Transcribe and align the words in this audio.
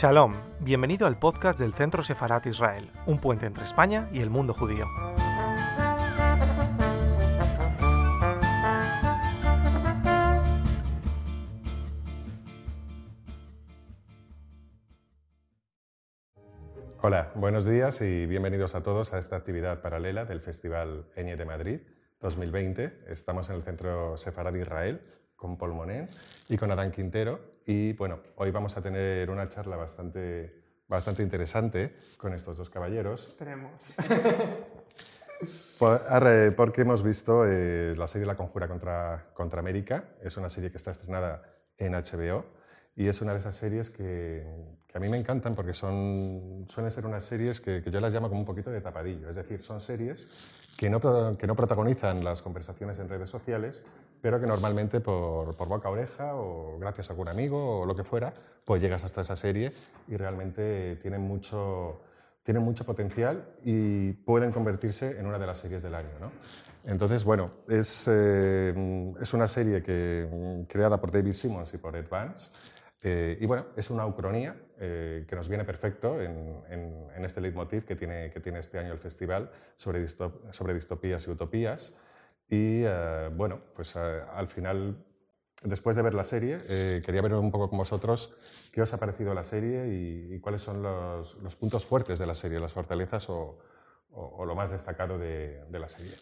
Shalom, 0.00 0.32
bienvenido 0.60 1.08
al 1.08 1.18
podcast 1.18 1.58
del 1.58 1.74
Centro 1.74 2.04
Sefarat 2.04 2.46
Israel, 2.46 2.88
un 3.06 3.18
puente 3.18 3.46
entre 3.46 3.64
España 3.64 4.08
y 4.12 4.20
el 4.20 4.30
mundo 4.30 4.54
judío. 4.54 4.86
Hola, 17.02 17.32
buenos 17.34 17.64
días 17.64 18.00
y 18.00 18.26
bienvenidos 18.26 18.76
a 18.76 18.84
todos 18.84 19.12
a 19.12 19.18
esta 19.18 19.34
actividad 19.34 19.82
paralela 19.82 20.24
del 20.24 20.40
Festival 20.40 21.06
Eñe 21.16 21.36
de 21.36 21.44
Madrid 21.44 21.80
2020. 22.20 23.06
Estamos 23.08 23.50
en 23.50 23.56
el 23.56 23.62
Centro 23.64 24.16
Sefarad 24.16 24.54
Israel 24.54 25.00
con 25.34 25.58
Paul 25.58 25.74
Monet 25.74 26.08
y 26.48 26.56
con 26.56 26.70
Adán 26.70 26.92
Quintero. 26.92 27.57
Y 27.70 27.92
bueno, 27.92 28.20
hoy 28.36 28.50
vamos 28.50 28.78
a 28.78 28.80
tener 28.82 29.28
una 29.28 29.50
charla 29.50 29.76
bastante, 29.76 30.54
bastante 30.88 31.22
interesante 31.22 31.94
con 32.16 32.32
estos 32.32 32.56
dos 32.56 32.70
caballeros. 32.70 33.26
Esperemos. 33.26 33.92
Por- 35.78 36.00
arre, 36.08 36.50
Porque 36.52 36.80
hemos 36.80 37.02
visto 37.02 37.44
eh, 37.46 37.94
la 37.94 38.08
serie 38.08 38.26
La 38.26 38.36
Conjura 38.38 38.68
contra, 38.68 39.26
contra 39.34 39.60
América. 39.60 40.04
Es 40.22 40.38
una 40.38 40.48
serie 40.48 40.70
que 40.70 40.78
está 40.78 40.92
estrenada 40.92 41.42
en 41.76 41.92
HBO 41.92 42.46
y 42.96 43.06
es 43.08 43.20
una 43.20 43.34
de 43.34 43.40
esas 43.40 43.54
series 43.54 43.90
que, 43.90 44.46
que 44.86 44.96
a 44.96 45.00
mí 45.00 45.10
me 45.10 45.18
encantan 45.18 45.54
porque 45.54 45.74
son, 45.74 46.66
suelen 46.70 46.90
ser 46.90 47.04
unas 47.04 47.22
series 47.24 47.60
que, 47.60 47.82
que 47.82 47.90
yo 47.90 48.00
las 48.00 48.14
llamo 48.14 48.30
como 48.30 48.40
un 48.40 48.46
poquito 48.46 48.70
de 48.70 48.80
tapadillo. 48.80 49.28
Es 49.28 49.36
decir, 49.36 49.62
son 49.62 49.82
series 49.82 50.26
que 50.78 50.88
no, 50.88 51.36
que 51.36 51.46
no 51.46 51.54
protagonizan 51.54 52.24
las 52.24 52.40
conversaciones 52.40 52.98
en 52.98 53.10
redes 53.10 53.28
sociales, 53.28 53.82
pero 54.20 54.40
que 54.40 54.46
normalmente 54.46 55.00
por, 55.00 55.56
por 55.56 55.68
boca 55.68 55.88
a 55.88 55.92
oreja 55.92 56.34
o 56.34 56.78
gracias 56.78 57.08
a 57.10 57.12
algún 57.12 57.28
amigo 57.28 57.80
o 57.80 57.86
lo 57.86 57.94
que 57.94 58.04
fuera, 58.04 58.32
pues 58.64 58.82
llegas 58.82 59.04
hasta 59.04 59.20
esa 59.20 59.36
serie 59.36 59.72
y 60.08 60.16
realmente 60.16 60.96
tienen 61.02 61.20
mucho, 61.22 62.00
tienen 62.42 62.62
mucho 62.62 62.84
potencial 62.84 63.44
y 63.64 64.12
pueden 64.12 64.52
convertirse 64.52 65.18
en 65.18 65.26
una 65.26 65.38
de 65.38 65.46
las 65.46 65.58
series 65.58 65.82
del 65.82 65.94
año. 65.94 66.10
¿no? 66.20 66.30
Entonces, 66.84 67.24
bueno, 67.24 67.50
es, 67.68 68.06
eh, 68.10 69.12
es 69.20 69.32
una 69.34 69.48
serie 69.48 69.82
que, 69.82 70.64
creada 70.68 71.00
por 71.00 71.10
David 71.12 71.32
Simmons 71.32 71.72
y 71.74 71.78
por 71.78 71.94
Ed 71.96 72.06
Vance. 72.10 72.50
eh, 73.02 73.38
y 73.40 73.46
bueno, 73.46 73.66
es 73.76 73.90
una 73.90 74.06
ucronía 74.06 74.56
eh, 74.80 75.24
que 75.28 75.36
nos 75.36 75.48
viene 75.48 75.64
perfecto 75.64 76.20
en, 76.20 76.62
en- 76.68 77.06
en 77.16 77.24
este 77.24 77.40
leitmotiv 77.40 77.84
que 77.84 77.94
tiene, 77.96 78.30
que 78.30 78.40
tiene 78.40 78.58
este 78.60 78.78
año 78.78 78.92
el 78.92 78.98
festival 78.98 79.50
sobre, 79.76 80.04
distop- 80.04 80.52
sobre 80.52 80.74
distopías 80.74 81.26
y 81.26 81.30
utopías. 81.30 81.92
Y 82.48 82.82
eh, 82.84 83.30
bueno, 83.34 83.60
pues 83.74 83.94
eh, 83.96 84.22
al 84.34 84.48
final, 84.48 85.04
después 85.62 85.96
de 85.96 86.02
ver 86.02 86.14
la 86.14 86.24
serie, 86.24 86.60
eh, 86.68 87.02
quería 87.04 87.20
ver 87.20 87.34
un 87.34 87.50
poco 87.50 87.68
con 87.68 87.78
vosotros 87.78 88.34
qué 88.72 88.80
os 88.80 88.92
ha 88.94 88.96
parecido 88.96 89.34
la 89.34 89.44
serie 89.44 89.86
y, 89.88 90.38
cuáles 90.40 90.62
son 90.62 90.82
los, 90.82 91.56
puntos 91.56 91.84
fuertes 91.84 92.18
de 92.18 92.26
la 92.26 92.34
serie, 92.34 92.58
las 92.58 92.72
fortalezas 92.72 93.28
o, 93.28 93.58
lo 94.44 94.54
más 94.54 94.70
destacado 94.70 95.18
de, 95.18 95.62
la 95.70 95.88
serie. 95.88 96.14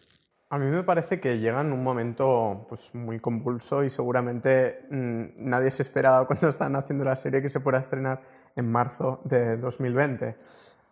A 0.49 0.59
mí 0.59 0.65
me 0.65 0.83
parece 0.83 1.19
que 1.19 1.39
llega 1.39 1.61
en 1.61 1.71
un 1.71 1.83
momento 1.83 2.65
pues, 2.69 2.93
muy 2.95 3.19
convulso 3.19 3.83
y 3.83 3.89
seguramente 3.89 4.85
mm, 4.89 5.49
nadie 5.49 5.71
se 5.71 5.81
esperaba 5.81 6.25
cuando 6.27 6.49
estaban 6.49 6.75
haciendo 6.75 7.05
la 7.05 7.15
serie 7.15 7.41
que 7.41 7.49
se 7.49 7.59
fuera 7.61 7.77
a 7.77 7.81
estrenar 7.81 8.21
en 8.55 8.69
marzo 8.69 9.21
de 9.23 9.57
2020. 9.57 10.35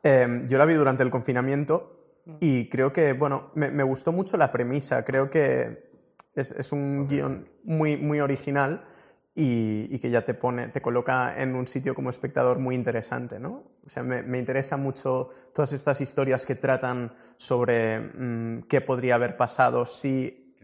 Eh, 0.03 0.41
yo 0.47 0.57
la 0.57 0.65
vi 0.65 0.75
durante 0.75 1.03
el 1.03 1.09
confinamiento 1.09 1.94
y 2.39 2.69
creo 2.69 2.91
que, 2.91 3.13
bueno, 3.13 3.51
me, 3.55 3.69
me 3.69 3.83
gustó 3.83 4.11
mucho 4.11 4.37
la 4.37 4.51
premisa. 4.51 5.05
Creo 5.05 5.29
que 5.29 5.89
es, 6.33 6.51
es 6.51 6.71
un 6.71 7.07
guion 7.07 7.47
muy, 7.63 7.97
muy 7.97 8.19
original 8.19 8.85
y, 9.33 9.87
y 9.93 9.99
que 9.99 10.09
ya 10.09 10.23
te 10.23 10.33
pone, 10.33 10.69
te 10.69 10.81
coloca 10.81 11.41
en 11.41 11.55
un 11.55 11.67
sitio 11.67 11.93
como 11.93 12.09
espectador 12.09 12.59
muy 12.59 12.73
interesante, 12.73 13.39
¿no? 13.39 13.63
O 13.85 13.89
sea, 13.89 14.01
me, 14.01 14.23
me 14.23 14.39
interesa 14.39 14.77
mucho 14.77 15.29
todas 15.53 15.73
estas 15.73 16.01
historias 16.01 16.45
que 16.45 16.55
tratan 16.55 17.13
sobre 17.35 17.99
mm, 17.99 18.63
qué 18.63 18.81
podría 18.81 19.15
haber 19.15 19.37
pasado 19.37 19.85
si 19.85 20.55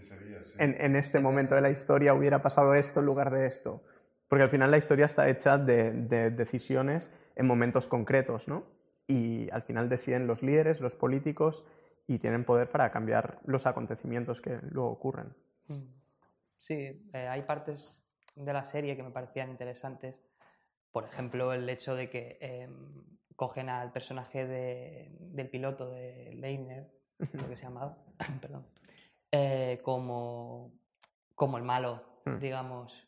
en, 0.57 0.75
en 0.79 0.95
este 0.95 1.19
momento 1.19 1.53
de 1.53 1.61
la 1.61 1.69
historia 1.69 2.13
hubiera 2.13 2.41
pasado 2.41 2.73
esto 2.73 3.01
en 3.01 3.05
lugar 3.05 3.29
de 3.29 3.45
esto. 3.45 3.83
Porque 4.28 4.43
al 4.43 4.49
final 4.49 4.72
la 4.72 4.78
historia 4.78 5.05
está 5.05 5.28
hecha 5.28 5.57
de, 5.57 5.91
de 5.91 6.31
decisiones 6.31 7.13
en 7.35 7.45
momentos 7.45 7.88
concretos, 7.88 8.47
¿no? 8.47 8.63
Y 9.11 9.49
al 9.51 9.61
final 9.61 9.89
deciden 9.89 10.25
los 10.25 10.41
líderes, 10.41 10.79
los 10.79 10.95
políticos, 10.95 11.66
y 12.07 12.17
tienen 12.19 12.45
poder 12.45 12.69
para 12.69 12.91
cambiar 12.91 13.39
los 13.45 13.66
acontecimientos 13.66 14.39
que 14.39 14.59
luego 14.69 14.89
ocurren. 14.89 15.35
Sí, 16.57 16.75
eh, 17.13 17.27
hay 17.27 17.41
partes 17.41 18.03
de 18.35 18.53
la 18.53 18.63
serie 18.63 18.95
que 18.95 19.03
me 19.03 19.11
parecían 19.11 19.49
interesantes. 19.49 20.22
Por 20.91 21.05
ejemplo, 21.05 21.51
el 21.53 21.67
hecho 21.69 21.95
de 21.95 22.09
que 22.09 22.38
em, 22.39 23.03
cogen 23.35 23.67
al 23.69 23.91
personaje 23.91 24.45
de- 24.45 25.09
del 25.19 25.49
piloto 25.49 25.89
de 25.89 26.33
Leiner, 26.35 26.89
creo 27.31 27.49
que 27.49 27.55
se 27.55 27.63
llamaba, 27.63 27.97
perdón, 28.41 28.66
eh, 29.31 29.79
como, 29.83 30.72
como 31.35 31.57
el 31.57 31.63
malo, 31.63 32.09
Hmm. 32.25 32.38
digamos, 32.39 33.07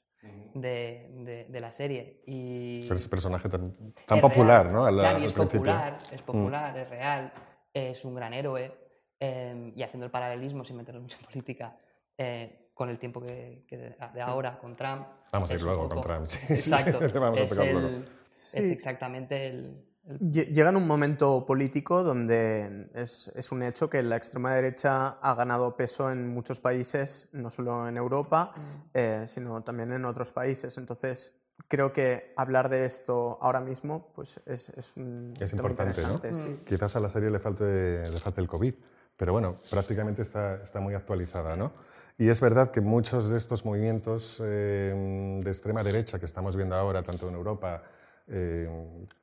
de, 0.54 1.08
de- 1.12 1.46
de 1.50 1.60
la 1.60 1.72
serie. 1.72 2.22
Y 2.26 2.84
Pero 2.84 2.96
ese 2.96 3.10
personaje 3.10 3.50
tan, 3.50 3.74
tan 4.06 4.18
es 4.18 4.22
popular, 4.22 4.64
real. 4.64 4.74
¿no? 4.74 4.86
Al, 4.86 5.00
al 5.00 5.24
es 5.24 5.34
principio. 5.34 5.60
popular, 5.60 6.00
es 6.12 6.22
popular, 6.22 6.78
es 6.78 6.90
real, 6.90 7.34
es 7.74 8.06
un 8.06 8.16
gran 8.16 8.34
héroe. 8.34 8.72
eh, 9.20 9.72
y 9.76 9.82
haciendo 9.84 10.06
el 10.06 10.12
paralelismo, 10.12 10.66
sin 10.66 10.76
meternos 10.76 11.04
mucho 11.04 11.18
en 11.22 11.26
política, 11.28 11.78
eh, 12.18 12.70
con 12.74 12.90
el 12.90 13.00
tiempo 13.00 13.22
que, 13.22 13.64
que 13.68 13.78
de, 13.78 13.96
de 14.14 14.22
ahora 14.22 14.58
con 14.60 14.76
Trump. 14.76 15.08
Vamos 15.32 15.50
a 15.50 15.54
ir 15.54 15.58
es 15.60 15.64
luego 15.64 15.84
poco- 15.84 15.96
con 15.96 16.04
Trump. 16.04 16.26
sí, 16.26 16.54
Exacto. 16.54 17.00
vamos 17.20 17.40
a 17.40 17.44
es, 17.44 17.56
luego. 17.58 17.80
el- 17.80 18.06
es 18.36 18.66
Sí. 18.68 18.72
exactamente 18.74 19.48
el. 19.48 19.86
Llega 20.06 20.70
en 20.70 20.76
un 20.76 20.86
momento 20.86 21.46
político 21.46 22.04
donde 22.04 22.90
es, 22.94 23.32
es 23.36 23.52
un 23.54 23.64
hecho 23.64 23.90
que 23.90 24.04
la 24.04 24.18
extrema 24.18 24.54
derecha 24.54 25.18
ha 25.22 25.34
ganado 25.34 25.78
peso 25.78 26.12
en 26.12 26.28
muchos 26.28 26.60
países, 26.60 27.30
no 27.32 27.50
solo 27.50 27.88
en 27.88 27.96
Europa, 27.96 28.54
eh, 28.94 29.24
sino 29.28 29.62
también 29.64 29.94
en 29.94 30.04
otros 30.04 30.34
países. 30.34 30.78
Entonces, 30.78 31.34
creo 31.70 31.94
que 31.94 32.34
hablar 32.36 32.68
de 32.68 32.84
esto 32.84 33.38
ahora 33.42 33.62
mismo 33.62 34.12
pues, 34.14 34.42
es, 34.46 34.70
es 34.70 34.98
un 34.98 35.36
Es 35.40 35.52
tema 35.52 35.62
importante, 35.62 36.02
¿no? 36.02 36.16
interesante, 36.16 36.36
sí. 36.36 36.64
Quizás 36.66 36.98
a 36.98 37.00
la 37.00 37.08
serie 37.08 37.30
le 37.30 37.40
falte, 37.40 38.10
le 38.10 38.20
falte 38.20 38.42
el 38.42 38.48
COVID, 38.48 38.74
pero 39.16 39.32
bueno, 39.32 39.62
prácticamente 39.70 40.22
está, 40.22 40.62
está 40.62 40.82
muy 40.82 40.96
actualizada, 40.96 41.56
¿no? 41.56 41.72
Y 42.18 42.28
es 42.28 42.42
verdad 42.42 42.72
que 42.72 42.82
muchos 42.82 43.30
de 43.30 43.38
estos 43.38 43.64
movimientos 43.64 44.38
eh, 44.44 45.40
de 45.42 45.50
extrema 45.50 45.82
derecha 45.82 46.20
que 46.20 46.26
estamos 46.26 46.56
viendo 46.58 46.76
ahora, 46.76 47.04
tanto 47.04 47.30
en 47.30 47.36
Europa 47.36 47.84
eh, 48.28 48.68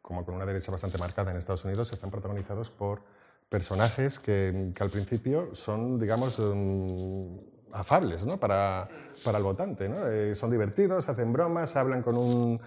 como 0.02 0.24
con 0.24 0.34
una 0.34 0.46
derecha 0.46 0.70
bastante 0.72 0.98
marcada 0.98 1.30
en 1.30 1.36
Estados 1.36 1.64
Unidos, 1.64 1.92
están 1.92 2.10
protagonizados 2.10 2.70
por 2.70 3.02
personajes 3.48 4.18
que, 4.18 4.72
que 4.74 4.82
al 4.82 4.90
principio 4.90 5.54
son, 5.54 5.98
digamos, 5.98 6.38
mm, 6.38 7.38
afables 7.72 8.24
¿no? 8.24 8.38
para, 8.38 8.88
para 9.24 9.38
el 9.38 9.44
votante. 9.44 9.88
¿no? 9.88 10.06
Eh, 10.08 10.34
son 10.34 10.50
divertidos, 10.50 11.08
hacen 11.08 11.32
bromas, 11.32 11.76
hablan 11.76 12.02
con 12.02 12.16
un... 12.16 12.60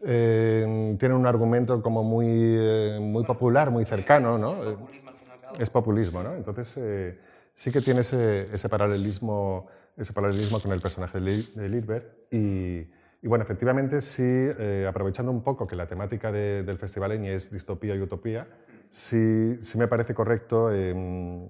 eh, 0.00 0.96
tienen 0.98 1.18
un 1.18 1.26
argumento 1.26 1.82
como 1.82 2.02
muy, 2.02 2.26
eh, 2.28 2.98
muy 3.00 3.24
popular, 3.24 3.70
muy 3.70 3.84
cercano, 3.84 4.38
¿no? 4.38 4.64
Eh, 4.64 4.76
es 5.58 5.68
populismo, 5.68 6.22
¿no? 6.22 6.34
Entonces 6.34 6.72
eh, 6.76 7.18
sí 7.54 7.70
que 7.70 7.82
tiene 7.82 8.00
ese, 8.00 8.48
ese 8.54 8.68
paralelismo, 8.70 9.66
ese 9.98 10.12
paralelismo 10.14 10.60
con 10.60 10.72
el 10.72 10.80
personaje 10.80 11.20
de 11.20 11.68
Lidberg 11.68 12.06
y, 12.30 12.88
y 13.22 13.28
bueno, 13.28 13.44
efectivamente 13.44 14.00
sí, 14.00 14.22
eh, 14.24 14.86
aprovechando 14.88 15.30
un 15.30 15.42
poco 15.42 15.66
que 15.66 15.76
la 15.76 15.86
temática 15.86 16.32
de- 16.32 16.64
del 16.64 16.76
Festival 16.78 17.12
Eñe 17.12 17.34
es 17.34 17.50
distopía 17.50 17.94
y 17.94 18.00
utopía, 18.00 18.48
sí, 18.90 19.58
sí 19.62 19.78
me 19.78 19.86
parece 19.88 20.12
correcto 20.14 20.72
em, 20.72 21.48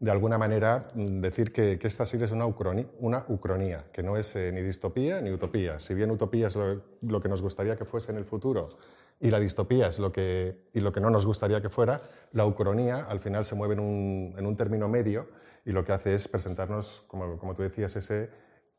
de 0.00 0.10
alguna 0.10 0.38
manera 0.38 0.90
mm, 0.94 1.20
decir 1.20 1.52
que, 1.52 1.78
que 1.78 1.88
esta 1.88 2.04
serie 2.06 2.26
es 2.26 2.32
una, 2.32 2.46
ucroni- 2.46 2.86
una 3.00 3.24
ucronía, 3.28 3.86
que 3.92 4.02
no 4.02 4.16
es 4.16 4.36
eh, 4.36 4.52
ni 4.52 4.60
distopía 4.62 5.20
ni 5.20 5.30
utopía. 5.32 5.78
Si 5.78 5.94
bien 5.94 6.10
utopía 6.10 6.48
es 6.48 6.56
lo, 6.56 6.82
lo 7.02 7.20
que 7.20 7.28
nos 7.28 7.42
gustaría 7.42 7.76
que 7.76 7.84
fuese 7.84 8.12
en 8.12 8.18
el 8.18 8.24
futuro 8.24 8.76
y 9.20 9.30
la 9.30 9.40
distopía 9.40 9.88
es 9.88 9.98
lo 9.98 10.12
que, 10.12 10.68
y 10.74 10.80
lo 10.80 10.92
que 10.92 11.00
no 11.00 11.10
nos 11.10 11.26
gustaría 11.26 11.60
que 11.62 11.68
fuera, 11.70 12.02
la 12.32 12.44
ucronía 12.46 13.06
al 13.08 13.18
final 13.20 13.44
se 13.44 13.54
mueve 13.56 13.74
en 13.74 13.80
un, 13.80 14.34
en 14.38 14.46
un 14.46 14.56
término 14.56 14.88
medio 14.88 15.26
y 15.64 15.72
lo 15.72 15.84
que 15.84 15.92
hace 15.92 16.14
es 16.14 16.28
presentarnos, 16.28 17.02
como, 17.08 17.36
como 17.38 17.54
tú 17.54 17.62
decías, 17.62 17.96
ese 17.96 18.30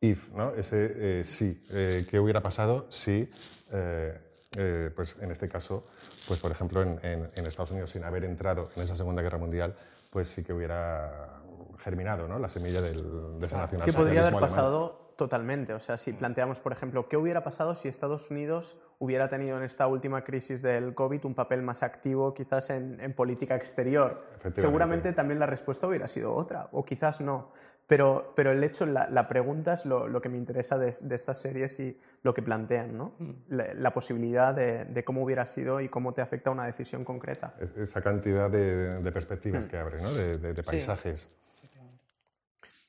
if, 0.01 0.30
¿no? 0.34 0.54
ese 0.56 1.19
eh, 1.22 1.24
sí, 1.25 1.66
eh, 1.69 2.07
qué 2.10 2.19
hubiera 2.19 2.42
pasado 2.42 2.88
si, 2.90 3.30
eh, 3.72 4.18
eh, 4.57 4.92
pues 4.96 5.16
en 5.22 5.31
este 5.31 5.48
caso, 5.50 5.88
pues 6.28 6.40
por 6.40 6.51
ejemplo 6.51 6.81
en, 6.81 7.00
en- 7.04 7.30
en 7.36 7.46
Estados 7.46 7.72
Unidos 7.72 7.92
sin 7.92 8.04
haber 8.04 8.24
entrado 8.24 8.69
en 8.75 8.81
esa 8.84 8.96
Segunda 8.96 9.22
Guerra 9.22 9.38
Mundial, 9.38 9.75
pues 10.10 10.28
sí 10.30 10.44
que 10.44 10.54
hubiera 10.54 11.42
germinado 11.80 12.28
¿no? 12.28 12.40
la 12.40 12.50
semilla 12.50 12.81
del, 12.81 13.04
de 13.04 13.46
ese 13.46 13.46
Es 13.46 13.54
nacionalsocialismo 13.54 13.86
que 13.86 13.94
podría 13.94 14.22
haber 14.22 14.34
alemán. 14.34 14.42
pasado 14.50 15.13
totalmente. 15.18 15.74
O 15.74 15.80
sea, 15.80 15.98
si 15.98 16.13
planteamos, 16.13 16.60
por 16.62 16.72
ejemplo, 16.72 17.07
¿qué 17.10 17.18
hubiera 17.18 17.44
pasado 17.44 17.75
si 17.75 17.88
Estados 17.90 18.31
Unidos 18.31 18.78
hubiera 19.00 19.30
tenido 19.30 19.57
en 19.57 19.63
esta 19.63 19.88
última 19.88 20.24
crisis 20.24 20.62
del 20.62 20.94
COVID 20.94 21.25
un 21.25 21.34
papel 21.34 21.63
más 21.63 21.84
activo 21.84 22.34
quizás 22.34 22.69
en, 22.69 23.00
en 23.00 23.13
política 23.13 23.56
exterior? 23.56 24.24
Seguramente 24.56 25.13
también 25.13 25.40
la 25.40 25.46
respuesta 25.46 25.88
hubiera 25.88 26.07
sido 26.07 26.34
otra, 26.34 26.69
o 26.72 26.86
quizás 26.86 27.22
no. 27.22 27.51
Pero, 27.88 28.34
pero 28.36 28.51
el 28.51 28.63
hecho, 28.63 28.86
la, 28.86 29.10
la 29.10 29.28
pregunta 29.28 29.74
es 29.74 29.84
lo, 29.86 30.07
lo, 30.07 30.22
que 30.22 30.30
me 30.30 30.38
interesa 30.38 30.78
de, 30.78 30.96
de, 31.01 31.16
estas 31.16 31.42
series 31.42 31.80
y 31.80 32.00
lo 32.22 32.36
que 32.36 32.44
plantean, 32.44 32.96
¿no? 32.96 33.16
Mm. 33.18 33.31
La, 33.48 33.74
la, 33.74 33.92
posibilidad 33.92 34.54
de, 34.54 34.86
de, 34.86 35.04
cómo 35.04 35.24
hubiera 35.24 35.48
sido 35.48 35.81
y 35.81 35.90
cómo 35.90 36.13
te 36.13 36.22
afecta 36.22 36.52
una 36.52 36.68
decisión 36.68 37.04
concreta. 37.04 37.56
Esa 37.78 38.02
cantidad 38.04 38.52
de, 38.52 39.02
de 39.02 39.12
perspectivas 39.12 39.66
mm. 39.66 39.69
que 39.69 39.78
abre, 39.78 40.02
¿no? 40.04 40.13
De, 40.13 40.62
paisajes. 40.62 41.30
Sí. 41.60 41.68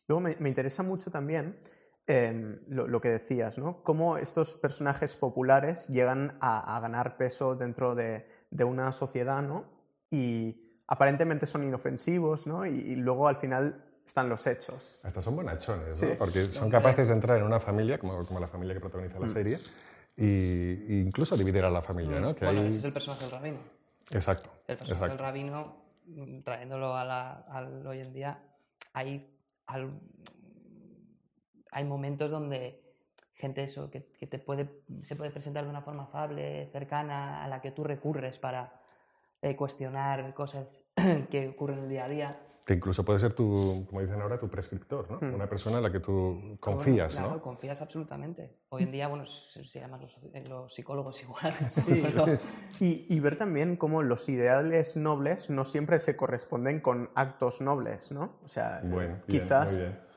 Luego 0.06 0.20
me, 0.20 0.36
me, 0.38 0.50
interesa 0.50 0.82
mucho 0.82 1.10
también 1.10 1.56
eh, 2.06 2.60
lo, 2.68 2.88
lo, 2.88 3.00
que 3.00 3.10
decías, 3.10 3.58
¿no? 3.58 3.82
Cómo 3.82 4.16
estos 4.16 4.56
personajes 4.56 5.16
populares 5.16 5.88
llegan 5.88 6.36
a, 6.40 6.76
a 6.76 6.80
ganar 6.80 7.16
peso 7.16 7.54
dentro 7.54 7.94
de, 7.94 8.26
una 8.64 8.90
sociedad, 8.92 9.42
¿no? 9.42 9.64
Y 10.10 10.56
aparentemente 10.86 11.46
son 11.46 11.62
inofensivos, 11.64 12.46
¿no? 12.46 12.66
Y, 12.66 12.70
y 12.70 12.96
luego 12.96 13.28
al 13.28 13.36
final 13.36 13.84
están 14.04 14.28
los 14.28 14.46
hechos. 14.46 15.00
Hasta 15.04 15.22
son 15.22 15.36
bonachones, 15.36 15.96
sí. 15.96 16.06
¿no? 16.06 16.18
Porque 16.18 16.50
son 16.50 16.68
capaces 16.68 17.08
de 17.08 17.14
entrar 17.14 17.38
en 17.38 17.44
una 17.44 17.60
familia, 17.60 17.98
como, 17.98 18.26
como 18.26 18.40
la 18.40 18.48
familia 18.48 18.74
que 18.74 18.80
protagoniza 18.80 19.20
la 19.20 19.26
Mm. 19.26 19.30
serie, 19.30 19.60
y, 20.16 20.24
e 20.26 21.02
incluso 21.06 21.36
dividir 21.36 21.64
a 21.64 21.70
la 21.70 21.80
familia, 21.80 22.18
¿no? 22.18 22.34
Que 22.34 22.44
bueno, 22.44 22.62
hay... 22.62 22.68
ese 22.68 22.78
es 22.78 22.84
el 22.84 22.92
personaje 22.92 23.24
del 23.24 23.30
rabino. 23.30 23.58
Exacto. 24.10 24.50
El 24.66 24.76
personaje 24.76 25.04
exacto. 25.04 25.16
del 25.16 25.18
rabino, 25.18 25.76
mm, 26.06 26.40
trayéndolo 26.40 26.96
a 26.96 27.04
la, 27.04 27.32
al 27.48 27.86
hoy 27.86 28.00
en 28.00 28.12
día, 28.12 28.42
hay, 28.92 29.20
al, 29.66 30.00
hay 31.72 31.84
momentos 31.84 32.30
donde 32.30 32.80
gente 33.40 33.64
eso, 33.64 33.90
que, 33.90 34.04
que, 34.18 34.26
te 34.26 34.38
puede, 34.38 34.82
se 35.00 35.16
puede 35.16 35.30
presentar 35.30 35.64
de 35.64 35.70
una 35.70 35.80
forma 35.80 36.04
afable, 36.04 36.68
cercana, 36.70 37.42
a 37.42 37.48
la 37.48 37.60
que 37.60 37.70
tú 37.70 37.82
recurres 37.82 38.38
para 38.38 38.80
eh, 39.42 39.56
cuestionar 39.56 40.34
cosas 40.34 40.84
que 41.30 41.48
ocurren 41.48 41.78
en 41.78 41.84
el 41.84 41.90
día 41.90 42.04
a 42.04 42.08
día. 42.08 42.46
Que 42.66 42.74
incluso 42.74 43.04
puede 43.04 43.18
ser 43.18 43.32
tu, 43.32 43.86
como 43.88 44.02
dicen 44.02 44.20
ahora, 44.20 44.38
tu 44.38 44.48
prescriptor, 44.48 45.10
¿no? 45.10 45.18
Hmm. 45.18 45.34
Una 45.34 45.48
persona 45.48 45.78
en 45.78 45.82
la 45.82 45.90
que 45.90 45.98
tú 45.98 46.58
confías, 46.60 47.14
bueno, 47.14 47.28
claro, 47.28 47.30
¿no? 47.38 47.42
confías 47.42 47.80
absolutamente. 47.80 48.58
Hoy 48.68 48.82
en 48.82 48.92
día, 48.92 49.08
bueno, 49.08 49.24
se, 49.24 49.64
se 49.64 49.80
llaman 49.80 50.02
los, 50.02 50.18
los, 50.48 50.74
psicólogos 50.74 51.22
igual. 51.22 51.54
Sí. 51.70 52.02
Pero... 52.04 52.26
y, 52.80 53.06
y, 53.08 53.20
ver 53.20 53.36
también 53.36 53.76
cómo 53.76 54.02
los 54.02 54.28
ideales 54.28 54.96
nobles 54.96 55.48
no 55.48 55.64
siempre 55.64 55.98
se 55.98 56.16
corresponden 56.16 56.80
con 56.80 57.10
actos 57.14 57.62
nobles, 57.62 58.12
¿no? 58.12 58.38
O 58.44 58.48
sea, 58.48 58.82
bueno, 58.84 59.22
quizás... 59.26 59.78
Bien, 59.78 59.90
bien. 59.92 60.09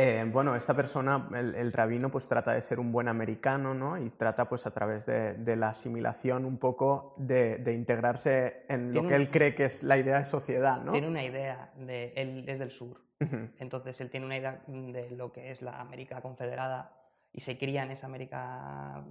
Eh, 0.00 0.24
bueno, 0.30 0.54
esta 0.54 0.74
persona, 0.76 1.28
el, 1.34 1.56
el, 1.56 1.72
rabino, 1.72 2.08
pues 2.08 2.28
trata 2.28 2.52
de 2.52 2.60
ser 2.62 2.78
un 2.78 2.92
buen 2.92 3.08
americano, 3.08 3.74
¿no? 3.74 3.98
Y 3.98 4.10
trata, 4.10 4.48
pues 4.48 4.64
a 4.64 4.70
través 4.70 5.04
de, 5.06 5.34
de 5.34 5.56
la 5.56 5.70
asimilación 5.70 6.44
un 6.44 6.56
poco 6.56 7.14
de, 7.16 7.58
de 7.58 7.74
integrarse 7.74 8.64
en 8.68 8.94
lo 8.94 9.00
que 9.00 9.06
un, 9.08 9.12
él 9.12 9.28
cree 9.28 9.56
que 9.56 9.64
es 9.64 9.82
la 9.82 9.96
idea 9.98 10.18
de 10.18 10.24
sociedad, 10.24 10.80
¿no? 10.80 10.92
Tiene 10.92 11.08
una 11.08 11.24
idea, 11.24 11.72
de, 11.76 12.12
él 12.14 12.44
es 12.46 12.60
del 12.60 12.70
sur, 12.70 13.02
uh 13.20 13.24
-huh. 13.24 13.50
entonces 13.58 14.00
él 14.00 14.08
tiene 14.08 14.26
una 14.26 14.36
idea 14.36 14.62
de 14.68 15.10
lo 15.10 15.32
que 15.32 15.50
es 15.50 15.62
la 15.62 15.80
América 15.80 16.20
confederada 16.20 16.92
y 17.32 17.40
se 17.40 17.58
cría 17.58 17.82
en 17.82 17.90
esa 17.90 18.06
América 18.06 19.04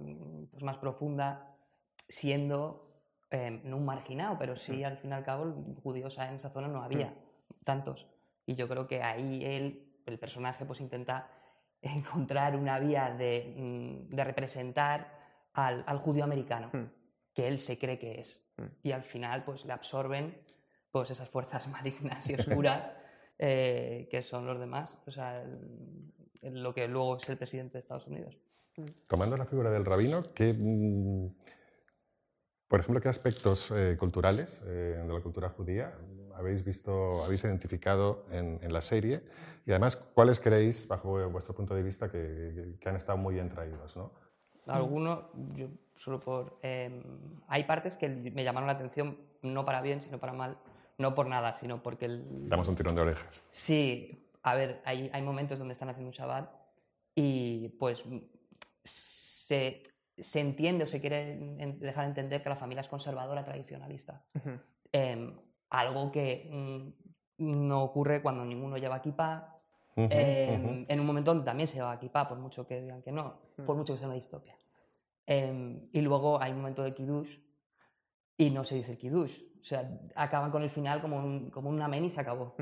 pues, 0.50 0.62
más 0.62 0.78
profunda, 0.78 1.54
siendo 2.08 3.02
eh, 3.30 3.60
no 3.62 3.76
un 3.76 3.84
marginado, 3.84 4.38
pero 4.38 4.56
sí, 4.56 4.72
uh 4.72 4.74
-huh. 4.76 4.86
al 4.86 4.96
fin 4.96 5.10
y 5.10 5.12
al 5.12 5.24
cabo, 5.24 5.54
judíos 5.82 6.16
en 6.16 6.36
esa 6.36 6.48
zona 6.48 6.66
no 6.66 6.82
había 6.82 7.08
uh 7.08 7.10
-huh. 7.10 7.64
tantos. 7.64 8.08
Y 8.46 8.54
yo 8.54 8.66
creo 8.66 8.86
que 8.86 9.02
ahí 9.02 9.44
él 9.44 9.87
el 10.10 10.18
personaje 10.18 10.64
pues 10.64 10.80
intenta 10.80 11.30
encontrar 11.82 12.56
una 12.56 12.78
vía 12.78 13.14
de, 13.16 13.54
mm, 13.56 14.08
de 14.08 14.24
representar 14.24 15.16
al, 15.54 15.84
al, 15.86 15.98
judío 15.98 16.24
americano 16.24 16.70
Hmm. 16.72 16.86
que 17.34 17.48
él 17.48 17.60
se 17.60 17.78
cree 17.78 17.98
que 17.98 18.20
es. 18.20 18.44
Y 18.82 18.90
al 18.90 19.02
final 19.04 19.44
pues 19.44 19.64
le 19.64 19.72
absorben 19.72 20.36
pues 20.90 21.10
esas 21.10 21.28
fuerzas 21.28 21.68
malignas 21.76 22.28
y 22.30 22.34
oscuras 22.40 22.90
eh, 23.38 24.08
que 24.10 24.22
son 24.22 24.46
los 24.46 24.58
demás. 24.58 24.98
O 25.06 25.10
sea, 25.10 25.42
el, 25.42 26.12
el, 26.42 26.62
lo 26.62 26.74
que 26.74 26.88
luego 26.88 27.16
es 27.16 27.28
el 27.28 27.36
presidente 27.36 27.74
de 27.74 27.78
Estados 27.80 28.06
Unidos. 28.06 28.36
Tomando 29.08 29.36
la 29.36 29.44
figura 29.44 29.70
del 29.70 29.84
rabino, 29.84 30.22
¿qué, 30.34 30.54
mm, 30.56 31.34
por 32.68 32.80
ejemplo, 32.80 33.00
qué 33.00 33.08
aspectos 33.08 33.70
eh, 33.70 33.96
culturales 33.98 34.60
eh, 34.66 35.02
de 35.04 35.12
la 35.12 35.20
cultura 35.20 35.48
judía 35.48 35.96
habéis 36.38 36.64
visto, 36.64 37.24
habéis 37.24 37.44
identificado 37.44 38.24
en, 38.30 38.58
en, 38.62 38.72
la 38.72 38.80
serie? 38.80 39.22
Y 39.66 39.70
además, 39.72 39.96
¿cuáles 39.96 40.40
creéis, 40.40 40.86
bajo 40.86 41.28
vuestro 41.28 41.54
punto 41.54 41.74
de 41.74 41.82
vista, 41.82 42.10
que, 42.10 42.76
que 42.80 42.88
han 42.88 42.96
estado 42.96 43.18
muy 43.18 43.34
bien 43.34 43.48
traídos? 43.48 43.96
¿no? 43.96 44.12
Algunos, 44.66 45.24
yo 45.54 45.68
solo 45.96 46.20
por... 46.20 46.58
Eh, 46.62 47.02
hay 47.48 47.64
partes 47.64 47.96
que 47.96 48.08
me 48.08 48.44
llamaron 48.44 48.66
la 48.66 48.74
atención, 48.74 49.18
no 49.42 49.64
para 49.64 49.82
bien, 49.82 50.00
sino 50.00 50.18
para 50.18 50.32
mal. 50.32 50.58
No 50.98 51.14
por 51.14 51.26
nada, 51.26 51.52
sino 51.52 51.82
porque... 51.82 52.06
El... 52.06 52.48
Damos 52.48 52.68
un 52.68 52.76
tirón 52.76 52.94
de 52.94 53.02
orejas. 53.02 53.42
Sí, 53.50 54.30
a 54.42 54.54
ver, 54.54 54.80
hay, 54.84 55.10
hay 55.12 55.22
momentos 55.22 55.58
donde 55.58 55.72
están 55.72 55.88
haciendo 55.88 56.08
un 56.08 56.14
Shabbat 56.14 56.50
y 57.14 57.68
pues 57.78 58.04
se, 58.82 59.82
se 60.16 60.40
entiende 60.40 60.84
o 60.84 60.86
se 60.86 61.00
quiere 61.00 61.36
dejar 61.78 62.06
entender 62.06 62.42
que 62.42 62.48
la 62.48 62.56
familia 62.56 62.80
es 62.80 62.88
conservadora, 62.88 63.44
tradicionalista. 63.44 64.24
Uh 64.34 64.38
-huh. 64.38 64.60
eh, 64.92 65.34
algo 65.70 66.10
que 66.10 66.48
mm, 67.38 67.68
no 67.68 67.82
ocurre 67.82 68.22
cuando 68.22 68.44
ninguno 68.44 68.76
lleva 68.76 69.00
kippah. 69.00 69.54
Uh 69.96 70.02
-huh, 70.02 70.08
eh, 70.10 70.60
uh 70.60 70.66
-huh. 70.66 70.86
En 70.88 71.00
un 71.00 71.06
momento 71.06 71.30
donde 71.32 71.44
también 71.44 71.66
se 71.66 71.76
lleva 71.76 71.98
kippah, 71.98 72.28
por 72.28 72.38
mucho 72.38 72.66
que 72.66 72.80
digan 72.80 73.02
que 73.02 73.12
no, 73.12 73.40
por 73.66 73.76
mucho 73.76 73.92
que 73.92 73.98
sea 73.98 74.08
una 74.08 74.14
distopia. 74.14 74.56
Eh, 75.26 75.88
y 75.92 76.00
luego 76.00 76.40
hay 76.40 76.52
un 76.52 76.58
momento 76.58 76.82
de 76.82 76.94
kiddush 76.94 77.36
y 78.36 78.50
no 78.50 78.64
se 78.64 78.76
dice 78.76 78.92
el 78.92 78.98
kiddush. 78.98 79.42
O 79.60 79.64
sea, 79.64 79.90
acaban 80.14 80.50
con 80.50 80.62
el 80.62 80.70
final 80.70 81.02
como 81.02 81.18
un, 81.18 81.50
como 81.50 81.68
un 81.68 81.82
amén 81.82 82.04
y 82.04 82.10
se 82.10 82.20
acabó. 82.20 82.54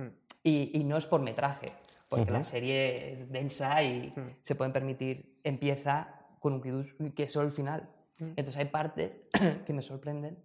Y, 0.42 0.70
y, 0.78 0.84
no 0.84 0.96
es 0.96 1.06
por 1.06 1.20
metraje, 1.20 1.72
porque 2.08 2.30
la 2.30 2.42
serie 2.42 3.12
es 3.12 3.30
densa 3.30 3.82
y 3.82 4.14
se 4.40 4.54
pueden 4.54 4.72
permitir, 4.72 5.38
empieza 5.44 6.26
con 6.40 6.54
un 6.54 6.62
kiddush 6.62 6.94
que 7.14 7.24
es 7.24 7.32
solo 7.32 7.46
el 7.46 7.52
final. 7.52 7.88
Entonces 8.18 8.56
hay 8.56 8.66
partes 8.66 9.20
que 9.66 9.72
me 9.72 9.82
sorprenden 9.82 10.38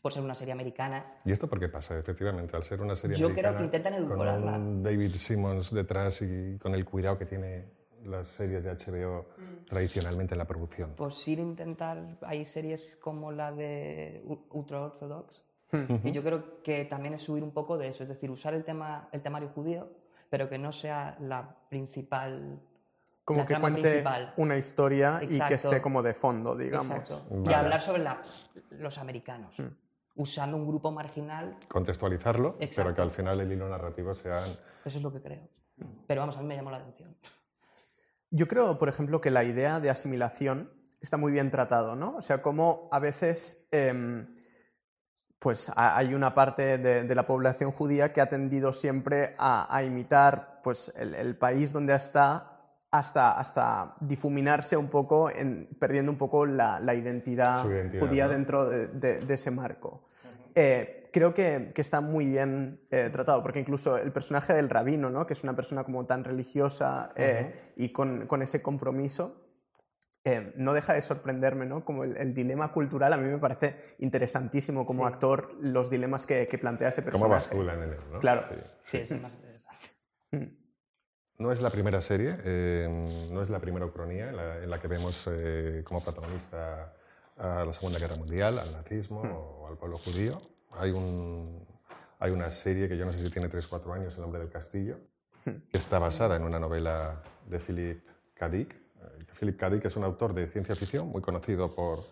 por 0.00 0.12
ser 0.12 0.22
una 0.22 0.34
serie 0.34 0.52
americana. 0.52 1.04
¿Y 1.24 1.32
esto 1.32 1.48
por 1.48 1.58
qué 1.58 1.68
pasa? 1.68 1.98
Efectivamente, 1.98 2.56
al 2.56 2.62
ser 2.62 2.80
una 2.80 2.94
serie 2.94 3.16
Yo 3.16 3.26
americana. 3.26 3.56
creo 3.56 3.58
que 3.58 3.76
intentan 3.76 3.94
edulcorarla. 3.94 4.52
Con 4.52 4.82
David 4.82 5.14
Simmons 5.14 5.72
detrás 5.72 6.22
y 6.22 6.56
con 6.58 6.74
el 6.74 6.84
cuidado 6.84 7.18
que 7.18 7.26
tiene 7.26 7.64
las 8.04 8.28
series 8.28 8.64
de 8.64 8.70
HBO 8.70 9.26
mm. 9.36 9.64
tradicionalmente 9.64 10.34
en 10.34 10.38
la 10.38 10.46
producción. 10.46 10.94
Pues 10.96 11.26
ir 11.26 11.40
a 11.40 11.42
intentar. 11.42 12.18
Hay 12.22 12.44
series 12.44 12.96
como 12.96 13.32
la 13.32 13.52
de 13.52 14.22
Ultra 14.50 14.82
Orthodox. 14.82 15.42
Y 16.04 16.12
yo 16.12 16.22
creo 16.22 16.62
que 16.62 16.84
también 16.84 17.14
es 17.14 17.22
subir 17.22 17.42
un 17.42 17.50
poco 17.50 17.76
de 17.76 17.88
eso, 17.88 18.04
es 18.04 18.08
decir, 18.08 18.30
usar 18.30 18.54
el, 18.54 18.64
tema, 18.64 19.08
el 19.12 19.20
temario 19.20 19.48
judío, 19.48 19.90
pero 20.30 20.48
que 20.48 20.58
no 20.58 20.70
sea 20.70 21.18
la 21.20 21.56
principal 21.68 22.60
como 23.26 23.40
la 23.40 23.46
que 23.46 23.60
cuente 23.60 23.82
principal. 23.82 24.34
una 24.36 24.56
historia 24.56 25.18
Exacto. 25.20 25.34
y 25.34 25.48
que 25.48 25.54
esté 25.54 25.82
como 25.82 26.00
de 26.00 26.14
fondo, 26.14 26.54
digamos. 26.54 27.24
Vale. 27.28 27.50
Y 27.50 27.52
hablar 27.52 27.80
sobre 27.80 28.04
la, 28.04 28.22
los 28.70 28.98
americanos, 28.98 29.58
mm. 29.58 29.66
usando 30.14 30.56
un 30.56 30.64
grupo 30.64 30.92
marginal. 30.92 31.58
Contextualizarlo, 31.66 32.56
Exacto. 32.60 32.76
pero 32.76 32.94
que 32.94 33.02
al 33.02 33.10
final 33.10 33.40
el 33.40 33.50
hilo 33.50 33.68
narrativo 33.68 34.14
sea... 34.14 34.44
Eso 34.84 34.98
es 34.98 35.02
lo 35.02 35.12
que 35.12 35.20
creo. 35.20 35.48
Pero 36.06 36.20
vamos, 36.20 36.36
a 36.36 36.40
mí 36.40 36.46
me 36.46 36.54
llamó 36.54 36.70
la 36.70 36.76
atención. 36.76 37.16
Yo 38.30 38.46
creo, 38.46 38.78
por 38.78 38.88
ejemplo, 38.88 39.20
que 39.20 39.32
la 39.32 39.42
idea 39.42 39.80
de 39.80 39.90
asimilación 39.90 40.70
está 41.00 41.16
muy 41.16 41.32
bien 41.32 41.50
tratado, 41.50 41.96
¿no? 41.96 42.14
O 42.14 42.22
sea, 42.22 42.40
como 42.40 42.88
a 42.92 43.00
veces... 43.00 43.66
Eh, 43.72 44.24
pues 45.38 45.70
hay 45.76 46.14
una 46.14 46.32
parte 46.32 46.78
de, 46.78 47.04
de, 47.04 47.14
la 47.14 47.26
población 47.26 47.70
judía 47.70 48.10
que 48.12 48.22
ha 48.22 48.26
tendido 48.26 48.72
siempre 48.72 49.34
a, 49.36 49.74
a 49.74 49.82
imitar 49.84 50.60
pues, 50.62 50.92
el, 50.96 51.14
el, 51.14 51.36
país 51.36 51.74
donde 51.74 51.94
está 51.94 52.55
hasta, 52.98 53.32
hasta 53.32 53.94
difuminarse 54.00 54.76
un 54.76 54.88
poco, 54.88 55.30
en, 55.30 55.68
perdiendo 55.78 56.10
un 56.12 56.18
poco 56.18 56.46
la, 56.46 56.80
la 56.80 56.94
identidad, 56.94 57.64
identidad, 57.68 58.00
judía 58.06 58.26
¿no? 58.26 58.32
dentro 58.32 58.68
de, 58.68 58.88
de, 58.88 59.20
de, 59.20 59.34
ese 59.34 59.50
marco. 59.50 60.06
Eh, 60.54 61.08
creo 61.12 61.34
que, 61.34 61.72
que, 61.74 61.80
está 61.80 62.00
muy 62.00 62.26
bien 62.26 62.80
eh, 62.90 63.08
tratado, 63.10 63.42
porque 63.42 63.60
incluso 63.60 63.96
el 63.96 64.12
personaje 64.12 64.52
del 64.52 64.68
rabino, 64.68 65.10
¿no? 65.10 65.26
que 65.26 65.32
es 65.32 65.42
una 65.42 65.54
persona 65.54 65.84
como 65.84 66.06
tan 66.06 66.24
religiosa 66.24 67.12
eh, 67.16 67.52
uh 67.54 67.56
-huh. 67.56 67.72
y 67.76 67.88
con, 67.90 68.26
con, 68.26 68.42
ese 68.42 68.62
compromiso, 68.62 69.42
eh, 70.24 70.52
no 70.56 70.74
deja 70.74 70.92
de 70.92 71.02
sorprenderme, 71.02 71.66
¿no? 71.66 71.84
Como 71.84 72.02
el, 72.02 72.16
el, 72.16 72.34
dilema 72.34 72.72
cultural 72.72 73.12
a 73.12 73.16
mí 73.16 73.28
me 73.30 73.38
parece 73.38 73.76
interesantísimo 73.98 74.84
como 74.84 75.06
sí. 75.06 75.12
actor, 75.12 75.54
los 75.60 75.88
dilemas 75.88 76.26
que, 76.26 76.48
que, 76.48 76.58
plantea 76.58 76.88
ese 76.88 77.02
personaje. 77.02 77.48
¿Cómo 77.48 77.64
basculan 77.64 77.82
en 77.82 77.90
él, 77.90 77.98
no? 78.10 78.18
Claro. 78.18 78.42
Sí, 78.42 78.56
sí, 78.84 79.14
es 79.14 79.22
más 79.22 79.34
interesante. 79.34 80.65
No 81.38 81.52
es 81.52 81.60
la 81.60 81.70
primera 81.70 82.00
serie, 82.00 82.38
eh, 82.44 83.28
no 83.30 83.42
es 83.42 83.50
la 83.50 83.58
primera 83.60 83.84
ucronía 83.84 84.30
en 84.30 84.36
la, 84.36 84.62
en 84.62 84.70
la 84.70 84.80
que 84.80 84.88
vemos 84.88 85.28
eh, 85.30 85.82
como 85.84 86.02
protagonista 86.02 86.94
a 87.36 87.64
la 87.64 87.72
Segunda 87.72 87.98
Guerra 87.98 88.16
Mundial, 88.16 88.58
al 88.58 88.72
nazismo 88.72 89.22
hmm. 89.22 89.32
o 89.32 89.68
al 89.68 89.76
pueblo 89.76 89.98
judío. 89.98 90.40
Hay, 90.72 90.92
un, 90.92 91.66
hay 92.18 92.30
una 92.30 92.50
serie 92.50 92.88
que 92.88 92.96
yo 92.96 93.04
no 93.04 93.12
sé 93.12 93.22
si 93.22 93.30
tiene 93.30 93.48
3 93.48 93.66
4 93.66 93.92
años, 93.92 94.14
El 94.14 94.22
nombre 94.22 94.40
del 94.40 94.50
castillo, 94.50 94.98
Hmm. 95.46 95.62
que 95.70 95.78
está 95.78 96.00
basada 96.00 96.34
en 96.36 96.42
una 96.42 96.58
novela 96.58 97.22
de 97.46 97.60
Philip 97.60 98.04
K. 98.34 98.48
Dick. 98.48 98.76
Philip 99.38 99.56
K. 99.56 99.70
Dick 99.70 99.84
es 99.84 99.96
un 99.96 100.02
autor 100.02 100.34
de 100.34 100.48
ciencia 100.48 100.74
ficción 100.74 101.08
muy 101.08 101.22
conocido 101.22 101.74
por, 101.74 102.04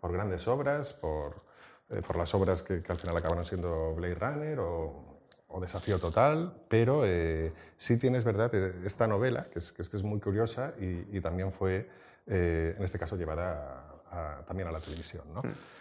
por 0.00 0.12
grandes 0.12 0.48
obras, 0.48 0.92
por, 0.94 1.44
eh, 1.90 2.02
por 2.04 2.16
las 2.16 2.34
obras 2.34 2.62
que, 2.62 2.82
que, 2.82 2.90
al 2.90 2.98
final 2.98 3.16
acabaron 3.16 3.44
siendo 3.44 3.94
Blade 3.94 4.14
Runner 4.16 4.58
o, 4.58 5.09
o 5.50 5.60
Desafío 5.60 5.98
Total, 5.98 6.52
pero 6.68 7.02
eh, 7.04 7.52
sí 7.76 7.98
tienes, 7.98 8.24
¿verdad?, 8.24 8.54
esta 8.54 9.06
novela, 9.06 9.48
que 9.52 9.58
es, 9.58 9.72
que 9.72 9.82
es, 9.82 9.88
que 9.88 9.96
es 9.96 10.02
muy 10.02 10.20
curiosa 10.20 10.74
y, 10.80 11.16
y 11.16 11.20
también 11.20 11.52
fue, 11.52 11.88
eh, 12.26 12.74
en 12.76 12.84
este 12.84 12.98
caso, 12.98 13.16
llevada 13.16 14.00
a, 14.10 14.38
a, 14.38 14.44
también 14.44 14.68
a 14.68 14.72
la 14.72 14.80
televisión, 14.80 15.24
¿no? 15.34 15.42
Mm. 15.42 15.80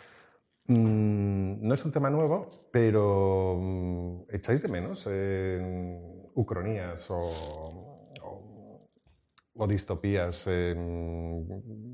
Mm, 0.70 1.68
no 1.68 1.74
es 1.74 1.84
un 1.84 1.92
tema 1.92 2.12
nuevo, 2.12 2.70
pero 2.72 3.58
mm, 3.60 4.22
¿echáis 4.30 4.62
de 4.62 4.68
menos 4.68 5.04
eh, 5.10 6.30
ucronías 6.36 7.10
o, 7.10 8.04
o, 8.22 8.88
o 9.56 9.68
distopías 9.68 10.46
eh, 10.48 10.76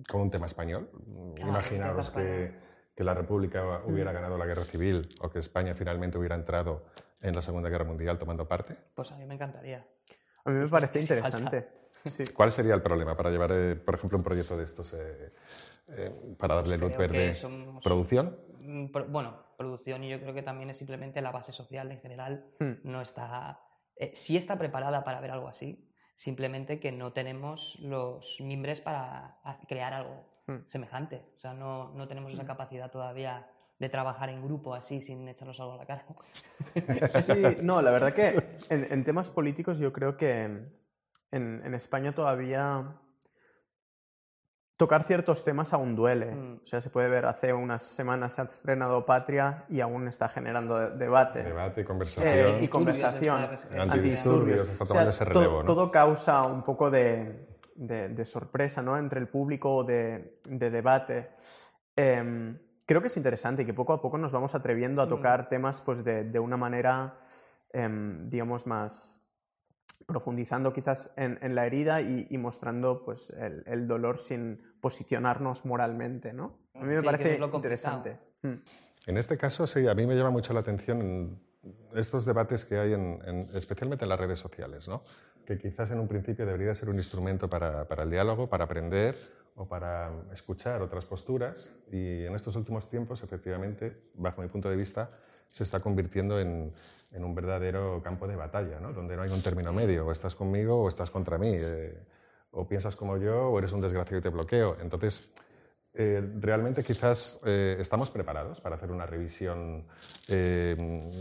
con 0.10 0.22
un 0.22 0.30
tema 0.30 0.46
español? 0.46 0.90
Claro, 1.36 1.52
Imaginaos 1.52 2.10
que, 2.10 2.52
que, 2.94 3.04
la 3.06 3.14
República 3.14 3.64
hubiera 3.86 4.12
ganado 4.12 4.38
la 4.38 4.46
guerra 4.46 4.66
civil 4.66 5.08
o 5.22 5.30
que 5.30 5.40
España 5.40 5.74
finalmente 5.74 6.18
hubiera 6.18 6.36
entrado 6.36 6.84
en 7.22 7.36
la 7.36 7.42
Segunda 7.42 7.70
Guerra 7.70 7.86
Mundial 7.86 8.18
tomando 8.18 8.48
parte. 8.48 8.78
Pues 8.94 9.12
a 9.12 9.18
mí 9.18 9.26
me 9.26 9.36
encantaría. 9.36 9.86
A 10.44 10.50
mí 10.50 10.60
me 10.60 10.68
parece 10.68 11.00
interesante. 11.00 11.68
Sí. 12.06 12.26
¿Cuál 12.34 12.52
sería 12.52 12.76
el 12.76 12.82
problema 12.82 13.18
para 13.18 13.32
llevar, 13.32 13.52
eh, 13.52 13.76
por 13.76 13.96
ejemplo, 13.96 14.18
un 14.18 14.24
proyecto 14.24 14.56
de 14.56 14.64
estos 14.64 14.94
eh, 14.94 15.34
eh, 15.88 16.36
para 16.38 16.56
darle 16.56 16.78
pues 16.78 16.92
luz 16.92 16.98
verde? 16.98 17.34
Somos... 17.34 17.84
¿Producción? 17.84 18.38
Mm, 18.60 18.88
bueno, 19.10 19.46
producción 19.58 20.04
y 20.04 20.10
yo 20.10 20.20
creo 20.20 20.34
que 20.34 20.42
también 20.42 20.70
es 20.70 20.78
simplemente 20.78 21.22
la 21.22 21.32
base 21.32 21.52
social 21.52 21.92
en 21.92 22.00
general 22.00 22.46
hmm. 22.60 22.74
no 22.84 23.02
está... 23.02 23.62
Eh, 23.96 24.12
sí 24.14 24.36
está 24.36 24.58
preparada 24.58 25.04
para 25.04 25.22
ver 25.22 25.32
algo 25.32 25.48
así, 25.48 25.90
simplemente 26.16 26.80
que 26.80 26.92
no 26.92 27.14
tenemos 27.14 27.80
los 27.80 28.42
mimbres 28.42 28.82
para 28.82 29.40
crear 29.68 29.94
algo 29.94 30.26
hmm. 30.48 30.68
semejante. 30.68 31.24
O 31.38 31.40
sea, 31.40 31.54
no, 31.54 31.94
no 31.94 32.08
tenemos 32.08 32.34
esa 32.34 32.44
hmm. 32.44 32.48
capacidad 32.48 32.92
todavía 32.92 33.48
de 33.78 33.90
trabajar 33.90 34.30
en 34.30 34.44
grupo 34.44 34.74
así 34.74 35.02
sin 35.02 35.28
echarnos 35.28 35.60
algo 35.60 35.74
a 35.74 35.78
la 35.78 35.86
cara. 35.86 36.06
Sí, 37.22 37.58
no, 37.62 37.82
la 37.82 37.92
verdad 37.92 38.14
que 38.14 38.60
en, 38.70 38.88
en 38.92 39.04
temas 39.04 39.30
políticos 39.30 39.78
yo 39.80 39.92
creo 39.92 40.18
que 40.18 40.44
en, 40.44 40.72
en 41.32 41.74
España 41.74 42.14
todavía 42.14 43.00
tocar 44.78 45.04
ciertos 45.04 45.44
temas 45.44 45.74
aún 45.74 45.96
duele. 45.96 46.36
Mm. 46.36 46.60
O 46.64 46.66
sea, 46.66 46.82
se 46.82 46.90
puede 46.90 47.10
ver, 47.10 47.26
hace 47.26 47.54
unas 47.54 47.84
semanas 47.84 48.34
se 48.34 48.42
ha 48.42 48.46
estrenado 48.46 49.06
Patria 49.06 49.66
y 49.70 49.82
aún 49.82 50.08
está 50.08 50.28
generando 50.28 50.92
debate. 50.92 51.44
Debate, 51.44 51.86
conversación. 51.86 52.34
Eh, 52.34 52.64
y 52.64 52.68
conversación. 52.68 53.50
Antidisturbios, 53.78 54.70
está 54.70 54.86
tomando 54.86 55.10
o 55.10 55.14
sea, 55.14 55.26
ese 55.26 55.26
relevo. 55.26 55.46
Todo, 55.46 55.60
¿no? 55.60 55.66
todo 55.66 55.92
causa 55.92 56.42
un 56.44 56.64
poco 56.64 56.90
de, 56.90 57.48
de, 57.76 58.10
de 58.10 58.26
sorpresa 58.26 58.82
¿no? 58.82 58.98
entre 58.98 59.20
el 59.20 59.28
público, 59.28 59.84
de, 59.84 60.40
de 60.44 60.70
debate. 60.70 61.32
Eh, 61.96 62.56
creo 62.86 63.02
que 63.02 63.08
es 63.08 63.18
interesante 63.18 63.64
y 63.64 63.66
que 63.66 63.74
poco 63.74 63.94
a 63.94 64.02
poco 64.02 64.18
nos 64.18 64.32
vamos 64.32 64.56
atreviendo 64.56 65.02
a 65.02 65.06
mm. 65.06 65.10
tocar 65.10 65.44
mm. 65.44 65.50
temas 65.50 65.82
pues, 65.82 66.04
de, 66.04 66.24
de 66.24 66.40
una 66.40 66.58
manera, 66.58 67.20
eh, 67.74 67.90
digamos, 68.26 68.68
más 68.68 69.22
profundizando 70.06 70.72
quizás 70.72 71.14
en, 71.18 71.40
en 71.42 71.56
la 71.56 71.66
herida 71.66 72.02
y, 72.02 72.28
y, 72.30 72.38
mostrando 72.38 73.04
pues, 73.04 73.32
el, 73.32 73.64
el, 73.66 73.88
dolor 73.88 74.20
sin 74.20 74.62
posicionarnos 74.80 75.66
moralmente, 75.66 76.32
¿no? 76.32 76.60
A 76.76 76.82
mí 76.82 76.88
me 76.88 77.00
sí, 77.00 77.06
parece 77.06 77.40
interesante. 77.54 78.20
Mm. 78.44 78.54
En 79.08 79.18
este 79.18 79.38
caso, 79.38 79.66
sí, 79.66 79.88
a 79.88 79.96
mí 79.96 80.06
me 80.06 80.16
llama 80.16 80.32
mucho 80.32 80.54
la 80.54 80.60
atención 80.60 81.42
estos 81.96 82.26
debates 82.26 82.66
que 82.66 82.78
hay, 82.78 82.94
en, 82.94 83.20
en, 83.26 83.50
especialmente 83.56 84.06
en 84.06 84.10
las 84.10 84.20
redes 84.20 84.38
sociales, 84.38 84.88
¿no? 84.88 85.04
que 85.46 85.58
quizás 85.58 85.92
en 85.92 86.00
un 86.00 86.08
principio 86.08 86.46
debería 86.46 86.74
ser 86.76 86.90
un 86.90 86.98
instrumento 86.98 87.50
para, 87.50 87.88
para 87.88 88.04
el 88.04 88.10
diálogo, 88.10 88.50
para 88.50 88.66
aprender 88.66 89.16
o 89.56 89.68
para 89.68 90.12
escuchar 90.34 90.82
otras 90.82 91.06
posturas 91.06 91.72
y 91.92 92.26
en 92.26 92.36
estos 92.36 92.56
últimos 92.56 92.90
tiempos, 92.90 93.24
efectivamente, 93.24 93.96
bajo 94.16 94.42
mi 94.42 94.48
punto 94.48 94.70
de 94.70 94.76
vista, 94.76 95.12
se 95.50 95.64
está 95.64 95.80
convirtiendo 95.80 96.40
en, 96.40 96.74
en 97.12 97.24
un 97.24 97.34
verdadero 97.34 98.02
campo 98.04 98.28
de 98.28 98.36
batalla, 98.36 98.80
¿no? 98.80 98.92
donde 98.92 99.16
no 99.16 99.22
hay 99.22 99.32
un 99.32 99.42
término 99.42 99.72
medio, 99.72 100.06
o 100.06 100.12
estás 100.12 100.36
conmigo 100.36 100.82
o 100.82 100.88
estás 100.90 101.10
contra 101.10 101.38
mí, 101.38 101.52
eh, 101.54 101.98
o 102.52 102.68
piensas 102.68 102.96
como 102.96 103.18
yo 103.18 103.50
o 103.50 103.60
eres 103.60 103.72
un 103.72 103.82
desgraciado 103.82 104.20
y 104.20 104.22
te 104.22 104.30
bloqueo. 104.30 104.78
Entonces, 104.82 105.30
eh, 105.98 106.22
realmente 106.40 106.84
quizás 106.84 107.40
eh, 107.46 107.78
estamos 107.80 108.12
preparados 108.12 108.60
para 108.60 108.76
hacer 108.76 108.92
una 108.92 109.06
revisión 109.06 109.86
eh, 110.28 110.76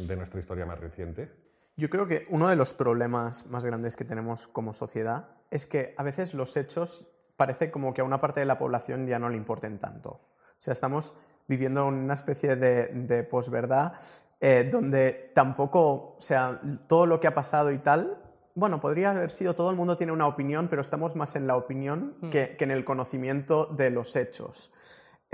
de 0.06 0.16
nuestra 0.16 0.40
historia 0.40 0.66
más 0.66 0.80
reciente. 0.80 1.30
Yo 1.76 1.88
creo 1.90 2.08
que 2.08 2.24
uno 2.30 2.48
de 2.48 2.56
los 2.56 2.74
problemas 2.74 3.46
más 3.46 3.64
grandes 3.64 3.94
que 3.94 4.04
tenemos 4.04 4.48
como 4.48 4.72
sociedad 4.72 5.28
es 5.50 5.66
que 5.66 5.94
a 5.96 6.02
veces 6.02 6.34
los 6.34 6.56
hechos 6.56 7.13
parece 7.36 7.70
como 7.70 7.94
que 7.94 8.00
a 8.00 8.04
una 8.04 8.18
parte 8.18 8.40
de 8.40 8.46
la 8.46 8.56
población 8.56 9.06
ya 9.06 9.18
no 9.18 9.28
le 9.28 9.36
importen 9.36 9.78
tanto. 9.78 10.10
O 10.10 10.56
sea, 10.58 10.72
estamos 10.72 11.14
viviendo 11.46 11.86
una 11.86 12.14
especie 12.14 12.56
de, 12.56 12.86
de 12.86 13.22
posverdad 13.22 13.94
eh, 14.40 14.68
donde 14.70 15.30
tampoco, 15.34 16.16
o 16.18 16.20
sea, 16.20 16.60
todo 16.86 17.06
lo 17.06 17.18
que 17.18 17.26
ha 17.26 17.34
pasado 17.34 17.70
y 17.72 17.78
tal, 17.78 18.18
bueno, 18.54 18.78
podría 18.78 19.10
haber 19.10 19.30
sido 19.30 19.54
todo 19.54 19.70
el 19.70 19.76
mundo 19.76 19.96
tiene 19.96 20.12
una 20.12 20.26
opinión, 20.26 20.68
pero 20.68 20.82
estamos 20.82 21.16
más 21.16 21.34
en 21.34 21.46
la 21.46 21.56
opinión 21.56 22.16
mm. 22.20 22.28
que, 22.28 22.56
que, 22.56 22.64
en 22.64 22.70
el 22.70 22.84
conocimiento 22.84 23.66
de 23.66 23.90
los 23.90 24.14
hechos. 24.16 24.70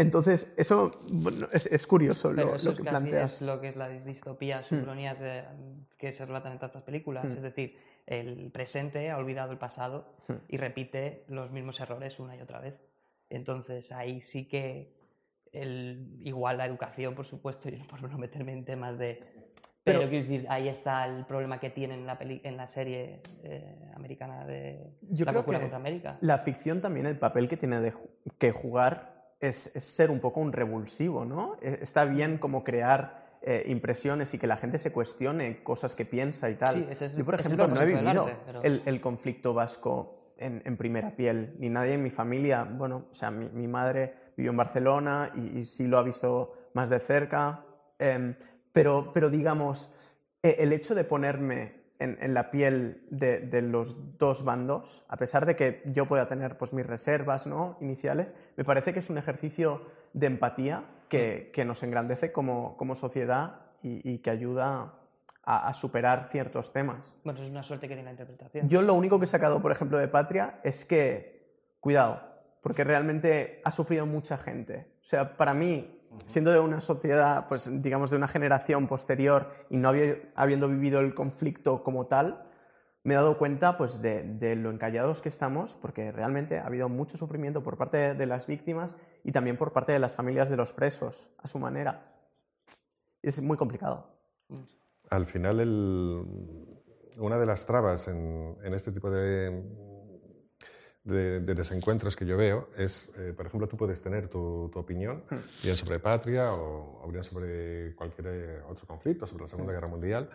Entonces, 0.01 0.55
eso 0.57 0.91
bueno, 1.11 1.49
es, 1.53 1.67
es, 1.67 1.87
curioso 1.87 2.33
lo, 2.33 2.55
eso 2.55 2.71
lo 2.71 2.77
que 2.77 2.83
planteas. 2.83 3.35
es 3.35 3.43
lo 3.43 3.61
que 3.61 3.69
es 3.69 3.77
la 3.77 3.89
distopía, 3.89 4.63
ucronías 4.71 5.21
mm. 5.21 5.23
de, 5.23 5.45
que 5.99 6.13
se 6.13 6.25
relatan 6.25 6.53
en 6.53 6.59
todas 6.59 6.71
estas 6.71 6.83
películas. 6.85 7.25
Mm. 7.25 7.37
Es 7.37 7.43
decir, 7.43 7.77
el 8.07 8.51
presente 8.51 9.11
ha 9.11 9.19
olvidado 9.19 9.53
el 9.53 9.59
pasado 9.59 10.15
mm. 10.29 10.33
y 10.49 10.57
repite 10.57 11.25
los 11.29 11.53
mismos 11.53 11.81
errores 11.81 12.19
una 12.19 12.37
y 12.37 12.41
otra 12.41 12.61
vez. 12.61 12.81
Entonces, 13.29 13.93
ahí 13.93 14.21
sí 14.21 14.49
que 14.49 14.95
el, 15.53 16.19
igual 16.21 16.59
la 16.59 16.67
educación, 16.67 17.15
por 17.15 17.27
supuesto, 17.27 17.69
y 17.71 17.77
por 17.83 18.03
no 18.03 18.19
meterme 18.19 18.53
en 18.53 18.65
temas 18.65 18.99
de... 18.99 19.21
Pero, 19.83 20.01
pero 20.01 20.11
quiero 20.11 20.27
decir, 20.27 20.47
ahí 20.51 20.69
está 20.69 21.07
el 21.07 21.25
problema 21.25 21.59
que 21.59 21.71
tiene 21.71 21.95
en 21.95 22.07
la, 22.07 22.19
peli, 22.19 22.41
en 22.45 22.57
la 22.59 22.67
serie 22.67 23.23
eh, 23.43 23.91
americana 23.95 24.45
de 24.45 24.93
Yo 25.01 25.25
La 25.25 25.33
creo 25.33 25.45
que 25.47 25.53
contra 25.59 25.77
América. 25.79 26.19
La 26.21 26.37
ficción 26.37 26.83
también, 26.83 27.07
el 27.07 27.19
papel 27.19 27.49
que 27.49 27.57
tiene 27.57 27.81
de, 27.81 27.95
que 28.39 28.53
jugar 28.53 29.20
es, 29.41 29.75
es, 29.75 29.85
ser 29.85 30.11
un 30.11 30.21
poco 30.21 30.41
un 30.41 30.53
revulsivo, 30.53 31.25
¿no? 31.25 31.57
E, 31.61 31.79
Está 31.81 32.05
bien 32.05 32.39
como 32.39 32.63
crear 32.63 33.39
eh, 33.43 33.65
impresiones 33.69 34.35
y 34.35 34.39
que 34.39 34.47
la 34.47 34.57
gente 34.57 34.79
se 34.79 34.93
cuestione 34.93 35.63
cosas 35.63 35.95
que 35.95 36.05
piensa 36.05 36.51
y 36.51 36.57
tal. 36.57 36.75
Sí, 36.75 36.87
ese 36.91 37.07
es, 37.07 37.17
Yo, 37.17 37.25
por 37.25 37.41
ejemplo, 37.41 37.67
no 37.67 37.81
he 37.81 37.87
vivido 37.87 38.25
arte, 38.25 38.37
pero... 38.45 38.63
el, 38.63 38.83
el, 38.85 39.01
conflicto 39.01 39.55
vasco 39.55 40.35
en, 40.37 40.63
en, 40.65 40.77
primera 40.77 41.17
piel, 41.17 41.57
ni 41.59 41.71
nadie 41.71 41.95
en 41.95 42.03
mi 42.03 42.11
familia. 42.11 42.65
Bueno, 42.65 43.07
o 43.11 43.15
sea, 43.15 43.31
mi, 43.31 43.49
mi 43.49 43.67
madre 43.67 44.15
vivió 44.37 44.51
en 44.51 44.59
Barcelona 44.59 45.33
y, 45.35 45.59
y, 45.59 45.65
sí 45.65 45.87
lo 45.87 45.99
ha 45.99 46.03
visto 46.03 46.71
más 46.75 46.91
de 46.91 47.01
cerca. 47.01 47.65
Eh, 47.99 48.37
pero, 48.73 49.11
pero, 49.13 49.31
digamos, 49.31 49.91
eh, 50.43 50.57
el 50.59 50.73
hecho 50.73 50.95
de 50.95 51.05
ponerme 51.05 51.80
en, 52.01 52.19
en 52.21 52.35
la 52.35 52.51
piel 52.51 53.07
de, 53.11 53.41
de, 53.41 53.63
los 53.63 54.19
dos 54.19 54.43
bandos, 54.45 55.05
a 55.09 55.17
pesar 55.17 55.47
de 55.47 55.55
que 55.55 55.83
yo 55.85 56.07
pueda 56.07 56.27
tener 56.27 56.59
pues, 56.59 56.73
mis 56.73 56.87
reservas 56.87 57.47
¿no? 57.47 57.77
iniciales, 57.81 58.35
me 58.57 58.65
parece 58.65 58.93
que 58.93 58.99
es 58.99 59.11
un 59.11 59.19
ejercicio 59.19 59.83
de 60.13 60.27
empatía 60.27 60.85
que, 61.09 61.51
que 61.53 61.65
nos 61.65 61.83
engrandece 61.83 62.33
como, 62.33 62.77
como 62.77 62.95
sociedad 62.95 63.61
y, 63.83 64.11
y, 64.11 64.19
que 64.19 64.31
ayuda 64.31 64.95
a, 65.45 65.69
a, 65.69 65.73
superar 65.73 66.27
ciertos 66.29 66.73
temas. 66.73 67.15
Bueno, 67.23 67.43
es 67.43 67.51
una 67.51 67.63
suerte 67.63 67.87
que 67.87 67.95
tiene 67.95 68.07
la 68.07 68.13
interpretación. 68.13 68.69
Yo 68.69 68.83
lo 68.83 68.95
único 68.95 69.19
que 69.19 69.25
he 69.25 69.29
sacado, 69.29 69.61
por 69.61 69.71
ejemplo, 69.71 69.99
de 69.99 70.09
Patria 70.09 70.61
es 70.65 70.85
que, 70.85 71.61
cuidado, 71.81 72.21
porque 72.63 72.85
realmente 72.85 73.61
ha 73.65 73.71
sufrido 73.71 74.07
mucha 74.07 74.39
gente. 74.39 74.95
O 75.03 75.07
sea, 75.07 75.37
para 75.37 75.55
mí, 75.55 76.00
siendo 76.25 76.53
de 76.53 76.61
una 76.61 76.81
sociedad, 76.81 77.47
pues 77.49 77.69
digamos 77.83 78.11
de 78.11 78.17
una 78.17 78.29
generación 78.29 78.89
posterior 78.89 79.51
y 79.69 79.77
no 79.77 79.93
habiendo 80.35 80.69
vivido 80.69 81.01
el 81.01 81.15
conflicto 81.15 81.83
como 81.83 82.07
tal, 82.07 82.47
me 83.03 83.15
he 83.15 83.17
dado 83.17 83.39
cuenta 83.39 83.79
pues 83.79 84.03
de, 84.03 84.23
de, 84.23 84.57
lo 84.57 84.71
encallados 84.71 85.21
que 85.23 85.29
estamos, 85.29 85.75
porque 85.75 86.13
realmente 86.13 86.59
ha 86.59 86.67
habido 86.67 86.89
mucho 86.89 87.17
sufrimiento 87.17 87.63
por 87.63 87.79
parte 87.79 88.15
de 88.15 88.27
las 88.27 88.47
víctimas 88.47 88.95
y 89.25 89.33
también 89.33 89.57
por 89.57 89.73
parte 89.73 89.93
de 89.93 89.99
las 89.99 90.15
familias 90.15 90.51
de 90.51 90.57
los 90.57 90.73
presos, 90.73 91.31
a 91.39 91.49
su 91.49 91.59
manera. 91.59 92.13
Es 93.23 93.41
muy 93.41 93.57
complicado. 93.57 94.19
Al 95.09 95.27
final, 95.27 95.61
el, 95.61 96.25
una 97.17 97.39
de 97.39 97.47
las 97.47 97.67
trabas 97.67 98.09
en, 98.09 98.57
en 98.63 98.75
este 98.75 98.93
tipo 98.93 99.11
de, 99.11 99.63
de, 101.05 101.41
de, 101.41 101.55
desencuentros 101.55 102.15
que 102.15 102.27
yo 102.27 102.37
veo 102.37 102.69
es, 102.77 103.11
eh, 103.17 103.33
por 103.35 103.47
ejemplo, 103.47 103.67
tú 103.69 103.77
puedes 103.77 104.01
tener 104.03 104.29
tu, 104.29 104.71
tu 104.73 104.79
opinión, 104.79 105.25
hmm. 105.31 105.63
bien 105.63 105.77
sobre 105.77 105.99
patria 105.99 106.53
o, 106.53 107.03
o, 107.03 107.11
bien 107.11 107.25
sobre 107.25 107.95
cualquier 107.95 108.27
eh, 108.29 108.63
otro 108.69 108.87
conflicto, 108.87 109.27
sobre 109.27 109.45
la 109.45 109.49
Segunda 109.49 109.73
hmm. 109.73 109.77
Guerra 109.77 109.89
Mundial, 109.89 110.31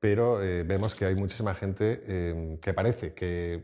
pero 0.00 0.42
eh, 0.42 0.64
vemos 0.64 0.94
que 0.94 1.04
hay 1.04 1.14
muchísima 1.14 1.54
gente 1.54 2.02
eh, 2.06 2.58
que 2.60 2.72
parece 2.72 3.12
que 3.14 3.62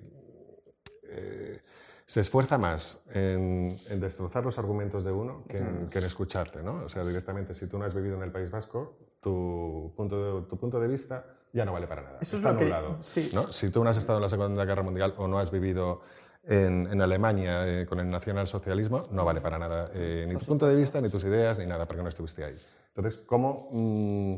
se 2.05 2.21
esfuerza 2.21 2.59
más 2.59 3.01
en, 3.13 3.81
en, 3.89 4.01
destrozar 4.01 4.45
los 4.45 4.59
argumentos 4.59 5.05
de 5.05 5.13
uno 5.13 5.45
que 5.49 5.59
en, 5.59 5.89
que 5.89 5.99
en, 5.99 6.05
escucharle, 6.05 6.63
¿no? 6.63 6.85
O 6.85 6.89
sea, 6.89 7.05
directamente, 7.05 7.55
si 7.55 7.67
tú 7.67 7.79
no 7.79 7.85
has 7.85 7.95
vivido 7.95 8.17
en 8.17 8.23
el 8.23 8.31
País 8.31 8.51
Vasco, 8.51 8.97
tu 9.21 9.93
punto 9.97 10.41
de, 10.41 10.47
tu 10.47 10.57
punto 10.57 10.79
de 10.79 10.89
vista 10.89 11.25
ya 11.53 11.65
no 11.65 11.73
vale 11.73 11.87
para 11.87 12.03
nada. 12.03 12.19
Eso 12.21 12.37
Está 12.37 12.51
es 12.51 12.55
lo 12.55 12.61
anulado, 12.61 12.97
que, 12.99 13.03
sí. 13.03 13.31
¿no? 13.33 13.53
Si 13.53 13.71
tú 13.71 13.83
no 13.83 13.91
has 13.91 13.97
estado 13.97 14.19
en 14.19 14.23
la 14.23 14.29
Segunda 14.29 14.65
Guerra 14.65 14.83
Mundial 14.83 15.15
o 15.17 15.27
no 15.27 15.39
has 15.39 15.51
vivido 15.51 16.03
en, 16.47 16.87
en 16.91 17.03
Alemania 17.03 17.67
eh, 17.67 17.87
con 17.87 17.99
el 18.01 18.09
nacionalsocialismo, 18.09 19.09
no 19.11 19.25
vale 19.25 19.41
para 19.41 19.59
nada 19.59 19.91
eh, 19.95 20.25
ni 20.27 20.35
Por 20.35 20.43
tu 20.43 20.47
punto 20.49 20.67
de 20.67 20.73
supuesto. 20.75 20.99
vista, 20.99 21.01
ni 21.01 21.09
tus 21.11 21.25
ideas, 21.25 21.59
ni 21.59 21.67
nada, 21.67 21.87
porque 21.87 22.03
no 22.03 22.09
estuviste 22.09 22.45
ahí. 22.45 22.57
Entonces, 22.95 23.19
¿cómo, 23.27 23.69
mm, 23.73 24.35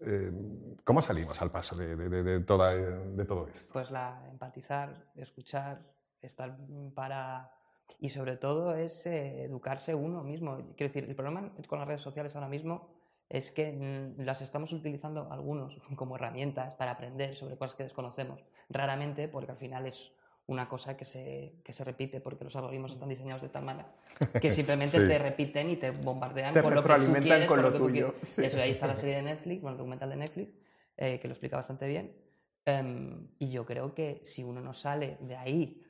eh, 0.00 0.32
¿cómo 0.84 1.02
salimos 1.02 1.40
al 1.42 1.50
paso 1.50 1.76
de, 1.76 1.96
de- 1.96 2.08
de- 2.08 2.22
de 2.22 2.40
toda- 2.40 2.74
de 2.74 3.24
todo 3.24 3.48
esto? 3.48 3.72
Pues 3.72 3.90
la 3.90 4.22
empatizar, 4.30 5.06
escuchar, 5.16 5.80
estar 6.22 6.56
para... 6.94 7.50
Y 7.98 8.08
sobre 8.10 8.36
todo 8.36 8.74
es 8.76 9.04
eh, 9.06 9.42
educarse 9.44 9.94
uno 9.94 10.22
mismo. 10.22 10.56
Quiero 10.76 10.92
decir, 10.92 11.04
el 11.08 11.16
problema 11.16 11.52
con 11.66 11.80
las 11.80 11.88
redes 11.88 12.00
sociales 12.00 12.34
ahora 12.36 12.48
mismo 12.48 12.88
es 13.28 13.50
que 13.50 13.72
mm, 13.72 14.22
las 14.22 14.40
estamos 14.42 14.72
utilizando 14.72 15.26
algunos 15.32 15.76
como 15.96 16.14
herramientas 16.16 16.74
para 16.74 16.92
aprender 16.92 17.34
sobre 17.36 17.56
cosas 17.56 17.74
que 17.76 17.82
desconocemos. 17.82 18.44
Raramente, 18.68 19.26
porque 19.28 19.50
al 19.50 19.56
final 19.58 19.86
es 19.86 20.12
una 20.50 20.68
cosa 20.68 20.96
que 20.96 21.04
se, 21.04 21.60
que 21.64 21.72
se 21.72 21.84
repite 21.84 22.20
porque 22.20 22.44
los 22.44 22.54
algoritmos 22.56 22.92
están 22.92 23.08
diseñados 23.08 23.42
de 23.42 23.48
tal 23.50 23.64
manera 23.64 23.92
que 24.42 24.50
simplemente 24.50 24.98
Sí. 25.00 25.06
te 25.06 25.18
repiten 25.18 25.70
y 25.70 25.76
te 25.76 25.90
bombardean 25.92 26.52
Te 26.52 26.62
con 26.62 26.74
lo 26.74 26.82
que 26.82 26.88
tú 26.88 27.12
quieres, 27.22 27.46
con 27.46 27.56
con 27.56 27.56
lo 27.62 27.62
lo 27.68 27.72
que 27.72 27.78
tú 27.78 27.84
tuyo, 27.86 28.08
quieres. 28.12 28.28
sí. 28.28 28.44
Eso, 28.44 28.60
ahí 28.60 28.70
está 28.70 28.86
la 28.86 28.96
serie 28.96 29.16
de 29.16 29.22
Netflix, 29.22 29.60
bueno, 29.62 29.74
el 29.74 29.78
documental 29.78 30.10
de 30.10 30.16
Netflix, 30.16 30.50
eh, 30.96 31.18
que 31.20 31.28
lo 31.28 31.32
explica 31.32 31.56
bastante 31.56 31.86
bien. 31.86 32.16
Em, 32.64 33.28
y 33.38 33.50
yo 33.50 33.64
creo 33.64 33.94
que 33.94 34.20
si 34.24 34.42
uno 34.42 34.60
no 34.60 34.74
sale 34.74 35.16
de 35.20 35.36
ahí 35.36 35.86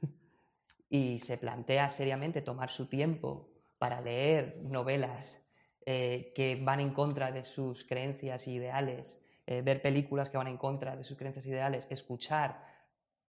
y 0.88 1.18
se 1.18 1.38
plantea 1.38 1.90
seriamente 1.90 2.42
tomar 2.42 2.70
su 2.70 2.86
tiempo 2.86 3.48
para 3.78 4.00
leer 4.00 4.58
novelas 4.62 5.42
eh, 5.86 6.32
que 6.34 6.60
van 6.62 6.80
en 6.80 6.92
contra 6.92 7.32
de 7.32 7.44
sus 7.44 7.84
creencias 7.84 8.46
e 8.46 8.50
ideales, 8.52 9.20
eh, 9.46 9.62
ver 9.62 9.80
películas 9.80 10.28
que 10.28 10.36
van 10.36 10.46
en 10.48 10.58
contra 10.58 10.96
de 10.96 11.02
sus 11.04 11.16
creencias 11.16 11.46
e 11.46 11.50
ideales, 11.50 11.86
escuchar 11.90 12.62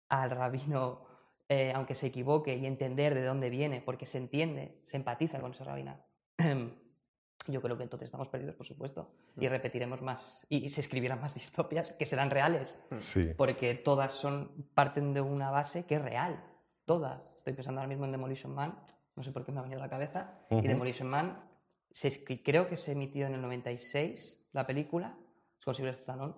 al 0.09 0.31
rabino, 0.31 1.05
eh, 1.49 1.73
aunque 1.75 1.95
se 1.95 2.07
equivoque, 2.07 2.55
y 2.55 2.65
entender 2.65 3.13
de 3.15 3.23
dónde 3.25 3.49
viene, 3.49 3.81
porque 3.81 4.05
se 4.05 4.19
entiende, 4.19 4.79
se 4.83 4.97
empatiza 4.97 5.39
con 5.39 5.51
ese 5.51 5.63
rabina. 5.63 5.99
Yo 7.47 7.61
creo 7.61 7.77
que 7.77 7.83
entonces 7.83 8.05
estamos 8.05 8.29
perdidos, 8.29 8.55
por 8.55 8.65
supuesto, 8.67 9.11
y 9.39 9.47
repetiremos 9.47 10.01
más, 10.01 10.45
y, 10.49 10.63
y 10.65 10.69
se 10.69 10.81
escribirán 10.81 11.19
más 11.21 11.33
distopias 11.41 11.93
que 11.93 12.05
serán 12.05 12.29
reales, 12.29 12.79
Sí. 12.99 13.31
porque 13.37 13.73
todas 13.75 14.13
son 14.13 14.51
parten 14.75 15.13
de 15.13 15.21
una 15.21 15.49
base 15.49 15.85
que 15.85 15.95
es 15.95 16.01
real, 16.01 16.43
todas. 16.85 17.31
Estoy 17.37 17.53
pensando 17.53 17.81
ahora 17.81 17.87
mismo 17.89 18.05
en 18.05 18.11
Demolition 18.11 18.53
Man, 18.53 18.79
no 19.15 19.23
sé 19.23 19.31
por 19.31 19.43
qué 19.45 19.51
me 19.51 19.59
ha 19.59 19.63
venido 19.63 19.79
a 19.81 19.83
la 19.85 19.89
cabeza, 19.89 20.37
Ujú. 20.51 20.63
y 20.63 20.67
Demolition 20.67 21.07
Man 21.09 21.43
se 21.89 22.23
creo 22.43 22.67
que 22.69 22.77
se 22.77 22.91
emitió 22.91 23.25
en 23.25 23.33
el 23.33 23.41
96 23.41 24.49
la 24.51 24.67
película, 24.67 25.17
con 25.65 25.73
Sylvester 25.73 26.01
Stallone, 26.13 26.35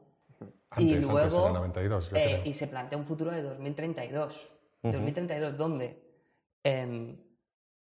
Antes, 0.70 0.86
y 0.86 0.94
antes, 0.94 1.10
luego 1.12 1.48
el 1.48 1.54
92, 1.54 2.10
yo 2.12 2.16
eh, 2.16 2.24
creo. 2.24 2.42
y 2.46 2.54
se 2.54 2.68
plantea 2.68 2.98
un 2.98 3.06
futuro 3.06 3.32
de 3.32 3.42
2032. 3.42 4.50
Ujú. 4.84 4.94
2032 4.94 5.58
donde 5.58 6.02
em, 6.64 7.18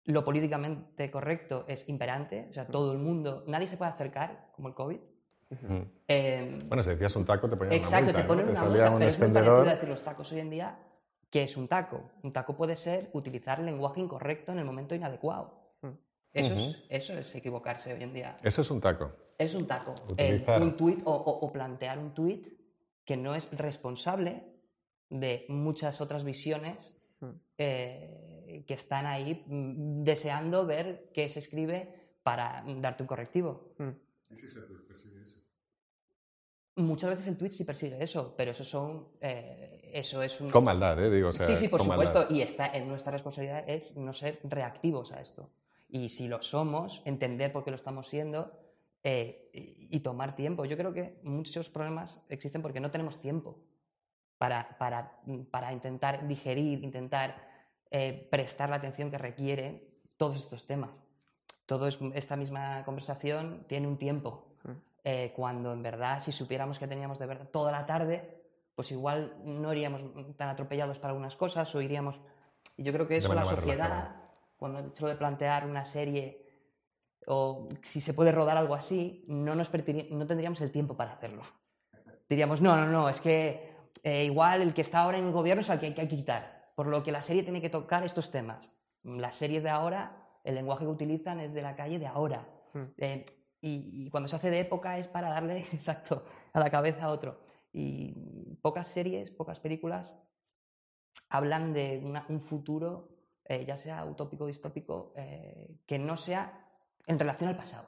lo 0.06 0.24
políticamente 0.24 1.12
correcto 1.12 1.66
es 1.68 1.88
imperante, 1.90 2.48
o 2.50 2.54
sea, 2.54 2.66
todo 2.68 2.92
el 2.94 2.98
mundo, 2.98 3.44
nadie 3.48 3.68
se 3.68 3.78
puede 3.78 3.92
acercar, 3.92 4.50
como 4.56 4.68
el 4.70 4.74
COVID. 4.76 4.98
Em, 6.08 6.60
Bueno, 6.68 6.84
si 6.84 6.90
decías 6.92 7.16
un 7.16 7.26
taco, 7.26 7.50
te 7.50 7.56
ponían 7.58 7.74
Exacto, 7.76 8.10
una 8.12 8.14
multa, 8.14 8.22
te 8.22 8.28
ponen 8.28 8.46
¿no? 8.46 8.52
una 8.52 8.60
salía 8.60 8.72
multa, 8.72 8.92
un 8.92 8.98
pero 9.00 9.10
es 9.10 9.18
muy 9.20 9.26
expendedor. 9.28 9.68
a 9.68 9.74
decir 9.74 9.90
los 9.90 10.04
tacos 10.04 10.32
hoy 10.32 10.40
en 10.40 10.50
día, 10.50 10.80
que 11.30 11.44
es 11.44 11.58
un 11.58 11.68
taco? 11.68 12.10
Un 12.24 12.32
taco 12.34 12.56
puede 12.56 12.76
ser 12.76 13.10
utilizar 13.14 13.60
el 13.60 13.66
lenguaje 13.68 14.00
incorrecto 14.02 14.52
en 14.52 14.60
el 14.60 14.66
momento 14.66 14.96
inadecuado. 14.96 15.74
Mm. 15.82 15.88
Eso, 16.34 16.54
Ujú. 16.54 16.64
es, 16.64 16.84
eso 16.90 17.14
es 17.14 17.36
equivocarse 17.36 17.94
hoy 17.94 18.04
en 18.04 18.14
día. 18.14 18.38
Eso 18.44 18.62
es 18.62 18.72
un 18.72 18.82
taco. 18.82 19.12
Es 19.38 19.54
un 19.56 19.66
taco. 19.68 19.94
El- 20.18 20.36
Utilizar. 20.36 20.62
un 20.62 20.76
tuit 20.78 21.02
o, 21.06 21.12
o- 21.14 21.40
o 21.46 21.52
plantear 21.52 21.98
un 22.00 22.14
tuit 22.14 22.48
que 23.06 23.18
no 23.18 23.34
es 23.36 23.50
responsable 23.58 24.44
de 25.10 25.46
muchas 25.50 26.02
otras 26.02 26.24
visiones 26.24 27.00
Mm. 27.22 27.32
eh, 27.58 28.64
que 28.66 28.74
están 28.74 29.06
ahí 29.06 29.44
mm, 29.46 30.04
deseando 30.04 30.66
ver 30.66 31.10
qué 31.14 31.28
se 31.28 31.40
escribe 31.40 31.94
para 32.24 32.64
darte 32.78 33.04
un 33.04 33.08
correctivo. 33.08 33.74
Mm. 33.78 33.90
Muchas 36.78 37.10
veces 37.10 37.28
el 37.28 37.38
tweet 37.38 37.52
sí 37.52 37.66
persigue 37.66 38.02
eso, 38.02 38.34
pero 38.38 38.52
eso 38.52 38.64
son 38.64 39.10
eh, 39.20 39.90
eso 39.94 40.24
es 40.24 40.40
un 40.40 40.50
Con 40.50 40.64
maldad, 40.64 41.04
¿eh? 41.04 41.10
Digo, 41.10 41.30
o 41.30 41.34
sea, 41.34 41.46
sí, 41.46 41.58
sí, 41.58 41.68
por 41.68 41.82
supuesto. 41.82 42.20
maldad. 42.20 42.34
Y 42.36 42.42
está 42.42 42.68
en 42.68 42.88
nuestra 42.88 43.12
responsabilidad 43.12 43.66
es 43.68 43.98
no 43.98 44.14
ser 44.14 44.40
reactivos 44.44 45.12
a 45.12 45.20
esto. 45.20 45.50
Y 45.90 46.08
si 46.10 46.28
lo 46.30 46.42
somos, 46.42 47.02
entender 47.06 47.52
por 47.52 47.66
qué 47.66 47.72
lo 47.72 47.76
estamos 47.76 48.08
siendo 48.08 48.54
eh, 49.04 49.50
y, 49.54 49.98
y 49.98 50.00
tomar 50.00 50.36
tiempo. 50.36 50.64
Yo 50.64 50.78
creo 50.78 50.94
que 50.94 51.20
muchos 51.24 51.70
problemas 51.70 52.22
existen 52.30 52.62
porque 52.62 52.80
no 52.80 52.92
tenemos 52.92 53.20
tiempo 53.20 53.60
para, 54.40 54.78
para, 54.80 55.20
para 55.52 55.72
intentar 55.72 56.28
digerir, 56.28 56.84
intentar 56.84 57.36
eh, 57.92 58.28
prestar 58.32 58.72
la 58.72 58.78
atención 58.78 59.12
que 59.12 59.18
requiere 59.20 60.02
todos 60.18 60.38
estos 60.38 60.66
temas. 60.66 61.04
Todo 61.68 61.86
es- 61.88 62.00
esta 62.16 62.36
misma 62.36 62.84
conversación 62.86 63.66
tiene 63.68 63.88
un 63.88 63.98
tiempo. 63.98 64.46
Mm. 64.64 64.72
eh, 65.06 65.34
cuando 65.36 65.72
en 65.72 65.82
verdad, 65.82 66.20
si 66.20 66.32
supiéramos 66.34 66.78
que 66.80 66.88
teníamos 66.88 67.20
de 67.20 67.26
verdad 67.26 67.48
toda 67.50 67.72
la 67.72 67.86
tarde, 67.86 68.44
pues 68.76 68.92
igual 68.92 69.38
no 69.46 69.72
iríamos 69.72 70.02
tan 70.36 70.50
atropellados 70.50 71.00
para 71.00 71.12
algunas 71.12 71.36
cosas 71.36 71.74
o 71.76 71.82
iríamos... 71.82 72.20
Y 72.76 72.84
yo 72.84 72.92
creo 72.94 73.08
que 73.08 73.18
eso 73.18 73.34
la 73.34 73.46
sociedad, 73.46 73.88
relajada. 73.90 74.32
cuando 74.58 74.80
hecho 74.80 75.08
de 75.08 75.16
plantear 75.16 75.66
una 75.66 75.84
serie 75.86 76.46
o 77.28 77.68
si 77.82 78.02
se 78.02 78.14
puede 78.14 78.32
rodar 78.32 78.58
algo 78.58 78.76
así, 78.76 79.24
no, 79.28 79.56
nos 79.56 79.72
no 79.72 80.26
tendríamos 80.28 80.62
el 80.62 80.72
tiempo 80.72 80.96
para 80.96 81.14
hacerlo. 81.14 81.42
Diríamos, 82.30 82.62
no, 82.62 82.76
no, 82.76 82.88
no, 82.88 83.10
es 83.10 83.20
que 83.22 83.74
eh, 84.04 84.26
igual 84.26 84.62
el 84.62 84.74
que 84.74 84.82
está 84.82 85.00
ahora 85.02 85.18
en 85.18 85.26
el 85.26 85.32
gobierno 85.32 85.62
es 85.62 85.70
al 85.70 85.80
que 85.80 85.88
hay 85.88 85.94
que 85.94 86.08
quitar, 86.08 86.72
por 86.76 86.88
lo 86.88 87.04
que 87.04 87.12
la 87.12 87.22
serie 87.22 87.44
tiene 87.44 87.62
que 87.62 87.70
tocar 87.70 88.04
estos 88.04 88.32
temas. 88.32 88.72
Las 89.04 89.36
series 89.36 89.64
de 89.64 89.70
ahora, 89.70 90.26
el 90.44 90.56
lenguaje 90.56 90.86
que 90.86 90.92
utilizan 90.92 91.40
es 91.40 91.54
de 91.54 91.62
la 91.62 91.76
calle 91.76 92.00
de 92.00 92.08
ahora. 92.08 92.48
Mm. 92.74 92.84
Eh, 92.98 93.26
y, 93.62 94.06
y 94.06 94.10
cuando 94.10 94.28
se 94.30 94.36
hace 94.38 94.50
de 94.50 94.60
época 94.62 94.98
es 94.98 95.08
para 95.08 95.30
darle, 95.30 95.58
exacto, 95.74 96.24
a 96.54 96.60
la 96.60 96.70
cabeza 96.70 97.06
a 97.06 97.10
otro. 97.12 97.40
Y 97.74 98.56
pocas 98.62 98.88
series, 98.88 99.32
pocas 99.32 99.60
películas 99.60 100.18
hablan 101.30 101.74
de 101.74 102.02
una- 102.04 102.26
un 102.30 102.40
futuro, 102.42 103.10
eh, 103.46 103.66
ya 103.66 103.78
sea 103.78 104.06
utópico 104.06 104.46
o 104.46 104.48
distópico, 104.48 105.14
eh, 105.16 105.80
que 105.86 106.00
no 106.00 106.18
sea 106.18 106.66
en 107.08 107.20
relación 107.20 107.50
al 107.50 107.58
pasado. 107.58 107.88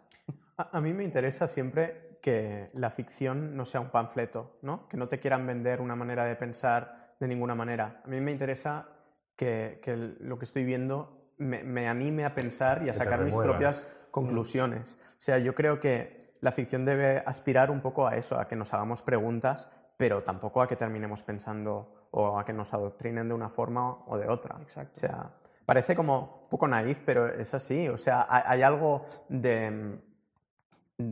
A, 0.57 0.77
a 0.77 0.81
mí 0.81 0.93
me 0.93 1.03
interesa 1.03 1.47
siempre 1.47 2.10
que 2.21 2.69
la 2.73 2.89
ficción 2.91 3.55
no 3.57 3.65
sea 3.65 3.81
un 3.81 3.89
panfleto, 3.89 4.57
¿no? 4.61 4.87
Que 4.87 4.97
no 4.97 5.07
te 5.07 5.19
quieran 5.19 5.45
vender 5.45 5.81
una 5.81 5.95
manera 5.95 6.23
de 6.25 6.35
pensar 6.35 7.15
de 7.19 7.27
ninguna 7.27 7.55
manera. 7.55 8.01
A 8.05 8.07
mí 8.07 8.21
me 8.21 8.31
interesa 8.31 8.87
que, 9.35 9.79
que 9.81 9.95
lo 10.19 10.37
que 10.37 10.45
estoy 10.45 10.63
viendo 10.63 11.33
me, 11.37 11.63
me 11.63 11.87
anime 11.87 12.25
a 12.25 12.33
pensar 12.33 12.83
y 12.85 12.89
a 12.89 12.93
sacar 12.93 13.23
mis 13.23 13.35
propias 13.35 13.83
conclusiones. 14.11 14.97
O 15.11 15.21
sea, 15.21 15.39
yo 15.39 15.55
creo 15.55 15.79
que 15.79 16.31
la 16.41 16.51
ficción 16.51 16.85
debe 16.85 17.23
aspirar 17.25 17.71
un 17.71 17.81
poco 17.81 18.07
a 18.07 18.15
eso, 18.15 18.39
a 18.39 18.47
que 18.47 18.55
nos 18.55 18.73
hagamos 18.73 19.01
preguntas, 19.01 19.69
pero 19.97 20.23
tampoco 20.23 20.61
a 20.61 20.67
que 20.67 20.75
terminemos 20.75 21.23
pensando 21.23 22.07
o 22.11 22.39
a 22.39 22.45
que 22.45 22.53
nos 22.53 22.73
adoctrinen 22.73 23.27
de 23.27 23.33
una 23.33 23.49
forma 23.49 24.03
o 24.05 24.17
de 24.17 24.27
otra. 24.27 24.57
Exacto. 24.61 24.93
O 24.95 24.99
sea, 24.99 25.31
parece 25.65 25.95
como 25.95 26.41
un 26.43 26.49
poco 26.49 26.67
naif, 26.67 26.99
pero 27.05 27.27
es 27.27 27.53
así. 27.53 27.87
O 27.87 27.97
sea, 27.97 28.27
hay, 28.29 28.43
hay 28.45 28.61
algo 28.63 29.05
de, 29.29 29.99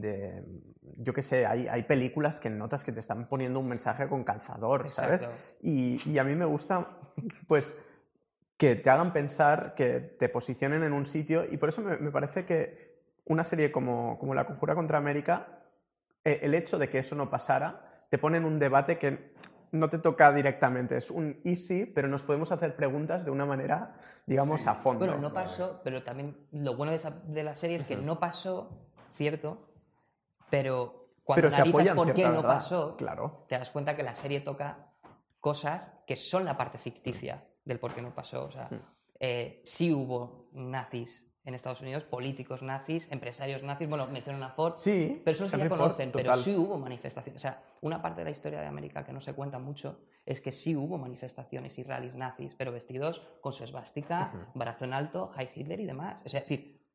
de 0.02 0.44
yo 0.98 1.14
qué 1.14 1.22
sé, 1.22 1.46
hay, 1.46 1.68
hay 1.68 1.84
películas 1.84 2.40
que 2.40 2.50
notas 2.50 2.84
que 2.84 2.92
te 2.92 3.00
están 3.00 3.26
poniendo 3.26 3.60
un 3.60 3.70
mensaje 3.70 4.08
con 4.10 4.24
calzador, 4.24 4.90
¿sabes? 4.90 5.22
Y, 5.62 6.02
y 6.10 6.18
a 6.18 6.24
mí 6.24 6.36
me 6.36 6.46
gusta, 6.46 6.88
pues, 7.48 7.76
que 8.58 8.76
te 8.76 8.90
hagan 8.90 9.14
pensar, 9.14 9.76
que 9.76 10.00
te 10.02 10.28
posicionen 10.30 10.84
en 10.84 10.92
un 10.94 11.06
sitio, 11.06 11.46
y 11.50 11.58
por 11.58 11.70
eso 11.70 11.82
me, 11.82 11.98
me 11.98 12.12
parece 12.12 12.46
que 12.46 13.00
una 13.26 13.44
serie 13.44 13.72
como, 13.72 14.18
como 14.20 14.34
La 14.34 14.46
Conjura 14.46 14.76
contra 14.76 14.98
América, 14.98 15.60
eh, 16.26 16.40
el 16.42 16.54
hecho 16.56 16.78
de 16.78 16.90
que 16.90 17.00
eso 17.00 17.16
no 17.16 17.30
pasara, 17.30 18.06
te 18.10 18.18
pone 18.18 18.38
en 18.38 18.46
un 18.46 18.60
debate 18.60 18.98
que 18.98 19.34
no 19.72 19.88
te 19.90 20.00
toca 20.00 20.34
directamente, 20.34 20.98
es 20.98 21.12
un 21.12 21.40
easy, 21.46 21.86
pero 21.86 22.08
nos 22.08 22.24
podemos 22.24 22.52
hacer 22.52 22.76
preguntas 22.76 23.24
de 23.24 23.32
una 23.32 23.46
manera, 23.46 23.94
digamos, 24.26 24.66
a 24.68 24.74
fondo. 24.74 25.06
Bueno, 25.06 25.22
no 25.22 25.32
pasó, 25.34 25.80
pero 25.84 26.04
también 26.04 26.36
lo 26.52 26.76
bueno 26.76 26.92
de, 26.92 26.98
esa- 26.98 27.22
de 27.28 27.44
la 27.44 27.56
serie 27.56 27.76
es 27.78 27.84
que 27.86 27.96
no 27.96 28.20
pasó, 28.20 28.72
cierto, 29.16 29.69
pero 30.50 31.14
cuando 31.24 31.48
pero 31.50 31.56
analizas 31.56 31.96
por 31.96 32.14
qué 32.14 32.28
no 32.28 32.42
pasó, 32.42 32.96
Claro. 32.98 33.46
te 33.48 33.58
das 33.58 33.70
cuenta 33.72 33.96
que 33.96 34.04
la 34.04 34.14
serie 34.14 34.42
toca 34.42 34.94
cosas 35.40 35.92
que 36.08 36.16
son 36.16 36.44
la 36.46 36.58
parte 36.58 36.78
ficticia 36.78 37.48
del 37.64 37.80
por 37.80 37.94
qué 37.94 38.02
no 38.02 38.14
pasó. 38.14 38.46
O 38.46 38.52
sea, 38.52 38.68
Mm. 38.72 38.80
eh, 39.20 39.62
sí 39.64 39.94
hubo 39.94 40.50
nazis 40.54 41.26
en 41.46 41.56
Estados 41.56 41.82
Unidos, 41.82 42.04
políticos 42.04 42.62
nazis, 42.62 43.10
empresarios 43.12 43.64
nazis, 43.64 43.88
bueno, 43.90 44.08
mencionan 44.08 44.44
a 44.44 44.50
Ford, 44.52 44.76
Sí, 44.76 45.22
personas 45.24 45.52
que 45.52 45.58
ya 45.58 45.70
Ford, 45.70 45.80
conocen, 45.80 46.12
pero 46.12 46.34
sí 46.36 46.56
hubo 46.56 46.78
manifestaciones. 46.78 47.42
O 47.42 47.42
sea, 47.42 47.64
una 47.82 48.02
parte 48.02 48.22
de 48.22 48.26
la 48.26 48.32
historia 48.32 48.60
de 48.62 48.68
América 48.68 49.04
que 49.06 49.14
no 49.14 49.22
se 49.22 49.34
cuenta 49.34 49.58
mucho 49.58 50.02
es 50.26 50.42
que 50.42 50.52
sí 50.52 50.76
hubo 50.76 50.98
manifestaciones 50.98 51.78
y 51.80 51.84
rallies 51.84 52.16
nazis, 52.16 52.54
pero 52.56 52.72
vestidos 52.72 53.22
con 53.42 53.54
su 53.54 53.64
esvástica, 53.64 54.34
en 54.84 54.94
alto, 54.94 55.32
Heil 55.38 55.50
Hitler 55.56 55.80
y 55.80 55.86
demás. 55.86 56.22
Es 56.26 56.34
decir, 56.34 56.86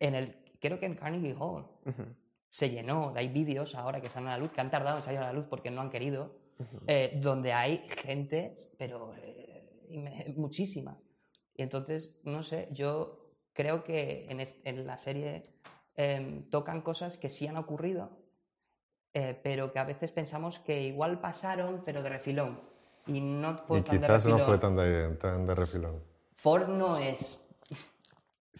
en 0.00 0.14
el, 0.14 0.56
creo 0.60 0.80
que 0.80 0.86
en 0.86 0.94
Carnegie 0.96 1.36
Hall 1.38 1.68
Ujú, 1.86 2.02
se 2.50 2.68
llenó, 2.70 3.12
hay 3.16 3.28
vídeos 3.28 3.74
ahora 3.74 4.00
que 4.00 4.08
salen 4.08 4.28
a 4.28 4.32
la 4.32 4.38
luz, 4.38 4.52
que 4.52 4.60
han 4.60 4.70
tardado 4.70 4.96
en 4.96 5.02
salir 5.02 5.20
a 5.20 5.24
la 5.26 5.32
luz 5.32 5.46
porque 5.46 5.70
no 5.70 5.80
han 5.80 5.90
querido, 5.90 6.34
eh, 6.86 7.18
donde 7.22 7.52
hay 7.52 7.86
gente, 7.88 8.54
pero 8.76 9.14
eh, 9.16 10.34
muchísimas. 10.36 10.98
Y 11.54 11.62
entonces, 11.62 12.18
no 12.24 12.42
sé, 12.42 12.68
yo 12.72 13.30
creo 13.52 13.82
que 13.84 14.26
en, 14.30 14.40
es- 14.40 14.60
en 14.64 14.86
la 14.86 14.98
serie 14.98 15.44
em, 15.96 16.48
tocan 16.50 16.82
cosas 16.82 17.16
que 17.16 17.28
sí 17.28 17.46
han 17.46 17.56
ocurrido, 17.56 18.10
eh, 19.12 19.38
pero 19.42 19.72
que 19.72 19.78
a 19.78 19.84
veces 19.84 20.12
pensamos 20.12 20.58
que 20.58 20.82
igual 20.82 21.20
pasaron, 21.20 21.82
pero 21.84 22.02
de 22.02 22.08
refilón. 22.10 22.60
Y 23.06 23.20
no 23.20 23.56
fue 23.58 23.80
Y 23.80 23.82
tan 23.82 24.00
de 24.00 24.06
quizás 24.06 24.26
no 24.26 24.36
refilón. 24.36 24.46
fue 24.48 24.58
tan 24.58 24.76
de, 24.76 25.08
tan 25.16 25.46
de 25.46 25.54
refilón. 25.54 26.04
Ford 26.34 26.68
no 26.68 26.96
es. 26.98 27.46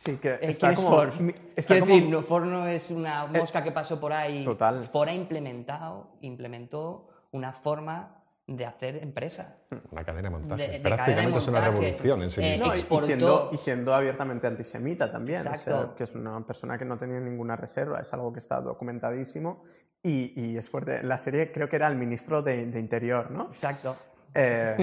Sí, 0.03 0.17
que 0.17 0.31
Eh, 0.35 0.39
está 0.43 0.69
¿quién 0.75 0.81
es. 0.81 0.85
Ford? 0.91 1.13
Está 1.57 1.75
Quiero 1.75 1.87
como... 1.87 1.95
decir, 1.97 2.11
no, 2.11 2.23
Ford 2.23 2.45
no 2.47 2.67
es 2.67 2.91
una 2.91 3.27
mosca 3.27 3.63
que 3.63 3.71
pasó 3.73 4.01
por 4.01 4.13
ahí. 4.15 4.45
Total. 4.45 4.83
Ford 4.87 5.09
ha 5.09 5.13
implementado, 5.13 6.13
implementó 6.23 7.09
una 7.33 7.53
forma 7.53 8.17
de 8.47 8.65
hacer 8.67 8.97
empresa. 8.97 9.59
Una 9.93 10.03
cadena 10.05 10.29
de 10.29 10.37
montaje. 10.37 10.63
De- 10.63 10.69
de 10.71 10.81
Prácticamente 10.81 11.15
cadena 11.15 11.31
de 11.33 11.39
es 11.39 11.49
una 11.49 11.61
revolución 11.61 12.23
en 12.23 12.31
sí 12.31 12.41
Eh. 12.43 12.59
No, 12.59 12.75
y- 12.75 13.01
siendo, 13.01 13.51
y 13.53 13.59
siendo 13.59 13.95
abiertamente 13.95 14.47
antisemita 14.47 15.11
también, 15.11 15.47
o 15.47 15.55
sea, 15.57 15.91
que 15.97 16.03
es 16.05 16.15
una 16.15 16.41
persona 16.47 16.77
que 16.79 16.85
no 16.87 16.97
tenía 16.99 17.21
ninguna 17.21 17.55
reserva, 17.57 18.01
es 18.01 18.13
algo 18.15 18.33
que 18.33 18.39
está 18.41 18.61
documentadísimo 18.61 19.63
y, 20.03 20.33
y 20.35 20.57
es 20.57 20.69
fuerte. 20.71 21.03
La 21.05 21.19
serie 21.19 21.53
creo 21.53 21.69
que 21.69 21.77
era 21.77 21.87
el 21.89 21.97
ministro 21.97 22.41
de, 22.43 22.67
de 22.67 22.81
Interior, 22.81 23.31
¿no? 23.31 23.45
Exacto. 23.49 23.95
Eh, 24.35 24.77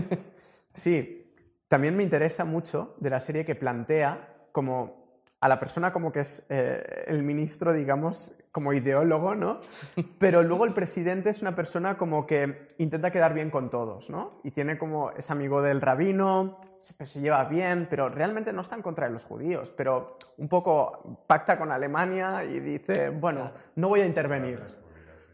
sí, 0.74 1.34
también 1.68 1.98
me 1.98 2.04
interesa 2.04 2.46
mucho 2.46 2.96
de 3.00 3.10
la 3.10 3.20
serie 3.20 3.44
que 3.44 3.56
plantea 3.56 4.36
como 4.54 4.97
a 5.40 5.48
la 5.48 5.60
persona 5.60 5.94
como 5.94 6.12
que 6.12 6.22
es 6.22 6.48
eh, 6.50 7.06
el 7.08 7.22
ministro, 7.22 7.72
digamos, 7.72 8.36
como 8.52 8.74
ideólogo, 8.74 9.36
¿no? 9.36 9.60
Pero 10.20 10.42
luego 10.42 10.66
el 10.66 10.74
presidente 10.74 11.30
es 11.30 11.42
una 11.44 11.56
persona 11.56 11.96
como 11.98 12.26
que 12.26 12.68
intenta 12.80 13.12
quedar 13.12 13.36
bien 13.36 13.52
con 13.52 13.70
todos, 13.70 14.10
¿no? 14.10 14.42
Y 14.44 14.50
tiene 14.52 14.80
como, 14.80 15.12
es 15.12 15.30
amigo 15.30 15.62
del 15.62 15.80
rabino, 15.80 16.60
se, 16.80 17.06
se 17.06 17.22
lleva 17.22 17.46
bien, 17.46 17.88
pero 17.90 18.10
realmente 18.10 18.52
no 18.52 18.62
está 18.62 18.76
en 18.76 18.82
contra 18.82 19.06
de 19.06 19.14
los 19.14 19.26
judíos, 19.26 19.72
pero 19.78 20.18
un 20.38 20.50
poco 20.50 21.24
pacta 21.28 21.58
con 21.60 21.72
Alemania 21.72 22.44
y 22.44 22.60
dice, 22.60 23.10
bueno, 23.10 23.52
no 23.76 23.90
voy 23.90 24.02
a 24.02 24.06
intervenir. 24.08 24.60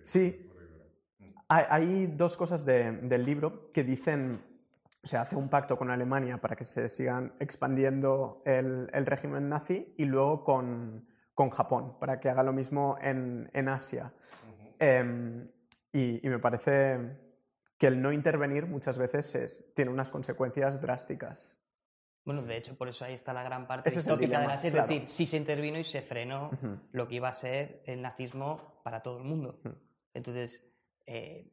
Sí, 0.01 0.49
hay, 1.47 1.65
hay 1.69 2.07
dos 2.07 2.35
cosas 2.35 2.65
de- 2.65 2.91
del 3.03 3.23
libro 3.23 3.69
que 3.71 3.83
dicen, 3.85 4.41
se 5.03 5.17
hace 5.17 5.35
un 5.35 5.49
pacto 5.49 5.77
con 5.77 5.91
Alemania 5.91 6.39
para 6.39 6.55
que 6.55 6.63
se 6.63 6.87
sigan 6.87 7.35
expandiendo 7.39 8.41
el, 8.45 8.89
el 8.93 9.05
régimen 9.05 9.49
nazi 9.49 9.93
y 9.97 10.05
luego 10.05 10.43
con, 10.45 11.05
con 11.33 11.49
Japón 11.49 11.99
para 11.99 12.19
que 12.19 12.29
haga 12.29 12.41
lo 12.43 12.53
mismo 12.53 12.97
en, 13.01 13.49
en 13.53 13.67
Asia. 13.67 14.13
Em, 14.79 15.49
y, 15.91 16.25
y 16.25 16.29
me 16.29 16.39
parece 16.39 17.19
que 17.77 17.87
el 17.87 18.01
no 18.01 18.11
intervenir 18.11 18.65
muchas 18.65 18.97
veces 18.97 19.35
es- 19.35 19.73
tiene 19.75 19.91
unas 19.91 20.09
consecuencias 20.09 20.79
drásticas. 20.81 21.59
Bueno, 22.25 22.41
de 22.43 22.55
hecho, 22.55 22.77
por 22.77 22.87
eso 22.87 23.03
ahí 23.03 23.13
está 23.13 23.33
la 23.33 23.43
gran 23.43 23.67
parte 23.67 23.89
el 23.89 23.95
distópica 23.95 24.21
de 24.21 24.27
dilema, 24.37 24.53
la 24.53 24.57
serie. 24.57 24.71
claro. 24.79 24.93
Es 24.93 24.99
decir, 25.01 25.07
sí 25.09 25.25
se 25.25 25.35
intervino 25.37 25.77
y 25.77 25.83
se 25.83 26.01
frenó 26.01 26.51
lo 26.93 27.07
que 27.09 27.15
iba 27.15 27.27
a 27.27 27.33
ser 27.33 27.83
el 27.85 28.01
nazismo 28.01 28.79
para 28.83 29.01
todo 29.03 29.17
el 29.17 29.25
mundo. 29.25 29.59
Entonces, 30.13 30.63
eh, 31.05 31.52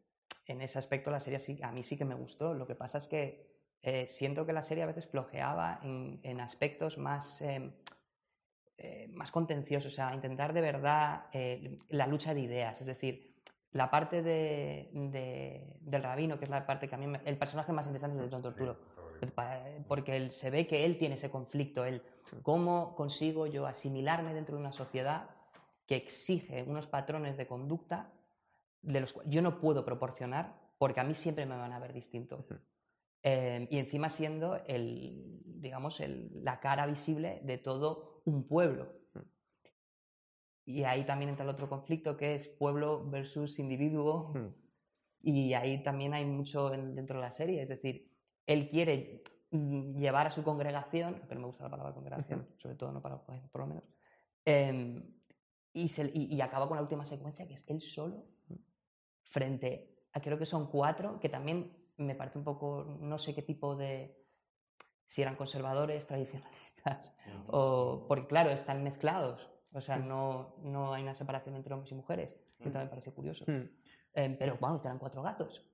en 0.51 0.61
ese 0.61 0.79
aspecto 0.79 1.11
la 1.11 1.21
serie 1.21 1.39
sí, 1.39 1.59
a 1.63 1.73
mí 1.73 1.83
sí 1.83 1.97
que 1.97 2.05
me 2.05 2.15
gustó. 2.15 2.55
Lo 2.55 2.67
que 2.67 2.75
pasa 2.75 2.99
es 2.99 3.07
que 3.07 3.47
eh, 3.83 4.07
siento 4.07 4.45
que 4.47 4.53
la 4.53 4.63
serie 4.63 4.83
a 4.85 4.87
veces 4.87 5.07
flojeaba 5.07 5.81
en, 5.83 6.21
en 6.23 6.41
aspectos 6.41 6.99
más, 6.99 7.41
eh, 7.43 7.73
eh, 8.79 9.09
más 9.13 9.31
contenciosos, 9.31 9.93
o 9.93 9.97
sea, 9.97 10.15
intentar 10.15 10.53
de 10.53 10.61
verdad 10.61 11.27
eh, 11.33 11.79
la 11.89 12.07
lucha 12.07 12.35
de 12.35 12.41
ideas. 12.41 12.81
Es 12.81 12.87
decir, 12.87 13.35
la 13.73 13.91
parte 13.91 14.23
de, 14.23 14.91
de- 14.93 15.77
del 15.81 16.03
rabino, 16.03 16.39
que 16.39 16.45
es 16.45 16.51
la 16.51 16.67
parte 16.67 16.89
que 16.89 16.95
a 16.95 16.99
mí, 16.99 17.07
me- 17.07 17.21
el 17.25 17.37
personaje 17.39 17.73
más 17.73 17.87
interesante 17.87 18.17
es 18.17 18.23
el 18.23 18.29
de 18.31 18.35
John 18.35 18.43
Torturo. 18.43 18.79
Porque 19.87 20.17
él, 20.17 20.33
se 20.33 20.51
ve 20.51 20.67
que 20.67 20.87
él 20.87 20.97
tiene 20.97 21.17
ese 21.17 21.31
conflicto, 21.31 21.85
él, 21.85 22.03
¿cómo 22.43 22.95
consigo 22.97 23.47
yo 23.47 23.67
asimilarme 23.67 24.33
dentro 24.33 24.57
de 24.57 24.61
una 24.63 24.73
sociedad 24.73 25.29
que 25.87 25.97
exige 25.97 26.63
unos 26.63 26.87
patrones 26.87 27.37
de 27.37 27.47
conducta 27.47 28.13
de 28.83 29.01
los 29.01 29.13
cuales 29.13 29.33
yo 29.33 29.43
no 29.43 29.61
puedo 29.61 29.85
proporcionar 29.85 30.59
porque 30.79 31.01
a 31.01 31.05
mí 31.05 31.15
siempre 31.15 31.47
me 31.47 31.57
van 31.57 31.73
a 31.73 31.79
ver 31.79 31.93
distinto? 31.93 32.47
Eh, 33.23 33.69
y 33.71 33.79
encima 33.79 34.09
siendo 34.09 34.57
el, 34.67 35.43
digamos, 35.45 36.01
el- 36.01 36.43
la 36.43 36.59
cara 36.61 36.87
visible 36.87 37.41
de 37.45 37.59
todo 37.59 38.23
un 38.25 38.47
pueblo. 38.47 38.93
Y 40.65 40.85
ahí 40.85 41.05
también 41.05 41.31
entra 41.31 41.45
el 41.45 41.51
otro 41.51 41.69
conflicto 41.69 42.17
que 42.17 42.35
es 42.35 42.49
pueblo 42.49 43.05
versus 43.11 43.59
individuo. 43.59 44.33
Y 45.23 45.53
ahí 45.55 45.83
también 45.83 46.15
hay 46.15 46.25
mucho 46.25 46.73
en- 46.73 46.95
dentro 46.95 47.17
de 47.17 47.23
la 47.23 47.31
serie. 47.31 47.61
Es 47.61 47.69
decir, 47.69 48.11
él 48.47 48.69
quiere 48.69 49.23
mm, 49.53 49.97
llevar 49.97 50.29
a 50.29 50.31
su 50.31 50.45
congregación, 50.45 51.23
pero 51.29 51.41
me 51.41 51.47
gusta 51.47 51.65
la 51.65 51.71
palabra 51.71 51.93
congregación, 51.93 52.47
sobre 52.57 52.77
todo 52.77 52.93
no 52.93 53.03
para 53.03 53.17
los 53.17 53.25
por 53.51 53.61
lo 53.63 53.67
menos, 53.67 53.85
em, 54.45 55.03
y, 55.73 55.89
se- 55.89 56.11
y- 56.15 56.33
y 56.37 56.41
acaba 56.41 56.69
con 56.69 56.77
la 56.77 56.83
última 56.83 57.05
secuencia, 57.05 57.49
que 57.49 57.55
es 57.55 57.65
él 57.69 57.81
solo, 57.81 58.29
frente 59.25 59.91
a 60.13 60.21
creo 60.21 60.39
que 60.39 60.47
son 60.47 60.69
cuatro, 60.71 61.21
que 61.21 61.29
también 61.29 61.77
me 61.97 62.15
parece 62.15 62.39
un 62.39 62.45
poco, 62.45 62.99
no 63.01 63.19
sé 63.19 63.35
qué 63.35 63.43
tipo 63.43 63.77
de, 63.77 64.21
si 65.07 65.23
eran 65.23 65.37
conservadores, 65.37 66.07
tradicionalistas, 66.07 67.17
o, 67.49 68.07
porque 68.09 68.27
claro, 68.27 68.51
están 68.51 68.83
mezclados, 68.83 69.51
o 69.73 69.81
sea, 69.81 69.99
no, 69.99 70.57
no 70.63 70.93
hay 70.95 71.03
una 71.03 71.15
separación 71.15 71.55
entre 71.57 71.75
hombres 71.75 71.93
y 71.93 71.95
mujeres, 71.95 72.37
que 72.59 72.71
también 72.71 72.85
me 72.85 72.91
parece 72.91 73.13
curioso. 73.13 73.45
Em, 74.13 74.37
pero 74.37 74.57
bueno, 74.61 74.81
que 74.81 74.89
eran 74.89 74.99
cuatro 74.99 75.23
gatos. 75.23 75.69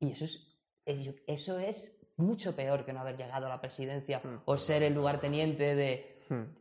Y 0.00 0.10
eso 0.10 0.24
es, 0.24 0.60
eso 0.84 1.58
es 1.58 2.00
mucho 2.16 2.56
peor 2.56 2.84
que 2.84 2.92
no 2.92 3.00
haber 3.00 3.16
llegado 3.16 3.46
a 3.46 3.48
la 3.48 3.60
presidencia 3.60 4.20
o 4.44 4.56
ser 4.56 4.82
el 4.82 4.94
lugarteniente 4.94 5.74
de... 5.74 6.18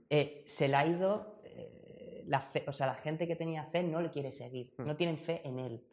Eh, 0.09 0.43
se 0.45 0.67
le 0.67 0.75
ha 0.75 0.85
ido 0.85 1.41
eh, 1.45 2.23
la 2.27 2.41
fe, 2.41 2.63
o 2.67 2.73
sea, 2.73 2.87
la 2.87 2.95
gente 2.95 3.27
que 3.27 3.35
tenía 3.35 3.63
fe 3.63 3.83
no 3.83 4.01
le 4.01 4.11
quiere 4.11 4.31
seguir, 4.31 4.73
no 4.79 4.95
tienen 4.95 5.17
fe 5.17 5.41
en 5.47 5.59
él. 5.59 5.87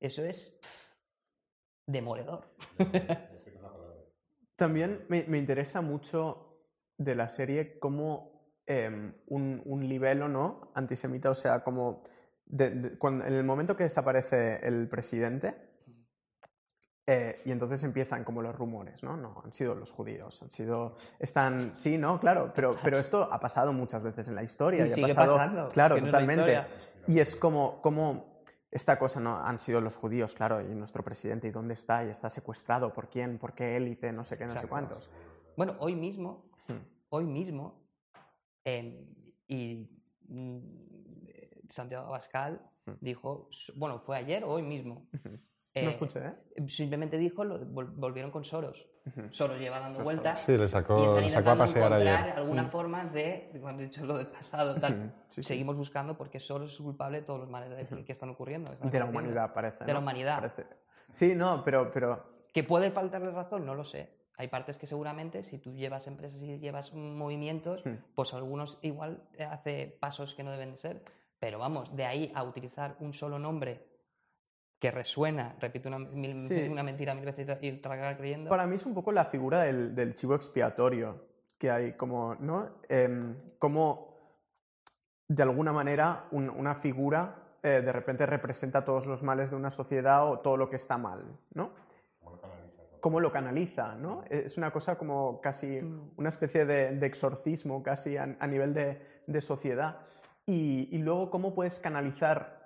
Eso 0.00 0.24
es 0.24 0.58
pff, 0.62 0.88
demoledor. 1.86 2.54
También 4.56 5.04
me, 5.08 5.22
me 5.24 5.38
interesa 5.38 5.80
mucho 5.80 6.64
de 6.96 7.14
la 7.14 7.28
serie 7.28 7.78
cómo 7.78 8.52
em, 8.66 9.14
un, 9.28 9.62
un 9.64 9.88
libelo 9.88 10.28
¿no? 10.28 10.72
antisemita, 10.74 11.30
o 11.30 11.34
sea, 11.34 11.62
como 11.62 12.02
de- 12.44 12.70
de- 12.70 12.98
cuando- 12.98 13.24
en 13.24 13.34
el 13.34 13.44
momento 13.44 13.76
que 13.76 13.84
desaparece 13.84 14.66
el 14.66 14.88
presidente, 14.88 15.54
eh, 17.06 17.40
y 17.46 17.52
entonces 17.52 17.82
empiezan 17.84 18.22
como 18.24 18.42
los 18.42 18.54
rumores, 18.56 19.02
¿no? 19.02 19.16
No, 19.16 19.40
han 19.42 19.52
sido 19.52 19.74
los 19.74 19.92
judíos, 19.92 20.42
han 20.42 20.50
sido... 20.50 20.94
Están... 21.18 21.74
Sí, 21.74 21.96
¿no? 21.96 22.20
Claro, 22.20 22.50
pero, 22.54 22.76
pero 22.82 22.98
esto 22.98 23.28
ha 23.32 23.40
pasado 23.40 23.72
muchas 23.72 24.02
veces 24.04 24.28
en 24.28 24.34
la 24.34 24.42
historia. 24.42 24.80
Y 24.80 24.88
ha 24.88 24.90
sigue 24.90 25.14
pasado- 25.14 25.36
pasando, 25.38 25.68
Claro, 25.70 25.94
no 25.96 26.00
es 26.00 26.04
totalmente. 26.10 26.62
Y 27.06 27.20
es 27.20 27.34
como, 27.36 27.80
como 27.80 28.37
esta 28.70 28.98
cosa, 28.98 29.20
¿no? 29.20 29.36
Han 29.36 29.58
sido 29.58 29.80
los 29.80 29.96
judíos, 29.96 30.34
claro, 30.34 30.60
y 30.60 30.74
nuestro 30.74 31.02
presidente, 31.02 31.48
¿y 31.48 31.50
dónde 31.50 31.74
está? 31.74 32.04
¿Y 32.04 32.10
está 32.10 32.28
secuestrado? 32.28 32.92
¿Por 32.92 33.08
quién? 33.08 33.38
¿Por 33.38 33.54
qué 33.54 33.76
élite? 33.76 34.12
No 34.12 34.24
sé 34.24 34.36
qué, 34.38 34.44
no 34.46 34.52
sé 34.52 34.68
cuántos. 34.68 35.08
Bueno, 35.56 35.74
hoy 35.80 35.94
mismo, 35.96 36.50
Hmm. 36.68 36.84
hoy 37.10 37.24
mismo, 37.24 37.88
em, 38.64 39.06
y 39.46 39.88
mm, 40.28 40.58
eh, 41.28 41.62
Santiago 41.68 42.06
Abascal 42.08 42.60
Hmm. 42.86 42.92
dijo, 43.00 43.48
bueno, 43.76 44.00
fue 44.00 44.16
ayer 44.18 44.44
o 44.44 44.50
hoy 44.52 44.62
mismo. 44.62 45.08
Eh, 45.74 45.84
No 45.84 45.90
escuché, 45.90 46.20
¿eh? 46.26 46.34
Simplemente 46.68 47.16
dijo, 47.18 47.44
lo, 47.44 47.60
vol- 47.60 47.94
volvieron 47.96 48.30
con 48.30 48.44
Soros. 48.44 48.86
Soros 49.30 49.58
lleva 49.58 49.80
dando 49.80 50.02
vueltas. 50.02 50.40
Sí, 50.42 50.56
le 50.56 50.64
y 50.64 50.68
sacó, 50.68 51.04
están 51.04 51.22
le 51.22 51.30
sacó 51.30 51.50
a 51.50 51.52
intentando 51.54 51.58
pasear 51.64 51.92
encontrar 51.92 52.20
ayer. 52.24 52.36
alguna 52.38 52.62
Mm. 52.64 52.68
forma 52.68 53.04
de, 53.04 53.50
cuando 53.60 53.82
he 53.82 53.86
dicho 53.86 54.04
lo 54.06 54.16
del 54.18 54.26
pasado, 54.28 54.74
tal, 54.76 54.92
Ujú. 54.92 55.02
Sí, 55.28 55.42
sí. 55.42 55.48
seguimos 55.48 55.76
buscando 55.76 56.16
porque 56.16 56.40
Soros 56.40 56.72
es 56.72 56.78
culpable 56.78 57.18
de 57.20 57.24
todos 57.26 57.40
los 57.40 57.48
males 57.50 57.70
de- 57.90 58.04
que 58.04 58.12
están 58.12 58.30
ocurriendo. 58.30 58.68
que 58.70 58.74
están 58.74 58.90
De 58.90 58.98
la 58.98 59.04
humanidad, 59.06 59.52
parece. 59.52 59.84
De 59.84 59.92
la 59.92 59.98
humanidad. 59.98 60.36
Parece. 60.40 60.66
Sí, 61.10 61.34
no, 61.34 61.62
pero, 61.62 61.90
pero 61.90 62.38
¿Que 62.52 62.64
puede 62.64 62.90
faltarle 62.90 63.30
razón? 63.30 63.64
No 63.66 63.74
lo 63.74 63.84
sé. 63.84 64.10
Hay 64.36 64.48
partes 64.48 64.78
que 64.78 64.86
seguramente, 64.86 65.42
si 65.42 65.58
tú 65.58 65.72
llevas 65.74 66.06
empresas 66.06 66.40
y 66.42 66.58
llevas 66.58 66.94
movimientos, 66.94 67.84
Hmm. 67.84 67.94
pues 68.14 68.32
algunos 68.34 68.78
igual 68.82 69.22
eh, 69.36 69.44
hace 69.44 69.96
pasos 70.00 70.34
que 70.34 70.42
no 70.42 70.50
deben 70.50 70.70
de 70.72 70.76
ser. 70.76 71.02
Pero 71.40 71.58
vamos, 71.58 71.94
de 71.94 72.04
ahí 72.04 72.32
a 72.34 72.42
utilizar 72.42 72.96
un 73.00 73.12
solo 73.12 73.38
nombre 73.38 73.86
que 74.78 74.90
resuena, 74.90 75.56
repito 75.60 75.88
una, 75.88 75.98
mil- 75.98 76.38
Sí. 76.38 76.68
una 76.68 76.82
mentira 76.82 77.14
mil 77.14 77.24
veces 77.24 77.58
y 77.62 77.72
tragar 77.78 78.16
creyendo. 78.16 78.48
para 78.48 78.66
mí 78.66 78.76
es 78.76 78.86
un 78.86 78.94
poco 78.94 79.10
la 79.12 79.24
figura 79.24 79.60
del, 79.62 79.94
del 79.94 80.14
chivo 80.14 80.34
expiatorio 80.34 81.26
que 81.58 81.70
hay, 81.70 81.92
como, 81.94 82.36
¿no? 82.36 82.68
Em, 82.88 83.36
como 83.58 84.06
de 85.26 85.42
alguna 85.42 85.72
manera 85.72 86.26
un- 86.30 86.48
una 86.50 86.74
figura 86.74 87.44
eh, 87.62 87.82
de 87.84 87.92
repente 87.92 88.24
representa 88.24 88.84
todos 88.84 89.06
los 89.06 89.24
males 89.24 89.50
de 89.50 89.56
una 89.56 89.68
sociedad 89.70 90.30
o 90.30 90.38
todo 90.38 90.56
lo 90.56 90.70
que 90.70 90.76
está 90.76 90.96
mal, 90.96 91.24
¿no? 91.54 91.72
cómo 93.00 93.20
lo 93.20 93.30
canaliza, 93.30 93.94
¿no? 93.94 94.24
Es 94.28 94.58
una 94.58 94.72
cosa 94.72 94.98
como 94.98 95.40
casi 95.40 95.78
una 96.16 96.28
especie 96.28 96.66
de, 96.66 96.96
de 96.96 97.06
exorcismo 97.06 97.80
casi 97.80 98.16
a, 98.16 98.36
a 98.40 98.46
nivel 98.48 98.74
de, 98.74 99.00
de 99.26 99.40
sociedad. 99.40 99.98
Y, 100.46 100.88
y 100.90 100.98
luego 100.98 101.30
cómo 101.30 101.54
puedes 101.54 101.78
canalizar 101.78 102.57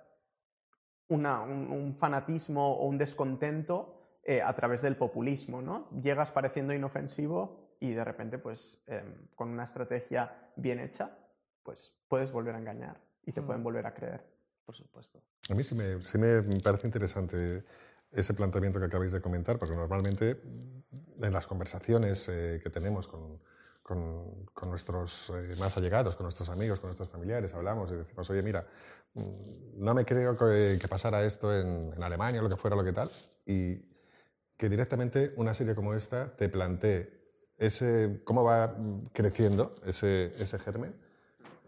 una- 1.15 1.43
un, 1.43 1.71
un 1.71 1.95
fanatismo 1.97 2.75
o 2.75 2.87
un 2.87 2.99
descontento 2.99 3.99
eh, 4.25 4.41
a 4.41 4.53
través 4.55 4.83
del 4.83 4.97
populismo, 4.97 5.61
¿no? 5.63 5.89
Llegas 6.01 6.31
pareciendo 6.31 6.73
inofensivo 6.73 7.77
y 7.81 7.93
de 7.93 8.05
repente, 8.05 8.39
pues 8.39 8.83
em, 8.87 9.27
con 9.35 9.49
una 9.49 9.65
estrategia 9.65 10.51
bien 10.57 10.79
hecha, 10.79 11.19
pues 11.65 11.95
puedes 12.09 12.31
volver 12.33 12.55
a 12.55 12.59
engañar 12.59 13.01
y 13.25 13.33
te 13.33 13.41
Mm. 13.41 13.47
pueden 13.47 13.63
volver 13.65 13.87
a 13.87 13.95
creer. 13.95 14.25
Por 14.65 14.75
supuesto. 14.77 15.21
A 15.51 15.55
mí 15.55 15.65
sí 15.65 15.75
me, 15.75 16.01
sí 16.03 16.19
me 16.19 16.41
parece 16.61 16.87
interesante 16.87 17.65
ese 18.13 18.33
planteamiento 18.35 18.79
que 18.79 18.87
acabáis 18.87 19.11
de 19.13 19.21
comentar, 19.21 19.59
porque 19.59 19.75
normalmente 19.75 20.41
en 21.21 21.33
las 21.33 21.47
conversaciones 21.47 22.29
eh, 22.29 22.61
que 22.63 22.71
tenemos 22.71 23.09
con, 23.09 23.41
con- 23.83 24.47
con 24.55 24.71
nuestros 24.71 25.31
eh, 25.35 25.55
más 25.59 25.77
allegados, 25.77 26.17
con 26.17 26.25
nuestros 26.25 26.49
amigos, 26.49 26.79
con 26.81 26.89
nuestros 26.89 27.09
familiares, 27.09 27.53
hablamos 27.55 27.91
y 27.91 27.95
decimos, 27.97 28.29
oye, 28.31 28.43
mira, 28.43 28.67
mm, 29.15 29.23
no 29.85 29.95
me 29.95 30.05
creo 30.05 30.37
que, 30.37 30.79
que 30.81 30.89
pasara 30.89 31.25
esto 31.25 31.53
en, 31.59 31.93
en 31.95 32.03
Alemania, 32.03 32.41
lo 32.43 32.49
que 32.49 32.57
fuera, 32.57 32.77
lo 32.77 32.85
que 32.85 32.93
tal, 32.93 33.11
y 33.47 33.77
que 34.57 34.69
directamente 34.69 35.33
una 35.37 35.55
serie 35.55 35.75
como 35.75 35.95
esta 35.95 36.37
te 36.37 36.49
plantee 36.49 37.21
ese, 37.59 38.21
cómo 38.25 38.45
va 38.45 38.69
mm, 38.69 39.07
creciendo 39.13 39.75
ese, 39.85 40.33
ese 40.39 40.59
germen 40.59 40.95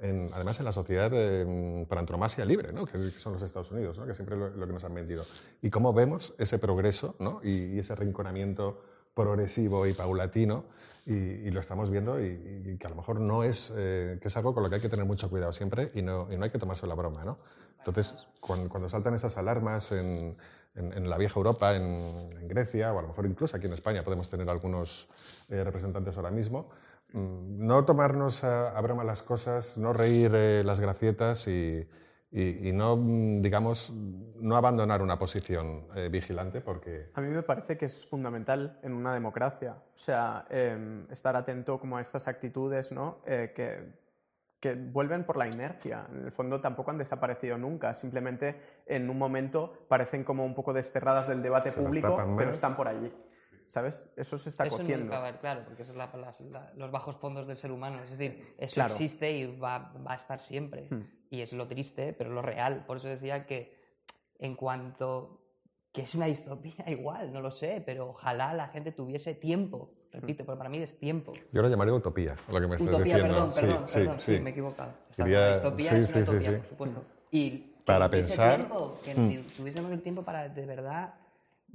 en- 0.00 0.30
además 0.34 0.58
en 0.58 0.64
la 0.66 0.72
sociedad 0.72 1.10
eh, 1.14 1.86
por 1.88 1.98
antonomasia 1.98 2.44
libre, 2.44 2.72
¿no? 2.72 2.84
que, 2.84 2.92
que 3.12 3.20
son 3.20 3.32
los 3.32 3.42
Estados 3.42 3.70
Unidos, 3.70 3.96
¿no? 3.98 4.06
que 4.06 4.14
siempre 4.14 4.36
lo, 4.36 4.50
lo 4.50 4.66
que 4.66 4.72
nos 4.72 4.84
han 4.84 4.94
vendido. 4.94 5.24
Y 5.62 5.70
cómo 5.70 5.92
vemos 5.92 6.34
ese 6.38 6.58
progreso 6.58 7.16
¿no? 7.20 7.40
y, 7.42 7.74
y 7.74 7.78
ese 7.78 7.94
rinconamiento 7.94 8.82
progresivo 9.14 9.86
y 9.86 9.92
paulatino, 9.92 10.64
y, 11.06 11.12
y 11.14 11.50
lo 11.50 11.60
estamos 11.60 11.90
viendo, 11.90 12.20
y, 12.20 12.62
y 12.64 12.76
que 12.78 12.86
a 12.86 12.90
lo 12.90 12.96
mejor 12.96 13.20
no 13.20 13.42
es, 13.44 13.72
eh, 13.76 14.18
que 14.20 14.28
es 14.28 14.36
algo 14.36 14.54
con 14.54 14.62
lo 14.62 14.68
que 14.70 14.76
hay 14.76 14.80
que 14.80 14.88
tener 14.88 15.04
mucho 15.04 15.28
cuidado 15.30 15.52
siempre 15.52 15.90
y 15.94 16.02
no, 16.02 16.28
y 16.32 16.36
no 16.36 16.44
hay 16.44 16.50
que 16.50 16.58
tomarse 16.58 16.86
la 16.86 16.94
broma. 16.94 17.24
¿no? 17.24 17.38
Entonces, 17.78 18.26
cuando, 18.40 18.68
cuando 18.68 18.88
saltan 18.88 19.14
esas 19.14 19.36
alarmas 19.36 19.92
en, 19.92 20.36
en- 20.74 20.92
en 20.92 21.08
la 21.10 21.18
vieja 21.18 21.38
Europa, 21.38 21.76
en, 21.76 21.82
en 22.40 22.48
Grecia, 22.48 22.92
o 22.92 22.98
a 22.98 23.02
lo 23.02 23.08
mejor 23.08 23.26
incluso 23.26 23.56
aquí 23.56 23.66
en 23.66 23.74
España 23.74 24.02
podemos 24.02 24.28
tener 24.30 24.48
algunos 24.48 25.08
eh, 25.50 25.62
representantes 25.64 26.16
ahora 26.16 26.30
mismo, 26.30 26.68
Mm, 27.12 27.64
no 27.66 27.84
tomarnos 27.84 28.42
a, 28.42 28.76
a 28.76 28.80
broma 28.80 29.04
las 29.04 29.22
cosas, 29.22 29.76
no 29.76 29.92
reír 29.92 30.32
eh, 30.34 30.62
las 30.64 30.80
gracietas 30.80 31.46
y, 31.46 31.86
y- 32.36 32.68
y 32.68 32.72
no, 32.72 32.96
mm, 32.96 33.40
digamos, 33.42 33.92
no 33.92 34.56
abandonar 34.56 35.00
una 35.00 35.16
posición 35.18 35.86
eh, 35.94 36.08
vigilante 36.10 36.60
porque 36.60 37.10
A 37.14 37.20
mí 37.20 37.28
me 37.28 37.42
parece 37.44 37.78
que 37.78 37.84
es 37.86 38.04
fundamental 38.04 38.78
en 38.82 38.92
una 38.92 39.14
democracia. 39.14 39.72
O 39.76 39.96
sea, 39.96 40.44
em, 40.50 41.06
estar 41.10 41.36
atento 41.36 41.78
como 41.78 41.96
a 41.96 42.00
estas 42.00 42.26
actitudes, 42.26 42.90
¿no? 42.90 43.18
Eh, 43.24 43.52
que, 43.54 44.02
que 44.58 44.74
vuelven 44.74 45.24
por 45.24 45.36
la 45.36 45.46
inercia. 45.46 46.06
En 46.10 46.24
el 46.24 46.32
fondo 46.32 46.60
tampoco 46.60 46.90
han 46.90 46.98
desaparecido 46.98 47.56
nunca. 47.58 47.94
Simplemente 47.94 48.56
en 48.86 49.08
un 49.10 49.18
momento 49.18 49.72
parecen 49.88 50.24
como 50.24 50.44
un 50.44 50.54
poco 50.54 50.72
desterradas 50.72 51.28
del 51.28 51.40
debate 51.42 51.70
Se 51.70 51.80
público, 51.80 52.16
pero 52.36 52.50
están 52.50 52.74
por 52.74 52.88
allí. 52.88 53.12
¿Sabes? 53.66 54.10
Eso 54.16 54.36
se 54.38 54.50
está 54.50 54.66
eso 54.66 54.76
cociendo. 54.76 55.04
nunca 55.06 55.18
va 55.18 55.24
a 55.24 55.28
haber, 55.28 55.40
claro, 55.40 55.64
porque 55.64 55.82
esos 55.82 55.94
son 55.94 55.98
la- 55.98 56.12
las- 56.18 56.40
la- 56.42 56.72
los 56.76 56.90
bajos 56.90 57.16
fondos 57.16 57.46
del 57.46 57.56
ser 57.56 57.72
humano. 57.72 58.02
Es 58.04 58.10
decir, 58.10 58.54
eso 58.58 58.74
Claro. 58.74 58.92
existe 58.92 59.32
y 59.32 59.46
va, 59.56 59.92
va 60.06 60.12
a 60.12 60.16
estar 60.16 60.38
siempre. 60.40 60.86
Hmm. 60.90 61.02
Y 61.30 61.40
es 61.40 61.52
lo 61.52 61.66
triste, 61.66 62.12
pero 62.12 62.30
lo 62.30 62.42
real. 62.42 62.84
Por 62.86 62.98
eso 62.98 63.08
decía 63.08 63.46
que 63.46 63.74
en 64.38 64.54
cuanto 64.56 65.40
que 65.92 66.02
es 66.02 66.14
una 66.16 66.26
distopía 66.26 66.74
igual, 66.88 67.32
no 67.32 67.40
lo 67.40 67.50
sé, 67.52 67.82
pero 67.86 68.10
ojalá 68.10 68.52
la 68.52 68.68
gente 68.68 68.92
tuviese 68.92 69.34
tiempo. 69.34 69.90
Repito, 70.12 70.44
porque 70.44 70.58
para 70.58 70.70
mí 70.70 70.78
es 70.78 70.96
tiempo. 70.98 71.32
yo 71.52 71.60
lo 71.62 71.68
llamaría 71.68 71.92
utopía, 71.94 72.36
lo 72.48 72.60
que 72.60 72.66
me 72.68 72.76
estás 72.76 72.94
Utopía, 72.94 73.14
diciendo. 73.16 73.34
perdón, 73.34 73.52
Sí, 73.52 73.60
perdón, 73.62 73.88
sí, 73.88 73.94
perdón, 73.94 74.20
sí, 74.20 74.34
sí. 74.36 74.40
me 74.40 74.50
he 74.50 74.52
equivocado. 74.52 74.92
Está 75.10 75.24
Diría- 75.24 75.50
distopía 75.52 75.90
sí, 75.90 75.96
es 75.96 76.00
una 76.02 76.06
sí, 76.06 76.12
sí, 76.14 76.30
utopía, 76.30 76.50
sí. 76.50 76.56
por 76.58 76.66
supuesto. 76.68 77.04
Y 77.32 77.50
que 77.50 77.74
Para 77.84 78.08
pensar, 78.10 78.56
tiempo, 78.56 79.00
que 79.04 79.14
mm. 79.14 79.44
tuviésemos 79.56 79.90
el 79.90 80.02
tiempo 80.02 80.22
para 80.22 80.48
de 80.48 80.66
verdad 80.66 81.14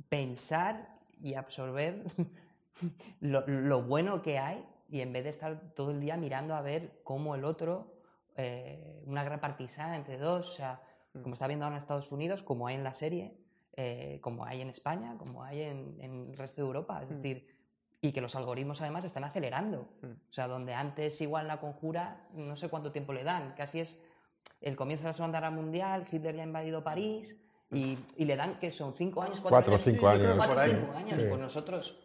pensar 0.07 0.98
y 1.21 1.33
absorber 1.35 2.03
lo, 3.21 3.45
lo 3.47 3.83
bueno 3.83 4.21
que 4.21 4.37
hay 4.39 4.65
y 4.89 5.01
en 5.01 5.13
vez 5.13 5.23
de 5.23 5.29
estar 5.29 5.73
todo 5.75 5.91
el 5.91 5.99
día 5.99 6.17
mirando 6.17 6.55
a 6.55 6.61
ver 6.61 7.01
cómo 7.03 7.35
el 7.35 7.43
otro, 7.45 7.93
eh, 8.35 9.03
una 9.05 9.23
gran 9.23 9.39
partisana 9.39 9.95
entre 9.95 10.17
dos, 10.17 10.49
o 10.49 10.53
sea, 10.53 10.81
Mm. 11.11 11.21
como 11.23 11.33
está 11.33 11.47
viendo 11.47 11.65
ahora 11.65 11.75
en 11.75 11.79
Estados 11.79 12.11
Unidos, 12.11 12.43
como 12.43 12.67
hay 12.67 12.75
en 12.75 12.83
la 12.83 12.93
serie, 12.93 13.35
eh, 13.73 14.19
como 14.21 14.45
hay 14.45 14.61
en 14.61 14.69
España, 14.69 15.15
como 15.17 15.43
hay 15.43 15.61
en, 15.63 15.97
en 15.99 16.29
el 16.29 16.37
resto 16.37 16.61
de 16.61 16.67
Europa. 16.67 17.01
Es 17.01 17.09
Mm. 17.09 17.15
decir, 17.15 17.47
y 17.99 18.11
que 18.11 18.21
los 18.21 18.35
algoritmos 18.35 18.79
además 18.81 19.05
están 19.05 19.23
acelerando. 19.23 19.89
Mm. 20.03 20.05
O 20.05 20.31
sea, 20.33 20.47
donde 20.47 20.75
antes 20.75 21.19
igual 21.21 21.47
la 21.47 21.59
conjura, 21.59 22.27
no 22.33 22.55
sé 22.55 22.69
cuánto 22.69 22.91
tiempo 22.91 23.11
le 23.11 23.23
dan, 23.23 23.53
casi 23.57 23.79
es 23.79 23.99
el 24.61 24.75
comienzo 24.75 25.03
de 25.05 25.09
la 25.09 25.13
Segunda 25.13 25.39
Guerra 25.39 25.49
Mundial, 25.49 26.05
Hitler 26.11 26.35
ya 26.35 26.43
ha 26.43 26.45
invadido 26.45 26.83
París 26.83 27.41
y, 27.71 27.97
y 28.17 28.25
le 28.25 28.35
dan 28.35 28.59
que 28.59 28.71
son 28.71 28.93
cinco 28.95 29.21
años, 29.21 29.39
cuatro, 29.41 29.57
Cuatro 29.57 29.73
años, 29.73 29.83
cinco 29.83 30.07
años. 30.07 30.35
cuatro 30.37 30.55
Por 30.55 30.69
cinco 30.69 30.91
años. 30.97 31.21
Sí. 31.21 31.27
Pues 31.29 31.39
nosotros 31.41 31.99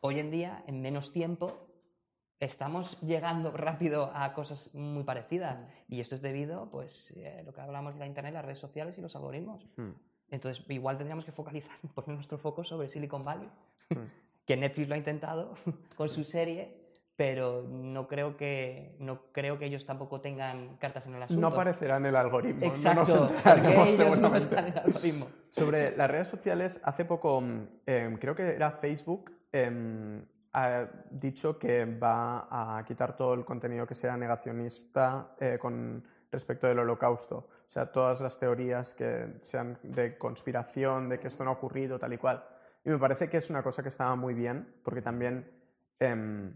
hoy 0.00 0.18
en 0.20 0.30
día, 0.30 0.62
en 0.66 0.80
menos 0.80 1.12
tiempo, 1.12 1.58
estamos 2.40 3.00
llegando 3.00 3.50
rápido 3.50 4.12
a 4.14 4.32
cosas 4.32 4.72
muy 4.74 5.02
parecidas. 5.02 5.58
Y 5.88 6.00
esto 6.00 6.14
es 6.14 6.22
debido, 6.22 6.70
pues, 6.70 7.12
a 7.38 7.42
lo 7.42 7.52
que 7.52 7.60
hablamos 7.60 7.94
de 7.94 8.00
la 8.00 8.06
Internet, 8.06 8.32
las 8.34 8.44
redes 8.44 8.60
sociales 8.60 8.96
y 8.98 9.00
los 9.00 9.16
algoritmos. 9.16 9.66
Hmm. 9.76 9.90
Entonces, 10.30 10.64
igual 10.68 10.96
tendríamos 10.98 11.24
que 11.24 11.32
focalizar, 11.32 11.76
poner 11.94 12.10
nuestro 12.14 12.38
foco 12.38 12.62
sobre 12.62 12.88
Silicon 12.88 13.24
Valley, 13.24 13.48
Hmm. 13.90 14.04
que 14.44 14.54
Netflix 14.54 14.86
lo 14.88 14.94
ha 14.94 14.98
intentado 14.98 15.52
con 15.96 16.10
su 16.10 16.22
serie, 16.22 16.77
pero 17.18 17.66
no 17.68 18.06
creo 18.06 18.36
que, 18.36 18.94
no 19.00 19.32
creo 19.32 19.58
que 19.58 19.66
ellos 19.66 19.84
tampoco 19.84 20.20
tengan 20.20 20.76
cartas 20.76 21.08
en 21.08 21.16
el 21.16 21.24
asunto. 21.24 21.40
No 21.40 21.48
aparecerá 21.48 21.96
en 21.96 22.06
el 22.06 22.14
algoritmo. 22.14 22.60
no 22.60 22.68
nos 22.68 22.78
Exacto, 22.78 23.26
porque 23.26 23.50
enteraremos 23.50 23.94
ellos 23.94 24.20
no 24.20 24.36
están 24.36 24.66
en 24.66 24.72
el 24.72 24.78
algoritmo. 24.78 25.28
Sobre 25.50 25.96
las 25.96 26.08
redes 26.08 26.28
sociales, 26.28 26.80
hace 26.84 27.04
poco, 27.04 27.42
em, 27.86 28.18
creo 28.18 28.36
que 28.36 28.54
era 28.54 28.70
Facebook, 28.70 29.32
em, 29.50 30.24
ha 30.52 30.86
dicho 31.10 31.58
que 31.58 31.86
va 31.86 32.46
a 32.78 32.84
quitar 32.84 33.16
todo 33.16 33.34
el 33.34 33.44
contenido 33.44 33.84
que 33.84 33.96
sea 33.96 34.16
negacionista 34.16 35.34
eh, 35.40 35.58
con 35.60 36.04
respecto 36.30 36.68
del 36.68 36.78
holocausto. 36.78 37.36
O 37.36 37.68
sea, 37.70 37.90
todas 37.90 38.20
las 38.20 38.38
teorías 38.38 38.94
que 38.94 39.38
sean 39.40 39.76
de 39.82 40.16
conspiración, 40.16 41.08
de 41.08 41.18
que 41.18 41.26
esto 41.26 41.42
no 41.42 41.50
ha 41.50 41.54
ocurrido, 41.54 41.98
tal 41.98 42.12
y 42.12 42.18
cual. 42.18 42.44
Y 42.84 42.90
me 42.90 42.98
parece 42.98 43.28
que 43.28 43.38
es 43.38 43.50
una 43.50 43.64
cosa 43.64 43.82
que 43.82 43.88
estaba 43.88 44.14
muy 44.14 44.34
bien, 44.34 44.72
porque 44.84 45.02
también, 45.02 45.50
em, 45.98 46.54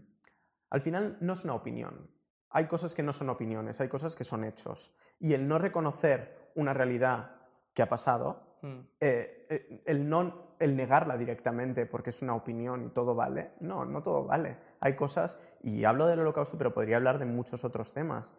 al 0.73 0.81
final, 0.81 1.17
no 1.21 1.33
es 1.33 1.43
una 1.45 1.53
opinión. 1.55 2.09
Hay 2.49 2.65
cosas 2.65 2.93
que 2.93 3.03
no 3.03 3.13
son 3.13 3.29
opiniones, 3.29 3.79
hay 3.79 3.87
cosas 3.87 4.15
que 4.15 4.23
son 4.23 4.43
hechos. 4.43 4.91
Y 5.19 5.33
el 5.33 5.47
no 5.47 5.57
reconocer 5.57 6.51
una 6.55 6.73
realidad 6.73 7.37
que 7.73 7.81
ha 7.81 7.87
pasado 7.87 8.53
Mm. 8.63 8.79
eh, 9.01 9.45
eh, 9.49 9.83
el, 9.85 10.09
no, 10.09 10.55
el 10.57 10.77
negarla 10.77 11.17
directamente 11.17 11.85
porque 11.85 12.11
es 12.11 12.21
una 12.21 12.33
opinión 12.33 12.85
y 12.85 12.89
todo 12.89 13.13
vale, 13.13 13.51
no, 13.59 13.83
no 13.83 14.01
todo 14.01 14.25
vale. 14.25 14.55
Hay 14.79 14.95
cosas, 14.95 15.37
y 15.61 15.83
hablo 15.83 16.07
del 16.07 16.21
holocausto, 16.21 16.57
pero 16.57 16.73
podría 16.73 16.95
hablar 16.95 17.19
de 17.19 17.25
muchos 17.25 17.65
otros 17.65 17.91
temas. 17.91 18.33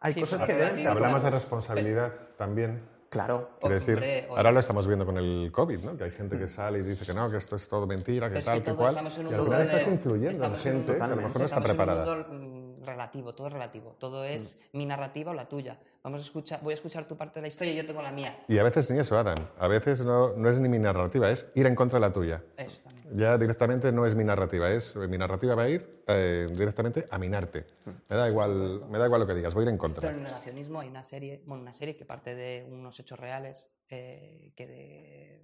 Hay 0.00 0.12
Sí, 0.12 0.20
cosas 0.20 0.44
que 0.44 0.54
deben 0.54 0.78
ser... 0.78 0.88
Hablamos 0.88 1.22
de 1.22 1.30
responsabilidad 1.30 2.12
también. 2.36 2.86
Claro, 3.10 3.50
Quiero 3.60 3.74
decir, 3.74 3.94
Hombre, 3.94 4.26
ahora 4.30 4.52
lo 4.52 4.60
estamos 4.60 4.86
viendo 4.86 5.04
con 5.04 5.18
el 5.18 5.50
COVID, 5.52 5.80
¿no? 5.80 5.96
Que 5.96 6.04
hay 6.04 6.10
gente 6.12 6.38
que 6.38 6.48
sale 6.48 6.78
y 6.78 6.82
dice 6.82 7.04
que 7.04 7.12
no, 7.12 7.28
que 7.28 7.38
esto 7.38 7.56
es 7.56 7.66
todo 7.66 7.84
mentira, 7.84 8.28
que 8.28 8.34
Pero 8.34 8.38
es 8.38 8.46
tal, 8.46 8.62
que 8.62 8.72
cual. 8.72 8.90
estamos 8.90 9.18
en 9.18 9.26
un 9.26 9.32
Y 9.32 9.34
al 9.34 9.40
mundo 9.40 9.52
final 9.56 9.66
de- 9.68 9.72
estás 9.76 9.92
influyendo 9.92 10.44
en 10.44 10.58
gente 10.58 10.96
que 10.96 11.02
a 11.02 11.06
lo 11.08 11.16
mejor 11.16 11.38
no 11.40 11.44
está 11.46 11.58
Estamos 11.58 11.68
preparada. 11.70 12.04
en 12.04 12.20
un 12.30 12.40
mundo 12.40 12.76
mm, 12.80 12.84
relativo, 12.84 13.34
todo 13.34 13.48
es 13.48 13.52
relativo. 13.52 13.96
Todo 13.98 14.24
es 14.24 14.56
mi 14.72 14.86
narrativa 14.86 15.32
o 15.32 15.34
la 15.34 15.48
tuya. 15.48 15.76
Vamos 16.04 16.20
a 16.20 16.24
escuchar, 16.24 16.60
voy 16.62 16.70
a 16.70 16.74
escuchar 16.74 17.04
tu 17.04 17.16
parte 17.16 17.34
de 17.40 17.42
la 17.42 17.48
historia 17.48 17.72
y 17.72 17.76
yo 17.78 17.84
tengo 17.84 18.00
la 18.00 18.12
mía. 18.12 18.44
Y 18.46 18.58
a 18.58 18.62
veces 18.62 18.88
ni 18.92 19.00
eso, 19.00 19.18
Adam. 19.18 19.34
A 19.58 19.66
veces 19.66 20.02
no, 20.02 20.34
no 20.36 20.48
es 20.48 20.58
ni 20.60 20.68
mi 20.68 20.78
narrativa, 20.78 21.30
es 21.32 21.48
ir 21.56 21.66
en 21.66 21.74
contra 21.74 21.98
de 21.98 22.06
la 22.06 22.12
tuya. 22.12 22.42
Eso. 22.56 22.80
Ya 23.12 23.36
directamente 23.38 23.90
no 23.92 24.06
es 24.06 24.14
mi 24.14 24.24
narrativa, 24.24 24.70
es 24.70 24.94
mi 24.96 25.18
narrativa 25.18 25.54
va 25.54 25.64
a 25.64 25.68
ir 25.68 26.02
eh, 26.06 26.46
directamente 26.50 27.06
a 27.10 27.18
minarte. 27.18 27.66
Me 28.08 28.16
da 28.16 28.28
igual, 28.28 28.82
me 28.88 28.98
da 28.98 29.06
igual 29.06 29.20
lo 29.22 29.26
que 29.26 29.34
digas, 29.34 29.52
voy 29.54 29.62
a 29.62 29.64
ir 29.64 29.68
en 29.70 29.76
Pero 29.78 29.80
contra. 29.80 30.10
en 30.10 30.16
el 30.18 30.22
negacionismo 30.22 30.80
hay 30.80 30.88
una 30.88 31.02
serie, 31.04 31.42
bueno, 31.46 31.62
una 31.62 31.72
serie 31.72 31.96
que 31.96 32.04
parte 32.04 32.34
de 32.34 32.66
unos 32.70 32.98
hechos 33.00 33.18
reales, 33.18 33.68
eh, 33.88 34.52
que 34.56 34.66
de- 34.66 35.42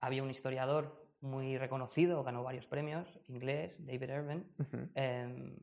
había 0.00 0.22
un 0.22 0.30
historiador 0.30 1.06
muy 1.20 1.58
reconocido, 1.58 2.22
ganó 2.24 2.42
varios 2.42 2.66
premios, 2.66 3.18
inglés, 3.28 3.84
David 3.84 4.10
Irving, 4.10 4.42
Ujú. 4.58 4.88
em, 4.94 5.56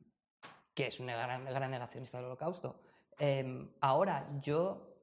que 0.74 0.88
es 0.88 1.00
un 1.00 1.08
gran, 1.08 1.46
gran 1.46 1.72
negacionista 1.72 2.18
del 2.18 2.26
holocausto. 2.28 2.82
Em, 3.18 3.70
ahora, 3.82 4.28
yo 4.42 4.94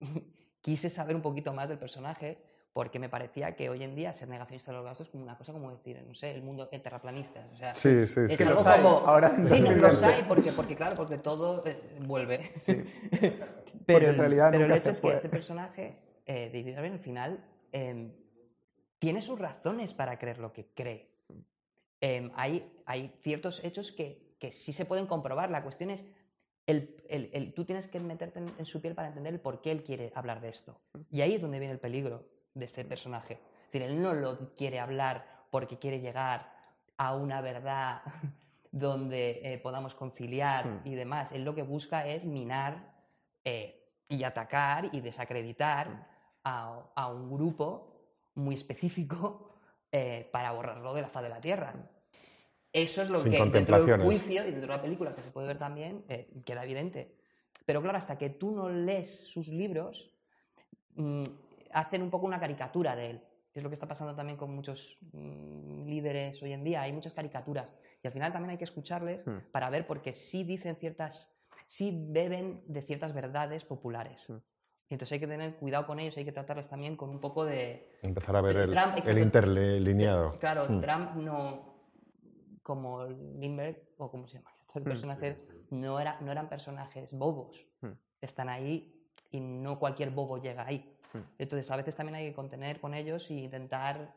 quise 0.60 0.90
saber 0.90 1.14
un 1.16 1.22
poquito 1.22 1.52
más 1.52 1.68
del 1.68 1.78
personaje 1.78 2.42
porque 2.76 2.98
me 2.98 3.08
parecía 3.08 3.56
que 3.56 3.70
hoy 3.70 3.82
en 3.82 3.94
día 3.94 4.12
ser 4.12 4.28
negacionista 4.28 4.70
del 4.70 4.80
holocausto 4.80 5.02
es 5.04 5.08
como 5.08 5.22
una 5.24 5.38
cosa 5.38 5.50
como 5.54 5.70
decir, 5.70 6.04
no 6.06 6.12
sé, 6.12 6.32
el 6.32 6.42
mundo 6.42 6.68
el 6.70 6.82
terraplanista. 6.82 7.48
O 7.54 7.56
sea, 7.56 7.72
Sí, 7.72 8.06
sí, 8.06 8.20
es. 8.28 8.36
Que 8.36 8.42
algo 8.44 8.56
los 8.56 8.66
hay, 8.66 8.82
como... 8.82 8.98
ahora 8.98 9.30
sí, 9.30 9.62
no, 9.62 9.70
2020. 9.70 9.80
los 9.80 10.02
hay, 10.02 10.22
porque, 10.24 10.52
porque 10.52 10.76
claro, 10.76 10.94
porque 10.94 11.16
todo 11.16 11.62
eh, 11.66 11.96
vuelve. 12.04 12.44
Sí. 12.52 12.84
Pero, 13.86 14.08
en 14.10 14.18
realidad 14.18 14.50
pero 14.50 14.66
el 14.66 14.72
hecho 14.72 14.80
se 14.82 14.90
es 14.90 15.00
que 15.00 15.08
este 15.08 15.28
personaje, 15.30 15.96
eh, 16.26 16.50
David 16.52 16.76
Irving, 16.76 16.90
al 16.92 16.98
final, 16.98 17.44
em, 17.72 18.12
tiene 18.98 19.22
sus 19.22 19.38
razones 19.38 19.94
para 19.94 20.18
creer 20.18 20.36
lo 20.36 20.52
que 20.52 20.66
cree. 20.74 21.08
Em, 22.02 22.30
hay, 22.34 22.70
hay 22.84 23.10
ciertos 23.22 23.64
hechos 23.64 23.90
que, 23.90 24.36
que 24.38 24.52
sí 24.52 24.74
se 24.74 24.84
pueden 24.84 25.06
comprobar. 25.06 25.50
La 25.50 25.62
cuestión 25.62 25.88
es, 25.88 26.06
el, 26.66 26.94
el- 27.08 27.30
el- 27.32 27.54
tú 27.54 27.64
tienes 27.64 27.88
que 27.88 28.00
meterte 28.00 28.40
en, 28.40 28.52
en 28.58 28.66
su 28.66 28.82
piel 28.82 28.94
para 28.94 29.08
entender 29.08 29.32
el 29.32 29.40
por 29.40 29.62
qué 29.62 29.70
él 29.70 29.82
quiere 29.82 30.12
hablar 30.14 30.42
de 30.42 30.50
esto. 30.50 30.78
Y 31.10 31.22
ahí 31.22 31.32
es 31.32 31.40
donde 31.40 31.58
viene 31.58 31.72
el 31.72 31.80
peligro 31.80 32.35
de 32.56 32.64
este 32.64 32.84
personaje. 32.84 33.34
Es 33.34 33.72
decir, 33.72 33.82
él 33.82 34.00
no 34.00 34.14
lo 34.14 34.54
quiere 34.54 34.80
hablar 34.80 35.26
porque 35.50 35.78
quiere 35.78 36.00
llegar 36.00 36.52
a 36.96 37.14
una 37.14 37.40
verdad 37.40 38.02
donde 38.72 39.40
eh, 39.42 39.58
podamos 39.58 39.94
conciliar 39.94 40.66
Hmm. 40.66 40.80
y 40.84 40.94
demás. 40.94 41.32
Él 41.32 41.44
lo 41.44 41.54
que 41.54 41.62
busca 41.62 42.06
es 42.06 42.24
minar 42.24 42.94
eh, 43.44 43.92
y 44.08 44.24
atacar 44.24 44.88
y 44.92 45.00
desacreditar 45.00 46.08
a, 46.44 46.82
a 46.94 47.08
un 47.08 47.30
grupo 47.30 47.92
muy 48.34 48.54
específico 48.54 49.58
eh, 49.92 50.28
para 50.32 50.52
borrarlo 50.52 50.94
de 50.94 51.02
la 51.02 51.08
faz 51.08 51.22
de 51.22 51.28
la 51.28 51.40
Tierra. 51.40 51.74
Eso 52.72 53.02
es 53.02 53.08
lo 53.10 53.18
Sin 53.18 53.32
que 53.32 53.38
dentro 53.38 53.84
del 53.84 54.00
juicio 54.02 54.42
y 54.42 54.50
dentro 54.50 54.68
de 54.72 54.76
la 54.76 54.82
película, 54.82 55.14
que 55.14 55.22
se 55.22 55.30
puede 55.30 55.46
ver 55.46 55.58
también, 55.58 56.04
queda 56.44 56.62
evidente. 56.62 57.16
Pero 57.64 57.80
claro, 57.80 57.96
hasta 57.96 58.18
que 58.18 58.28
tú 58.28 58.50
no 58.50 58.68
lees 58.68 59.26
sus 59.26 59.48
libros, 59.48 60.10
mm, 60.94 61.24
hacen 61.72 62.02
un 62.02 62.10
poco 62.10 62.26
una 62.26 62.40
caricatura 62.40 62.94
de 62.96 63.10
él. 63.10 63.24
Es 63.54 63.62
lo 63.62 63.70
que 63.70 63.74
está 63.74 63.88
pasando 63.88 64.14
también 64.14 64.36
con 64.36 64.54
muchos 64.54 64.98
mm, 65.12 65.86
líderes 65.86 66.42
hoy 66.42 66.52
en 66.52 66.62
día. 66.62 66.82
Hay 66.82 66.92
muchas 66.92 67.14
caricaturas. 67.14 67.74
Y 68.02 68.06
al 68.06 68.12
final 68.12 68.32
también 68.32 68.50
hay 68.50 68.58
que 68.58 68.64
escucharles 68.64 69.26
Hmm. 69.26 69.38
para 69.50 69.70
ver 69.70 69.86
porque 69.86 70.12
sí 70.12 70.44
dicen 70.44 70.76
ciertas, 70.76 71.34
sí 71.64 72.06
beben 72.10 72.62
de 72.66 72.82
ciertas 72.82 73.14
verdades 73.14 73.64
populares. 73.64 74.28
Hmm. 74.30 74.36
Y 74.88 74.94
entonces 74.94 75.14
hay 75.14 75.20
que 75.20 75.26
tener 75.26 75.56
cuidado 75.56 75.86
con 75.86 75.98
ellos, 75.98 76.16
hay 76.16 76.24
que 76.24 76.32
tratarles 76.32 76.68
también 76.68 76.96
con 76.96 77.10
un 77.10 77.18
poco 77.18 77.44
de... 77.44 77.98
Empezar 78.02 78.36
a 78.36 78.40
ver 78.40 78.56
el, 78.56 78.70
Trump, 78.70 78.96
el 79.04 79.18
interlineado. 79.18 80.38
Claro, 80.38 80.66
Mm. 80.68 80.80
Trump 80.80 81.14
no, 81.16 81.74
como 82.62 83.04
Lindbergh, 83.04 83.82
o 83.96 84.10
como 84.10 84.28
se 84.28 84.34
llama, 84.38 84.50
el 84.74 84.82
personaje, 84.82 85.44
no, 85.70 85.98
era, 85.98 86.20
no 86.20 86.30
eran 86.30 86.48
personajes 86.48 87.14
bobos. 87.14 87.66
Mm. 87.80 87.92
Están 88.20 88.48
ahí 88.48 88.92
y 89.30 89.40
no 89.40 89.78
cualquier 89.80 90.10
bobo 90.10 90.38
llega 90.38 90.64
ahí. 90.66 90.95
Mm. 91.16 91.24
Entonces, 91.38 91.70
a 91.70 91.76
veces 91.76 91.96
también 91.96 92.16
hay 92.16 92.28
que 92.28 92.34
contener 92.34 92.80
con 92.80 92.94
ellos 92.94 93.30
y 93.30 93.44
intentar, 93.44 94.14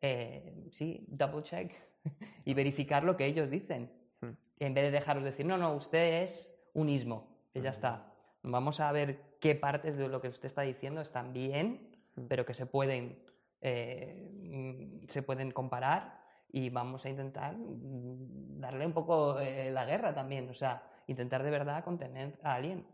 eh, 0.00 0.68
sí, 0.70 1.04
double 1.08 1.42
check 1.42 1.72
y 2.44 2.54
verificar 2.54 3.04
lo 3.04 3.16
que 3.16 3.26
ellos 3.26 3.50
dicen. 3.50 3.90
Mm. 4.20 4.28
En 4.60 4.74
vez 4.74 4.84
de 4.84 4.90
dejarlos 4.90 5.24
decir, 5.24 5.46
no, 5.46 5.58
no, 5.58 5.74
usted 5.74 6.22
es 6.22 6.54
un 6.72 6.88
ismo, 6.88 7.28
que 7.52 7.60
ya 7.60 7.70
está. 7.70 8.12
Vamos 8.42 8.80
a 8.80 8.92
ver 8.92 9.36
qué 9.40 9.54
partes 9.54 9.96
de 9.96 10.08
lo 10.08 10.20
que 10.20 10.28
usted 10.28 10.46
está 10.46 10.62
diciendo 10.62 11.00
están 11.00 11.32
bien, 11.32 11.94
Mm. 12.16 12.26
pero 12.28 12.44
que 12.44 12.54
se 12.54 12.66
pueden, 12.66 13.18
eh, 13.60 14.30
mm, 14.42 15.06
se 15.08 15.22
pueden 15.22 15.50
comparar 15.50 16.20
y 16.50 16.70
vamos 16.70 17.04
a 17.04 17.10
intentar 17.10 17.56
mm, 17.56 18.60
darle 18.60 18.86
un 18.86 18.92
poco 18.92 19.40
eh, 19.40 19.70
la 19.70 19.84
guerra 19.84 20.14
también, 20.14 20.48
o 20.48 20.54
sea, 20.54 20.82
intentar 21.06 21.42
de 21.42 21.50
verdad 21.50 21.84
contener 21.84 22.38
a 22.42 22.54
alguien. 22.54 22.86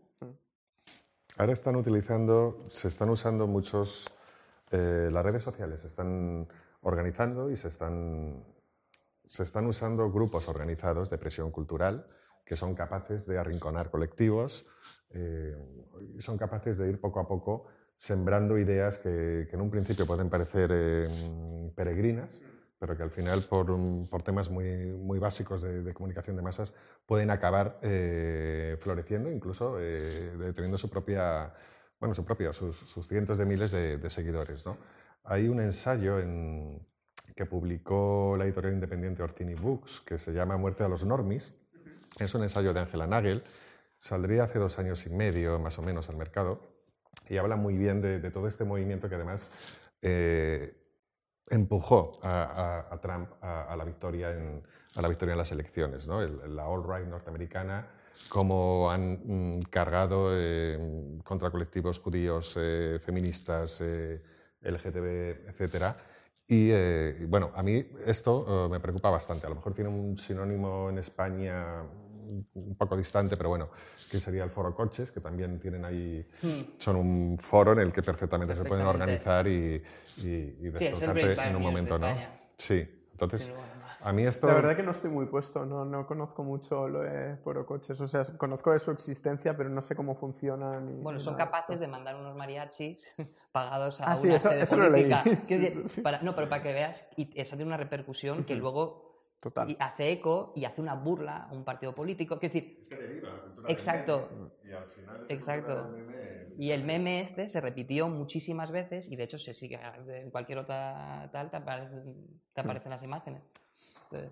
Ahora 1.37 1.53
están 1.53 1.75
utilizando, 1.75 2.65
se 2.69 2.87
están 2.87 3.09
usando 3.09 3.47
muchos, 3.47 4.09
eh, 4.71 5.09
las 5.11 5.23
redes 5.23 5.43
sociales 5.43 5.81
se 5.81 5.87
están 5.87 6.47
organizando 6.81 7.49
y 7.49 7.55
se 7.55 7.67
están, 7.67 8.43
se 9.25 9.43
están 9.43 9.65
usando 9.65 10.11
grupos 10.11 10.47
organizados 10.47 11.09
de 11.09 11.17
presión 11.17 11.51
cultural 11.51 12.07
que 12.45 12.55
son 12.55 12.75
capaces 12.75 13.25
de 13.25 13.37
arrinconar 13.37 13.89
colectivos 13.91 14.65
eh, 15.13 15.55
son 16.19 16.37
capaces 16.37 16.77
de 16.77 16.89
ir 16.89 16.99
poco 16.99 17.19
a 17.19 17.27
poco 17.27 17.67
sembrando 17.97 18.57
ideas 18.57 18.97
que, 18.97 19.47
que 19.49 19.55
en 19.55 19.61
un 19.61 19.69
principio 19.69 20.07
pueden 20.07 20.29
parecer 20.29 20.71
eh, 20.73 21.71
peregrinas, 21.75 22.41
pero 22.81 22.97
que 22.97 23.03
al 23.03 23.11
final, 23.11 23.43
por, 23.43 23.69
un- 23.69 24.07
por 24.09 24.23
temas 24.23 24.49
muy, 24.49 24.65
muy 24.87 25.19
básicos 25.19 25.61
de, 25.61 25.83
de 25.83 25.93
comunicación 25.93 26.35
de 26.35 26.41
masas, 26.41 26.73
pueden 27.05 27.29
acabar 27.29 27.77
eh, 27.83 28.75
floreciendo, 28.79 29.31
incluso 29.31 29.77
eh, 29.79 30.31
teniendo 30.55 30.79
su 30.79 30.89
propia, 30.89 31.53
bueno, 31.99 32.15
su 32.15 32.25
propia, 32.25 32.51
sus, 32.53 32.75
sus 32.75 33.07
cientos 33.07 33.37
de 33.37 33.45
miles 33.45 33.69
de, 33.69 33.97
de 33.99 34.09
seguidores. 34.09 34.65
¿no? 34.65 34.77
Hay 35.23 35.47
un 35.47 35.59
ensayo 35.61 36.17
en- 36.19 36.79
que 37.35 37.45
publicó 37.45 38.35
la 38.35 38.45
editorial 38.45 38.73
independiente 38.73 39.21
Orcini 39.21 39.53
Books, 39.53 40.01
que 40.01 40.17
se 40.17 40.33
llama 40.33 40.57
Muerte 40.57 40.83
a 40.83 40.87
los 40.89 41.05
Normis. 41.05 41.53
Es 42.19 42.33
un 42.33 42.41
ensayo 42.41 42.73
de 42.73 42.79
Angela 42.79 43.05
Nagel. 43.05 43.43
Saldría 43.99 44.45
hace 44.45 44.57
dos 44.57 44.79
años 44.79 45.05
y 45.05 45.11
medio, 45.11 45.59
más 45.59 45.77
o 45.77 45.83
menos, 45.83 46.09
al 46.09 46.17
mercado. 46.17 46.59
Y 47.29 47.37
habla 47.37 47.55
muy 47.57 47.77
bien 47.77 48.01
de, 48.01 48.19
de 48.19 48.31
todo 48.31 48.47
este 48.47 48.63
movimiento 48.65 49.07
que 49.07 49.15
además 49.15 49.51
eh, 50.01 50.75
empujó 51.49 52.19
a, 52.23 52.97
Trump 53.01 53.29
a, 53.41 53.75
la 53.75 53.83
victoria 53.83 54.31
en, 54.31 54.63
la 54.95 55.07
victoria 55.07 55.33
en 55.33 55.37
las 55.37 55.51
elecciones. 55.51 56.07
¿no? 56.07 56.21
El- 56.21 56.55
la 56.55 56.65
all-right 56.67 57.07
norteamericana, 57.07 57.87
cómo 58.29 58.89
han 58.91 59.57
mm, 59.59 59.63
cargado 59.63 60.29
eh, 60.31 61.17
contra 61.23 61.49
colectivos 61.51 61.99
judíos, 61.99 62.55
eh, 62.57 62.99
feministas, 63.03 63.79
eh, 63.81 64.21
LGTB, 64.61 65.49
etcétera. 65.49 65.97
Y 66.47 66.69
eh, 66.71 67.17
y 67.21 67.25
bueno, 67.25 67.51
a 67.55 67.63
mí 67.63 67.85
esto 68.05 68.65
eh, 68.65 68.69
me 68.69 68.79
preocupa 68.79 69.09
bastante. 69.09 69.45
A 69.47 69.49
lo 69.49 69.55
mejor 69.55 69.73
tiene 69.73 69.89
un 69.89 70.17
sinónimo 70.17 70.89
en 70.89 70.97
España 70.97 71.83
un- 72.53 72.75
poco 72.75 72.95
distante, 72.97 73.37
pero 73.37 73.49
bueno, 73.49 73.69
que 74.09 74.19
sería 74.19 74.43
el 74.43 74.49
foro 74.51 74.73
coches, 74.75 75.11
que 75.11 75.19
también 75.19 75.59
tienen 75.59 75.85
ahí, 75.85 76.27
son 76.77 76.95
un 76.95 77.37
foro 77.39 77.73
en 77.73 77.79
el 77.79 77.91
que 77.93 78.01
perfectamente, 78.01 78.55
se 78.55 78.63
pueden 78.63 78.85
organizar 78.85 79.47
y, 79.47 79.81
y, 80.17 80.21
y 80.21 80.55
Sí, 80.57 80.69
destrozarte 80.69 81.33
en 81.49 81.55
un 81.55 81.61
momento, 81.61 81.97
¿no? 81.99 82.15
Sí, 82.57 82.87
entonces 83.11 83.51
a 84.03 84.11
mí 84.13 84.23
esto... 84.23 84.47
La 84.47 84.55
verdad 84.55 84.75
que 84.75 84.81
no 84.81 84.91
estoy 84.91 85.11
muy 85.11 85.27
puesto, 85.27 85.63
no, 85.65 85.85
no 85.85 86.07
conozco 86.07 86.43
mucho 86.43 86.87
lo 86.87 87.01
de 87.01 87.37
Coches. 87.67 88.01
O 88.01 88.07
sea, 88.07 88.23
conozco 88.37 88.71
de 88.73 88.79
su 88.79 88.89
existencia, 88.89 89.55
pero 89.55 89.69
no 89.69 89.81
sé 89.81 89.95
cómo 89.95 90.15
funcionan. 90.15 90.87
ni- 90.97 91.03
Bueno, 91.03 91.19
son 91.19 91.35
capaces 91.35 91.69
esto. 91.75 91.81
de 91.81 91.87
mandar 91.87 92.15
unos 92.15 92.35
mariachis 92.35 93.13
pagados 93.51 94.01
a 94.01 94.05
Ah, 94.11 94.17
sí, 94.17 94.27
una 94.27 94.37
eso- 94.37 94.49
sede 94.49 94.61
eso 94.63 94.75
lo 94.77 94.89
leí. 94.89 95.03
política. 95.09 95.23
Sí, 95.35 95.57
sí, 95.67 95.81
sí. 95.85 96.01
para- 96.01 96.21
no, 96.23 96.33
pero 96.33 96.49
para 96.49 96.63
que 96.63 96.73
veas, 96.73 97.07
y 97.15 97.29
eso 97.39 97.55
tiene 97.55 97.67
una 97.69 97.77
repercusión 97.77 98.43
que 98.43 98.55
luego 98.55 99.10
Total. 99.41 99.69
y 99.71 99.77
hace 99.79 100.11
eco 100.11 100.53
y 100.55 100.65
hace 100.65 100.79
una 100.81 100.93
burla 100.93 101.47
a 101.49 101.51
un 101.51 101.63
partido 101.65 101.93
político. 101.95 102.37
Quiero 102.39 102.53
decir, 102.53 102.79
Exacto. 103.67 104.51
y 104.63 104.71
al 104.71 104.85
final 104.85 105.25
Exacto. 105.29 105.95
y 106.57 106.69
el 106.71 106.83
meme 106.83 107.21
este 107.21 107.47
se 107.47 107.59
repitió 107.59 108.07
muchísimas 108.07 108.71
veces 108.71 109.11
y 109.11 109.15
de 109.15 109.23
hecho 109.23 109.37
se 109.39 109.53
sigue 109.53 109.79
en 110.07 110.29
cualquier 110.29 110.59
otra 110.59 111.29
tal, 111.33 111.49
te 111.49 111.57
aparecen, 111.57 112.39
te 112.53 112.61
aparecen 112.61 112.91
las 112.91 113.01
imágenes. 113.03 113.41
Entonces, 114.03 114.31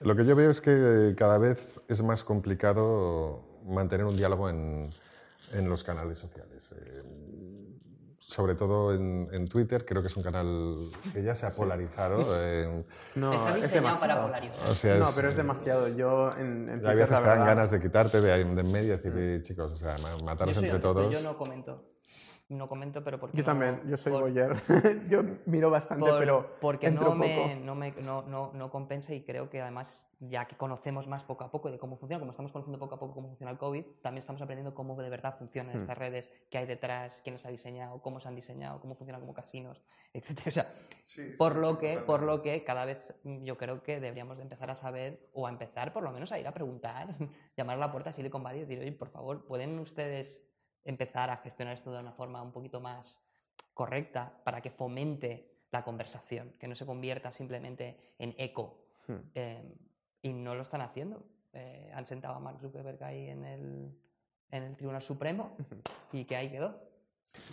Lo 0.00 0.14
que 0.14 0.24
yo 0.24 0.36
veo 0.36 0.50
es 0.50 0.60
que 0.60 1.14
cada 1.16 1.38
vez 1.38 1.80
es 1.88 2.00
más 2.02 2.22
complicado 2.22 3.58
mantener 3.64 4.06
un 4.06 4.16
diálogo 4.16 4.48
en, 4.48 4.90
en 5.52 5.68
los 5.68 5.82
canales 5.82 6.18
sociales. 6.18 6.70
Eh, 6.76 7.02
sobre 8.20 8.54
todo 8.54 8.94
en, 8.94 9.28
en 9.32 9.48
Twitter, 9.48 9.84
creo 9.84 10.02
que 10.02 10.08
es 10.08 10.16
un 10.16 10.22
canal 10.22 10.90
que 11.12 11.22
ya 11.22 11.34
se 11.34 11.46
ha 11.46 11.50
polarizado. 11.50 12.20
eh, 12.38 12.84
No, 13.16 13.32
está 13.34 13.56
es 13.56 13.62
diseñado 13.62 13.98
para 13.98 14.22
polarizar. 14.22 14.68
o 14.68 14.74
sea, 14.74 14.96
No, 14.96 15.08
es- 15.08 15.14
pero 15.16 15.28
es 15.28 15.36
demasiado. 15.36 15.88
Yo 15.88 16.30
en, 16.36 16.68
en 16.68 16.70
Hay 16.70 16.78
Twitter, 16.80 16.96
veces 16.96 17.10
la 17.10 17.18
que 17.18 17.24
dan 17.24 17.38
verdad, 17.38 17.46
ganas 17.46 17.70
de 17.70 17.80
quitarte 17.80 18.20
de, 18.20 18.44
de 18.44 18.60
en 18.60 18.72
medio 18.72 18.94
y 18.94 18.96
decir, 18.98 19.12
"Eh, 19.16 19.40
chicos, 19.42 19.72
o 19.72 19.76
sea, 19.76 19.96
Yo 19.96 20.24
mataros 20.24 20.54
soy 20.54 20.64
entre 20.64 20.76
honesto, 20.78 20.94
todos. 20.94 21.12
yo 21.12 21.20
no 21.22 21.36
comento. 21.36 21.84
No 22.50 22.66
comento, 22.66 23.04
pero 23.04 23.20
porque 23.20 23.36
Yo 23.36 23.42
no- 23.42 23.46
también, 23.46 23.80
yo 23.86 23.96
soy 23.96 24.10
por- 24.12 24.22
boyer. 24.22 24.52
yo 25.08 25.22
miro 25.46 25.70
bastante, 25.70 26.04
por- 26.10 26.18
pero 26.18 26.56
porque 26.60 26.88
entro 26.88 27.04
no 27.04 27.10
poco. 27.12 27.20
me, 27.20 27.54
no, 27.60 27.74
me- 27.76 27.92
no, 28.02 28.22
no, 28.22 28.50
no 28.52 28.70
compensa 28.70 29.14
y 29.14 29.22
creo 29.22 29.48
que 29.48 29.62
además, 29.62 30.08
ya 30.18 30.46
que 30.46 30.56
conocemos 30.56 31.06
más 31.06 31.22
poco 31.22 31.44
a 31.44 31.50
poco 31.52 31.70
de 31.70 31.78
cómo 31.78 31.96
funciona, 31.96 32.18
como 32.18 32.32
estamos 32.32 32.50
conociendo 32.50 32.80
poco 32.80 32.96
a 32.96 32.98
poco 32.98 33.14
cómo 33.14 33.28
funciona 33.28 33.52
el 33.52 33.58
COVID, 33.58 33.84
también 34.02 34.18
estamos 34.18 34.42
aprendiendo 34.42 34.74
cómo 34.74 35.00
de 35.00 35.08
verdad 35.08 35.36
funcionan 35.38 35.74
Hmm. 35.74 35.78
estas 35.78 35.96
redes, 35.96 36.32
qué 36.50 36.58
hay 36.58 36.66
detrás, 36.66 37.20
quién 37.22 37.36
las 37.36 37.46
ha 37.46 37.50
diseñado, 37.50 38.02
cómo 38.02 38.18
se 38.18 38.26
han 38.26 38.34
diseñado, 38.34 38.80
cómo 38.80 38.96
funcionan 38.96 39.20
como 39.20 39.32
casinos, 39.32 39.80
etc. 40.12 40.48
O 40.48 40.50
sea, 40.50 40.68
por 41.38 41.54
lo 41.54 41.78
que, 41.78 41.98
por 41.98 42.24
lo 42.24 42.42
que 42.42 42.64
cada 42.64 42.84
vez 42.84 43.14
mm, 43.22 43.44
yo 43.44 43.56
creo 43.58 43.80
que 43.84 44.00
deberíamos 44.00 44.36
de 44.38 44.42
empezar 44.42 44.70
a 44.70 44.74
saber 44.74 45.30
o 45.34 45.46
a 45.46 45.50
empezar 45.50 45.92
por 45.92 46.02
lo 46.02 46.10
menos 46.10 46.32
a 46.32 46.38
ir 46.40 46.48
a 46.48 46.52
preguntar, 46.52 47.14
llamar 47.56 47.76
a 47.76 47.78
la 47.78 47.92
puerta 47.92 48.10
a 48.10 48.12
Silicon 48.12 48.42
Valley 48.42 48.62
y 48.62 48.64
decir, 48.64 48.80
oye, 48.80 48.90
por 48.90 49.08
favor, 49.10 49.44
¿pueden 49.44 49.78
ustedes 49.78 50.44
empezar 50.84 51.30
a 51.30 51.36
gestionar 51.38 51.74
esto 51.74 51.92
de 51.92 52.00
una 52.00 52.12
forma 52.12 52.42
un 52.42 52.52
poquito 52.52 52.80
más 52.80 53.22
correcta 53.74 54.32
para 54.44 54.60
que 54.60 54.70
fomente 54.70 55.46
la 55.70 55.84
conversación, 55.84 56.52
que 56.58 56.66
no 56.68 56.74
se 56.74 56.86
convierta 56.86 57.30
simplemente 57.32 58.14
en 58.18 58.34
eco? 58.38 58.84
Hmm. 59.06 59.16
Eh, 59.34 59.74
y 60.22 60.32
no 60.32 60.54
lo 60.54 60.62
están 60.62 60.80
haciendo. 60.80 61.22
Eh, 61.52 61.90
han 61.94 62.06
sentado 62.06 62.34
a 62.34 62.40
Mark 62.40 62.58
Zuckerberg 62.60 63.02
ahí 63.02 63.28
en 63.28 63.44
el, 63.44 63.98
en 64.50 64.62
el 64.62 64.76
Tribunal 64.76 65.02
Supremo 65.02 65.56
y 66.12 66.24
que 66.24 66.36
ahí 66.36 66.50
quedó. 66.50 66.88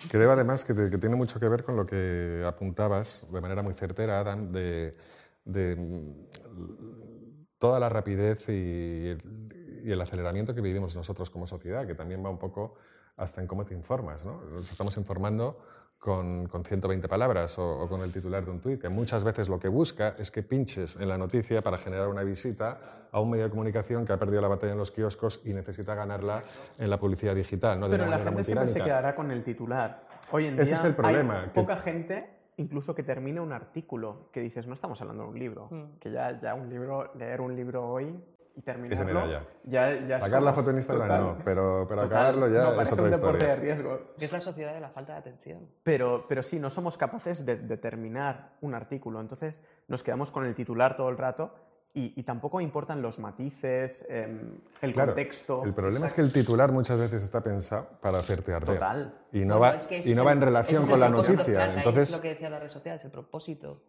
Creo 0.10 0.32
además 0.32 0.66
que, 0.66 0.74
te- 0.74 0.90
que 0.90 0.98
tiene 0.98 1.16
mucho 1.16 1.40
que 1.40 1.48
ver 1.48 1.64
con 1.64 1.76
lo 1.76 1.86
que 1.86 2.44
apuntabas 2.46 3.26
de 3.32 3.42
manera 3.42 3.62
muy 3.62 3.74
certera, 3.74 4.20
Adam, 4.20 4.52
de, 4.52 4.98
de, 5.46 5.76
mm, 5.76 7.48
toda 7.60 7.80
la 7.80 7.90
rapidez 7.90 8.48
y 8.50 9.08
el, 9.10 9.82
y 9.84 9.92
el 9.92 10.02
aceleramiento 10.02 10.54
que 10.54 10.62
vivimos 10.62 10.96
nosotros 10.96 11.30
como 11.30 11.48
sociedad, 11.48 11.86
que 11.88 11.96
también 11.96 12.24
va 12.26 12.30
un 12.30 12.40
poco 12.40 12.76
hasta 13.18 13.42
en 13.42 13.48
cómo 13.48 13.66
te 13.66 13.74
informas. 13.74 14.24
¿no? 14.24 14.40
Nos 14.46 14.72
estamos 14.72 14.96
informando 14.98 15.60
con, 16.00 16.48
con 16.48 16.64
120 16.64 17.08
palabras 17.10 17.58
o, 17.58 17.80
o 17.82 17.90
con 17.90 18.02
el 18.02 18.14
titular 18.14 18.46
de 18.46 18.52
un 18.52 18.62
tuit, 18.62 18.80
que 18.80 18.90
muchas 18.90 19.24
veces 19.24 19.50
lo 19.50 19.60
que 19.60 19.68
busca 19.68 20.16
es 20.20 20.30
que 20.32 20.44
pinches 20.44 20.96
en 20.96 21.10
la 21.10 21.18
noticia 21.18 21.62
para 21.64 21.80
generar 21.80 22.08
una 22.08 22.24
visita 22.24 23.08
a 23.12 23.20
un 23.20 23.32
medio 23.32 23.46
de 23.46 23.50
comunicación 23.50 24.06
que 24.06 24.14
ha 24.14 24.18
perdido 24.20 24.42
la 24.42 24.48
batalla 24.48 24.74
en 24.74 24.78
los 24.78 24.92
kioscos 24.92 25.42
y 25.44 25.54
necesita 25.54 25.96
ganarla 25.96 26.44
en 26.78 26.90
la 26.90 27.00
publicidad 27.00 27.36
digital. 27.36 27.80
¿no? 27.80 27.90
De 27.90 27.98
Pero 27.98 28.10
la 28.10 28.20
gente 28.20 28.44
siempre 28.44 28.68
se 28.68 28.82
quedará 28.84 29.16
con 29.16 29.32
el 29.32 29.44
titular. 29.44 30.06
Hoy 30.32 30.46
en 30.46 30.54
Ese 30.60 30.72
día 30.72 30.76
es 30.80 30.86
el 30.86 30.96
problema, 30.96 31.42
hay 31.42 31.46
que- 31.50 31.62
poca 31.62 31.78
gente 31.78 32.34
incluso 32.58 32.94
que 32.96 33.04
termine 33.04 33.40
un 33.40 33.52
artículo 33.54 34.30
que 34.32 34.42
dices, 34.42 34.66
no 34.68 34.74
estamos 34.74 35.00
hablando 35.02 35.24
de 35.24 35.30
un 35.30 35.40
libro, 35.40 35.68
Mm. 35.72 36.00
que 36.00 36.12
ya, 36.12 36.40
ya 36.42 36.54
un 36.56 36.70
libro, 36.70 37.12
leer 37.16 37.40
un 37.40 37.56
libro 37.56 37.88
hoy 37.88 38.20
y 38.58 38.62
terminarlo. 38.64 39.06
medalla. 39.06 39.44
Ya, 39.66 39.94
ya 40.08 40.16
es 40.16 40.22
Sacar 40.24 40.42
la 40.42 40.52
foto 40.52 40.72
en 40.72 40.78
Instagram 40.78 41.08
total, 41.08 41.22
no, 41.24 41.44
pero, 41.46 41.86
pero 41.88 42.02
total. 42.02 42.18
acabarlo 42.18 42.48
ya 42.50 42.64
No, 42.74 42.82
es 42.82 42.92
otra 42.92 43.04
un 43.06 43.12
deporte 43.12 43.46
de 43.46 43.56
riesgo. 43.56 44.02
Es 44.20 44.32
la 44.32 44.42
sociedad 44.42 44.74
de 44.74 44.82
la 44.82 44.90
falta 44.90 45.14
de 45.14 45.20
atención. 45.20 45.70
Pero, 45.84 46.26
pero 46.28 46.42
sí, 46.42 46.60
no 46.60 46.70
somos 46.72 46.98
capaces 46.98 47.46
de, 47.46 47.56
de 47.58 47.78
terminar 47.78 48.58
un 48.62 48.74
artículo. 48.74 49.22
Entonces 49.22 49.62
nos 49.88 50.02
quedamos 50.02 50.32
con 50.32 50.46
el 50.46 50.56
titular 50.56 50.98
todo 50.98 51.10
el 51.10 51.18
rato 51.18 51.54
y, 51.94 52.14
y 52.20 52.24
tampoco 52.24 52.60
importan 52.60 53.02
los 53.02 53.20
matices, 53.20 54.06
em, 54.10 54.60
el 54.82 54.94
Claro, 54.94 55.12
contexto. 55.14 55.64
El 55.64 55.74
problema 55.76 56.08
es 56.08 56.14
que 56.14 56.22
el 56.22 56.34
titular 56.34 56.72
muchas 56.72 57.00
veces 57.00 57.22
está 57.22 57.42
pensado 57.42 57.88
para 58.02 58.20
hacerte 58.20 58.54
arder. 58.54 58.76
Total. 58.76 59.14
Y 59.32 59.46
no 59.46 59.60
Bueno, 59.60 59.72
va, 59.74 59.78
es 59.78 59.86
que 59.88 60.00
ese 60.00 60.10
y 60.10 60.16
no 60.16 60.22
el- 60.24 60.28
va 60.28 60.32
en 60.34 60.42
relación 60.42 60.88
con 60.88 61.00
la 61.00 61.10
noticia. 61.10 61.76
Entonces, 61.76 62.10
es 62.10 62.16
lo 62.16 62.22
que 62.22 62.30
decía 62.30 62.50
la 62.50 62.60
red 62.60 62.70
social, 62.70 62.96
es 62.96 63.06
el 63.06 63.12
propósito 63.12 63.84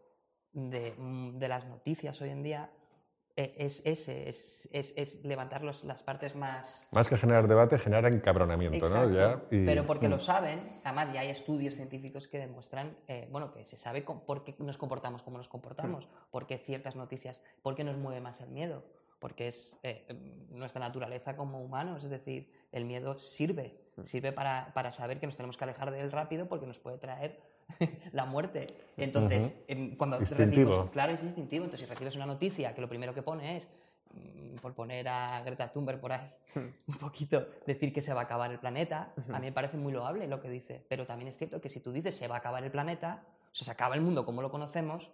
de, 0.52 0.94
de 1.34 1.48
las 1.48 1.66
noticias 1.66 2.20
hoy 2.20 2.30
en 2.30 2.42
día. 2.42 2.70
Eh, 3.38 3.54
Es 3.56 3.82
ese, 3.86 4.28
es, 4.28 4.68
es- 4.72 4.94
es 4.96 5.24
levantar 5.24 5.62
los- 5.62 5.84
las 5.84 6.02
partes 6.02 6.34
más... 6.34 6.88
más 6.90 7.08
que 7.08 7.16
generar 7.16 7.46
debate, 7.46 7.78
genera 7.78 8.08
encabronamiento, 8.08 8.76
Exacto, 8.84 9.08
¿no? 9.08 9.14
Ya, 9.16 9.42
y- 9.50 9.64
pero 9.64 9.86
porque 9.86 10.08
mm. 10.08 10.10
lo 10.10 10.18
saben, 10.18 10.58
además 10.84 11.12
ya 11.12 11.20
hay 11.20 11.30
estudios 11.30 11.74
científicos 11.74 12.26
que 12.26 12.38
demuestran, 12.38 12.96
eh, 13.06 13.28
bueno, 13.30 13.52
que 13.52 13.64
se 13.64 13.76
sabe 13.76 14.02
por 14.02 14.42
qué 14.44 14.56
nos 14.58 14.76
comportamos 14.76 15.22
como 15.22 15.38
nos 15.38 15.48
comportamos, 15.48 16.08
por 16.32 16.46
qué 16.48 16.58
ciertas 16.58 16.96
noticias, 16.96 17.40
por 17.62 17.74
qué 17.76 17.84
nos 17.84 17.96
mueve 17.96 18.20
más 18.20 18.40
el 18.40 18.48
miedo, 18.50 18.82
porque 19.20 19.46
es 19.48 19.78
eh, 19.84 20.04
nuestra 20.50 20.80
naturaleza 20.80 21.36
como 21.36 21.60
humanos, 21.62 22.02
es 22.04 22.10
decir, 22.10 22.50
el 22.72 22.84
miedo 22.84 23.18
sirve, 23.20 23.78
sirve 24.04 24.32
para, 24.32 24.72
para 24.74 24.90
saber 24.90 25.20
que 25.20 25.26
nos 25.26 25.36
tenemos 25.36 25.56
que 25.56 25.64
alejar 25.64 25.90
de 25.92 26.00
él 26.00 26.10
rápido 26.12 26.48
porque 26.48 26.66
nos 26.66 26.78
puede 26.80 26.98
traer 26.98 27.40
la 28.12 28.24
muerte. 28.24 28.66
Entonces, 28.96 29.54
cuando 29.96 30.18
recibimos, 30.18 30.90
claro, 30.90 31.12
es 31.12 31.22
instintivo, 31.22 31.64
entonces 31.64 31.86
si 31.86 31.92
recibes 31.92 32.16
una 32.16 32.26
noticia 32.26 32.74
que 32.74 32.80
lo 32.80 32.88
primero 32.88 33.14
que 33.14 33.22
pone 33.22 33.56
es, 33.56 33.68
mm, 34.12 34.56
por 34.56 34.74
poner 34.74 35.08
a 35.08 35.42
Greta 35.42 35.72
Thunberg 35.72 36.00
por 36.00 36.12
ahí, 36.12 36.30
un 36.54 36.98
poquito, 36.98 37.46
decir 37.66 37.92
que 37.92 38.02
se 38.02 38.12
va 38.14 38.22
a 38.22 38.24
acabar 38.24 38.50
el 38.50 38.58
planeta, 38.58 39.12
a 39.32 39.38
mí 39.38 39.46
me 39.46 39.52
parece 39.52 39.76
muy 39.76 39.92
loable 39.92 40.26
lo 40.26 40.40
que 40.40 40.48
dice, 40.48 40.84
pero 40.88 41.06
también 41.06 41.28
es 41.28 41.36
cierto 41.36 41.60
que 41.60 41.68
si 41.68 41.80
tú 41.80 41.92
dices 41.92 42.16
se 42.16 42.26
va 42.28 42.36
a 42.36 42.38
acabar 42.38 42.64
el 42.64 42.70
planeta, 42.70 43.22
o 43.44 43.54
sea, 43.54 43.66
se 43.66 43.70
acaba 43.70 43.94
el 43.94 44.00
mundo 44.00 44.24
como 44.24 44.42
lo 44.42 44.50
conocemos, 44.50 45.10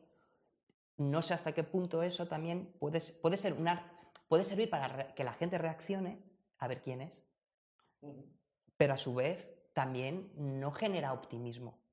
no 0.96 1.22
sé 1.22 1.34
hasta 1.34 1.52
qué 1.52 1.64
punto 1.64 2.02
eso 2.02 2.26
también 2.26 2.72
puede, 2.78 3.00
puede, 3.20 3.36
ser 3.36 3.54
una, 3.54 3.92
puede 4.28 4.44
servir 4.44 4.70
para 4.70 5.14
que 5.14 5.24
la 5.24 5.32
gente 5.32 5.58
reaccione 5.58 6.22
a 6.58 6.68
ver 6.68 6.82
quién 6.82 7.00
es, 7.00 7.24
pero 8.76 8.94
a 8.94 8.96
su 8.96 9.14
vez 9.14 9.50
también 9.72 10.30
no 10.36 10.70
genera 10.70 11.12
optimismo. 11.12 11.83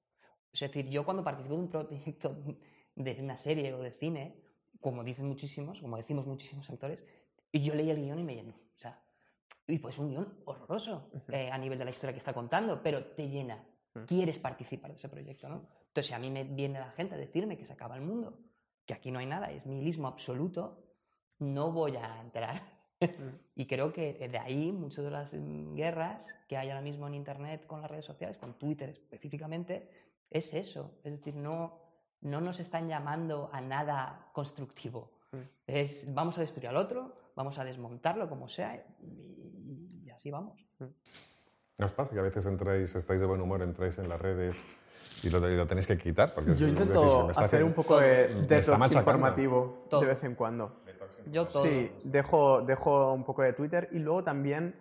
Es 0.51 0.59
decir, 0.59 0.89
yo 0.89 1.05
cuando 1.05 1.23
participo 1.23 1.55
de 1.55 1.61
un 1.61 1.69
proyecto 1.69 2.35
de 2.95 3.17
una 3.21 3.37
serie 3.37 3.73
o 3.73 3.79
de 3.79 3.91
cine, 3.91 4.35
como 4.79 5.03
dicen 5.03 5.27
muchísimos, 5.27 5.81
como 5.81 5.97
decimos 5.97 6.25
muchísimos 6.25 6.69
actores, 6.69 7.05
yo 7.53 7.75
leí 7.75 7.89
el 7.89 8.01
guion 8.01 8.19
y 8.19 8.23
me 8.23 8.35
llenó. 8.35 8.53
O 8.53 8.79
sea, 8.79 9.01
y 9.67 9.77
pues 9.79 9.97
un 9.99 10.09
guion 10.09 10.41
horroroso 10.45 11.11
eh, 11.29 11.49
a 11.51 11.57
nivel 11.57 11.77
de 11.77 11.85
la 11.85 11.91
historia 11.91 12.13
que 12.13 12.19
está 12.19 12.33
contando, 12.33 12.81
pero 12.81 13.05
te 13.05 13.29
llena. 13.29 13.63
Quieres 14.07 14.39
participar 14.39 14.91
de 14.91 14.97
ese 14.97 15.09
proyecto, 15.09 15.49
¿no? 15.49 15.67
Entonces, 15.87 16.07
si 16.07 16.13
a 16.13 16.19
mí 16.19 16.31
me 16.31 16.45
viene 16.45 16.79
la 16.79 16.91
gente 16.91 17.15
a 17.15 17.17
decirme 17.17 17.57
que 17.57 17.65
se 17.65 17.73
acaba 17.73 17.95
el 17.95 18.01
mundo, 18.01 18.39
que 18.85 18.93
aquí 18.93 19.11
no 19.11 19.19
hay 19.19 19.25
nada, 19.25 19.51
es 19.51 19.65
nihilismo 19.65 20.07
absoluto, 20.07 20.81
no 21.39 21.73
voy 21.73 21.97
a 21.97 22.21
entrar. 22.21 22.61
y 23.55 23.65
creo 23.65 23.91
que 23.91 24.13
de 24.13 24.37
ahí 24.37 24.71
muchas 24.71 25.03
de 25.03 25.11
las 25.11 25.33
mm, 25.33 25.75
guerras 25.75 26.33
que 26.47 26.55
hay 26.55 26.69
ahora 26.69 26.81
mismo 26.81 27.07
en 27.07 27.15
Internet 27.15 27.67
con 27.67 27.81
las 27.81 27.91
redes 27.91 28.05
sociales, 28.05 28.37
con 28.37 28.57
Twitter 28.57 28.89
específicamente, 28.89 29.89
es 30.31 30.53
eso. 30.55 30.91
Es 31.03 31.11
decir, 31.11 31.35
no, 31.35 31.77
no 32.21 32.41
nos 32.41 32.59
están 32.59 32.87
llamando 32.87 33.49
a 33.53 33.61
nada 33.61 34.29
constructivo. 34.33 35.11
Es 35.67 36.13
vamos 36.13 36.37
a 36.37 36.41
destruir 36.41 36.67
al 36.69 36.77
otro, 36.77 37.13
vamos 37.35 37.57
a 37.59 37.63
desmontarlo 37.63 38.27
como 38.27 38.47
sea 38.49 38.75
y, 39.01 40.01
y 40.05 40.09
así 40.09 40.29
vamos. 40.31 40.65
¿No 41.77 41.85
os 41.85 41.93
pasa 41.93 42.11
que 42.13 42.19
a 42.19 42.23
veces 42.23 42.45
entráis, 42.45 42.93
estáis 42.95 43.21
de 43.21 43.27
buen 43.27 43.39
humor, 43.41 43.61
entráis 43.61 43.97
en 43.97 44.09
las 44.09 44.19
redes 44.19 44.55
y 45.23 45.29
lo, 45.29 45.49
y 45.49 45.55
lo 45.55 45.65
tenéis 45.67 45.87
que 45.87 45.97
quitar? 45.97 46.33
Porque 46.33 46.53
Yo 46.55 46.67
intento 46.67 47.29
hacer 47.29 47.43
haciendo- 47.45 47.67
un 47.67 47.73
poco 47.73 47.99
de 47.99 48.27
detox 48.45 48.91
informativo 48.93 49.85
Todo. 49.89 50.01
de 50.01 50.07
vez 50.07 50.23
en 50.23 50.35
cuando. 50.35 50.81
Yo 51.31 51.47
todo. 51.47 51.63
Sí, 51.63 51.91
dejo, 52.05 52.61
dejo 52.61 53.13
un 53.13 53.23
poco 53.23 53.41
de 53.41 53.53
Twitter 53.53 53.89
y 53.91 53.99
luego 53.99 54.23
también 54.23 54.75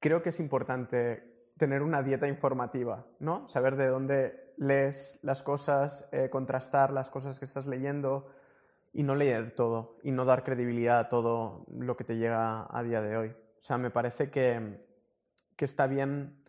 creo 0.00 0.22
que 0.22 0.28
es 0.30 0.40
importante 0.40 1.50
tener 1.56 1.82
una 1.82 2.02
dieta 2.02 2.26
informativa, 2.28 3.06
¿no? 3.20 3.46
Saber 3.48 3.76
de 3.76 3.86
dónde 3.88 4.47
lees 4.58 5.20
las 5.22 5.42
cosas, 5.42 6.08
eh, 6.12 6.28
contrastar 6.30 6.92
las 6.92 7.10
cosas 7.10 7.38
que 7.38 7.44
estás 7.44 7.66
leyendo 7.66 8.28
y 8.92 9.02
no 9.02 9.14
leer 9.14 9.54
todo 9.54 9.98
y 10.02 10.10
no 10.10 10.24
dar 10.24 10.44
credibilidad 10.44 10.98
a 10.98 11.08
todo 11.08 11.64
lo 11.70 11.96
que 11.96 12.04
te 12.04 12.16
llega 12.16 12.66
a 12.70 12.82
día 12.82 13.00
de 13.00 13.16
hoy. 13.16 13.28
O 13.28 13.62
sea, 13.62 13.78
me 13.78 13.90
parece 13.90 14.30
que, 14.30 14.84
que 15.56 15.64
está 15.64 15.86
bien 15.86 16.44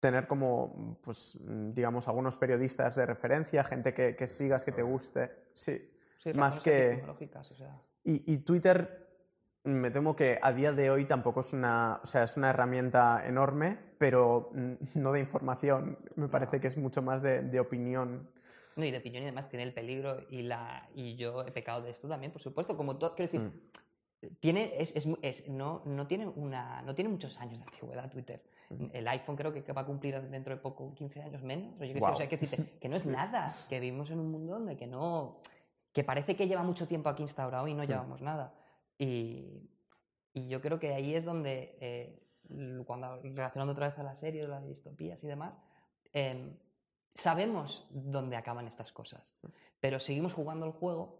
tener 0.00 0.26
como, 0.26 0.98
pues, 1.02 1.38
digamos, 1.44 2.08
algunos 2.08 2.36
periodistas 2.36 2.96
de 2.96 3.06
referencia, 3.06 3.62
gente 3.62 3.94
que, 3.94 4.16
que 4.16 4.26
sigas, 4.26 4.64
que 4.64 4.72
te 4.72 4.82
guste. 4.82 5.30
Sí. 5.54 5.88
Sí, 6.22 6.32
más 6.34 6.60
que... 6.60 7.02
o 7.04 7.54
sea. 7.54 7.76
Y, 8.04 8.32
y 8.32 8.38
Twitter, 8.38 9.01
me 9.64 9.90
temo 9.90 10.16
que 10.16 10.38
a 10.42 10.52
día 10.52 10.72
de 10.72 10.90
hoy 10.90 11.04
tampoco 11.04 11.40
es 11.40 11.52
una, 11.52 12.00
o 12.02 12.06
sea, 12.06 12.24
es 12.24 12.36
una 12.36 12.50
herramienta 12.50 13.22
enorme, 13.26 13.78
pero 13.98 14.50
mm, 14.52 14.72
no 15.00 15.12
de 15.12 15.20
información. 15.20 15.98
Me 16.16 16.28
parece 16.28 16.60
que 16.60 16.66
es 16.66 16.76
mucho 16.76 17.02
más 17.02 17.22
de, 17.22 17.42
de 17.42 17.60
opinión. 17.60 18.28
No, 18.76 18.84
y 18.84 18.90
de 18.90 18.98
opinión 18.98 19.22
y 19.22 19.26
demás 19.26 19.48
tiene 19.48 19.64
el 19.64 19.74
peligro 19.74 20.18
y, 20.30 20.42
la, 20.42 20.88
y 20.94 21.14
yo 21.16 21.42
he 21.46 21.52
pecado 21.52 21.82
de 21.82 21.90
esto 21.90 22.08
también, 22.08 22.32
por 22.32 22.40
supuesto. 22.40 22.76
Como 22.76 22.96
todo, 22.96 23.14
quiero 23.14 23.30
decir, 23.30 23.70
tiene, 24.40 24.72
es, 24.78 24.96
es 24.96 25.06
es- 25.20 25.48
no, 25.48 25.82
no, 25.84 26.06
tiene 26.06 26.26
una, 26.26 26.80
no 26.82 26.94
tiene 26.94 27.10
muchos 27.10 27.38
años 27.38 27.58
de 27.58 27.66
antigüedad 27.66 28.10
Twitter. 28.10 28.42
El 28.94 29.06
iPhone 29.08 29.36
creo 29.36 29.52
que 29.52 29.70
va 29.74 29.82
a 29.82 29.86
cumplir 29.86 30.18
dentro 30.30 30.54
de 30.54 30.60
poco 30.60 30.94
15 30.94 31.22
años 31.22 31.42
menos. 31.42 31.72
Yo 31.74 31.80
qué 31.80 31.92
sé, 31.92 31.98
Guau. 32.00 32.12
o 32.12 32.16
sea, 32.16 32.28
que, 32.28 32.38
decirte, 32.38 32.78
que 32.80 32.88
no 32.88 32.96
es 32.96 33.04
nada, 33.04 33.52
que 33.68 33.78
vivimos 33.78 34.10
en 34.10 34.18
un 34.20 34.30
mundo 34.30 34.54
donde 34.54 34.76
que 34.78 34.86
no, 34.86 35.40
que 35.92 36.02
parece 36.02 36.34
que 36.34 36.48
lleva 36.48 36.62
mucho 36.62 36.88
tiempo 36.88 37.10
aquí 37.10 37.22
instaurado 37.22 37.68
y 37.68 37.74
no 37.74 37.84
llevamos 37.84 38.22
nada. 38.22 38.54
Y, 39.02 39.68
y 40.32 40.46
yo 40.46 40.60
creo 40.60 40.78
que 40.78 40.94
ahí 40.94 41.12
es 41.12 41.24
donde, 41.24 41.76
eh, 41.80 42.22
cuando 42.86 43.20
relacionando 43.20 43.72
otra 43.72 43.88
vez 43.88 43.98
a 43.98 44.04
la 44.04 44.14
serie 44.14 44.42
de 44.42 44.48
las 44.48 44.64
distopías 44.64 45.24
y 45.24 45.26
demás, 45.26 45.58
em, 46.12 46.56
sabemos 47.12 47.88
dónde 47.90 48.36
acaban 48.36 48.68
estas 48.68 48.92
cosas, 48.92 49.34
pero 49.80 49.98
seguimos 49.98 50.32
jugando 50.32 50.66
el 50.66 50.72
juego 50.72 51.18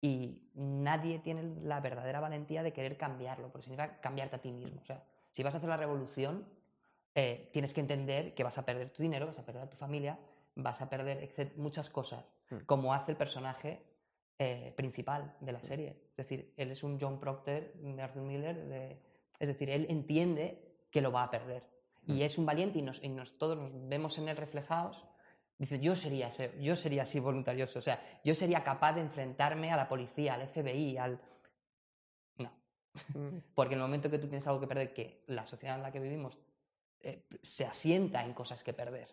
y 0.00 0.50
nadie 0.54 1.20
tiene 1.20 1.54
la 1.62 1.78
verdadera 1.78 2.18
valentía 2.18 2.64
de 2.64 2.72
querer 2.72 2.96
cambiarlo, 2.96 3.52
porque 3.52 3.66
significa 3.66 4.00
cambiarte 4.00 4.34
a 4.34 4.42
ti 4.42 4.50
mismo. 4.50 4.80
O 4.80 4.84
sea, 4.84 5.04
si 5.30 5.44
vas 5.44 5.54
a 5.54 5.58
hacer 5.58 5.70
la 5.70 5.76
revolución, 5.76 6.48
eh, 7.14 7.48
tienes 7.52 7.72
que 7.72 7.80
entender 7.80 8.34
que 8.34 8.42
vas 8.42 8.58
a 8.58 8.64
perder 8.64 8.90
tu 8.90 9.04
dinero, 9.04 9.26
vas 9.26 9.38
a 9.38 9.46
perder 9.46 9.62
a 9.62 9.70
tu 9.70 9.76
familia, 9.76 10.18
vas 10.56 10.82
a 10.82 10.90
perder 10.90 11.30
muchas 11.58 11.90
cosas, 11.90 12.34
como 12.66 12.92
hace 12.92 13.12
el 13.12 13.16
personaje 13.16 13.93
eh, 14.38 14.72
principal 14.76 15.36
de 15.40 15.52
la 15.52 15.62
serie. 15.62 15.96
Es 16.10 16.16
decir, 16.16 16.52
él 16.56 16.70
es 16.70 16.82
un 16.82 16.98
John 17.00 17.18
Proctor 17.20 17.72
de 17.74 18.02
Arthur 18.02 18.22
Miller, 18.22 18.64
de- 18.68 19.00
es 19.38 19.48
decir, 19.48 19.70
él 19.70 19.86
entiende 19.88 20.86
que 20.90 21.00
lo 21.00 21.10
va 21.12 21.24
a 21.24 21.30
perder. 21.30 21.62
Y 22.06 22.22
es 22.22 22.36
un 22.38 22.44
valiente 22.46 22.78
y, 22.78 22.82
nos, 22.82 23.02
y 23.02 23.08
nos- 23.08 23.38
todos 23.38 23.56
nos 23.56 23.88
vemos 23.88 24.18
en 24.18 24.28
él 24.28 24.36
reflejados. 24.36 25.04
Dice, 25.58 25.78
yo 25.80 25.94
sería, 25.96 26.26
ese- 26.26 26.52
yo 26.60 26.76
sería 26.76 27.02
así 27.04 27.18
voluntarioso, 27.20 27.78
o 27.78 27.82
sea, 27.82 28.00
yo 28.24 28.34
sería 28.34 28.62
capaz 28.64 28.92
de 28.94 29.00
enfrentarme 29.00 29.70
a 29.72 29.76
la 29.76 29.88
policía, 29.88 30.34
al 30.34 30.42
FBI, 30.48 30.96
al... 30.98 31.20
No. 32.38 32.52
Porque 33.54 33.74
en 33.74 33.80
el 33.80 33.84
momento 33.86 34.10
que 34.10 34.18
tú 34.18 34.26
tienes 34.28 34.46
algo 34.46 34.60
que 34.60 34.66
perder, 34.66 34.92
que 34.92 35.22
la 35.28 35.46
sociedad 35.46 35.76
en 35.76 35.82
la 35.82 35.92
que 35.92 36.00
vivimos 36.00 36.40
eh, 37.00 37.24
se 37.40 37.64
asienta 37.64 38.24
en 38.24 38.34
cosas 38.34 38.62
que 38.64 38.72
perder. 38.72 39.08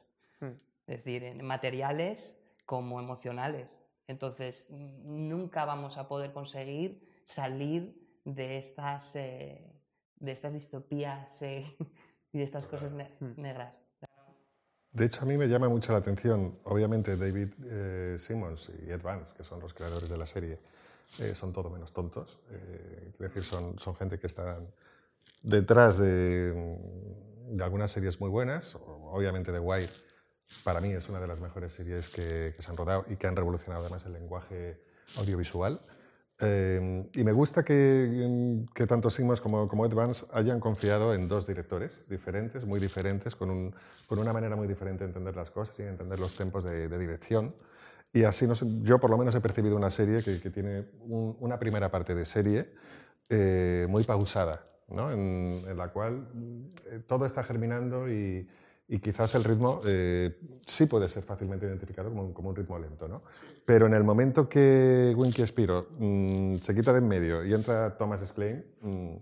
Es 0.87 0.97
decir, 0.97 1.23
en 1.23 1.45
materiales 1.45 2.35
como 2.65 2.99
emocionales. 2.99 3.79
Entonces, 4.11 4.65
mm, 4.69 5.27
nunca 5.29 5.65
vamos 5.65 5.97
a 5.97 6.07
poder 6.07 6.31
conseguir 6.33 7.01
salir 7.25 7.95
de 8.25 8.57
estas, 8.57 9.15
eh, 9.15 9.73
de 10.17 10.31
estas 10.31 10.53
distopías 10.53 11.41
eh, 11.41 11.65
y 12.33 12.37
de 12.37 12.43
estas 12.43 12.67
cosas 12.67 12.91
ne- 12.91 13.11
negras. 13.37 13.73
De 14.93 15.05
hecho, 15.05 15.21
a 15.21 15.25
mí 15.25 15.37
me 15.37 15.47
llama 15.47 15.69
mucho 15.69 15.93
la 15.93 15.99
atención, 15.99 16.59
obviamente, 16.65 17.15
David 17.15 17.47
eh, 17.63 18.17
Simmons 18.19 18.69
y 18.85 18.91
Ed 18.91 19.01
Vance, 19.01 19.33
que 19.37 19.43
son 19.43 19.61
los 19.61 19.73
creadores 19.73 20.09
de 20.09 20.17
la 20.17 20.25
serie, 20.25 20.59
eh, 21.19 21.33
son 21.33 21.53
todo 21.53 21.69
menos 21.69 21.93
tontos. 21.93 22.37
Eh, 22.51 23.13
quiero 23.15 23.33
decir, 23.33 23.43
son, 23.45 23.79
son 23.79 23.95
gente 23.95 24.19
que 24.19 24.27
están 24.27 24.67
detrás 25.43 25.97
de, 25.97 26.51
de 27.51 27.63
algunas 27.63 27.89
series 27.91 28.19
muy 28.19 28.29
buenas. 28.29 28.77
Obviamente, 28.85 29.53
The 29.53 29.59
Wire, 29.59 29.89
para 30.63 30.81
mí, 30.81 30.91
es 30.91 31.09
una 31.09 31.19
de 31.19 31.27
las 31.27 31.39
mejores 31.39 31.73
series 31.73 32.09
que, 32.09 32.55
se 32.57 32.71
han 32.71 32.77
rodado 32.77 33.05
y 33.09 33.15
que 33.15 33.27
han 33.27 33.35
revolucionado 33.35 33.81
además 33.83 34.05
el 34.05 34.13
lenguaje 34.13 34.79
audiovisual. 35.17 35.81
Eh, 36.39 37.07
y 37.13 37.23
me 37.23 37.31
gusta 37.31 37.63
que, 37.63 38.65
que 38.73 38.87
tanto 38.87 39.09
Simmons 39.09 39.41
como, 39.41 39.67
como 39.67 39.85
Ed 39.85 39.93
hayan 40.33 40.59
confiado 40.59 41.13
en 41.13 41.27
dos 41.27 41.45
directores 41.45 42.03
diferentes, 42.09 42.65
muy 42.65 42.79
diferentes, 42.79 43.35
con, 43.35 43.51
un- 43.51 43.75
con 44.07 44.17
una 44.19 44.33
manera 44.33 44.55
muy 44.55 44.67
diferente 44.67 45.03
de 45.03 45.09
entender 45.09 45.35
las 45.35 45.51
cosas 45.51 45.79
y 45.79 45.83
de 45.83 45.89
entender 45.89 46.19
los 46.19 46.35
tiempos 46.35 46.63
de, 46.63 46.87
dirección. 46.97 47.55
Y 48.13 48.23
así 48.23 48.47
yo 48.81 48.99
por 48.99 49.09
lo 49.09 49.17
menos 49.17 49.35
he 49.35 49.41
percibido 49.41 49.75
una 49.75 49.89
serie 49.89 50.23
que, 50.23 50.49
tiene 50.49 50.85
un- 51.01 51.37
una 51.39 51.59
primera 51.59 51.89
parte 51.91 52.15
de 52.15 52.25
serie 52.25 52.71
eh, 53.29 53.85
muy 53.89 54.03
pausada, 54.03 54.65
¿no? 54.89 55.11
en, 55.11 55.63
en 55.67 55.77
la 55.77 55.89
cual 55.89 56.27
eh, 56.87 57.01
todo 57.07 57.25
está 57.25 57.43
germinando 57.43 58.09
y, 58.09 58.47
y 58.91 58.99
quizás 58.99 59.33
el 59.35 59.45
ritmo 59.45 59.81
eh, 59.85 60.37
sí 60.65 60.85
puede 60.85 61.07
ser 61.07 61.23
fácilmente 61.23 61.65
identificado 61.65 62.09
como 62.09 62.23
un, 62.23 62.33
como 62.33 62.49
un, 62.49 62.55
ritmo 62.57 62.77
lento, 62.77 63.07
¿no? 63.07 63.21
Pero 63.63 63.87
en 63.87 63.93
el 63.93 64.03
momento 64.03 64.49
que 64.49 65.13
Winky 65.15 65.47
Spiro 65.47 65.87
mmm, 65.97 66.57
se 66.57 66.75
quita 66.75 66.91
de 66.91 66.99
en 66.99 67.07
medio 67.07 67.45
y 67.45 67.53
entra 67.53 67.95
Thomas 67.95 68.19
Sklein, 68.19 68.65
mmm, 68.81 69.15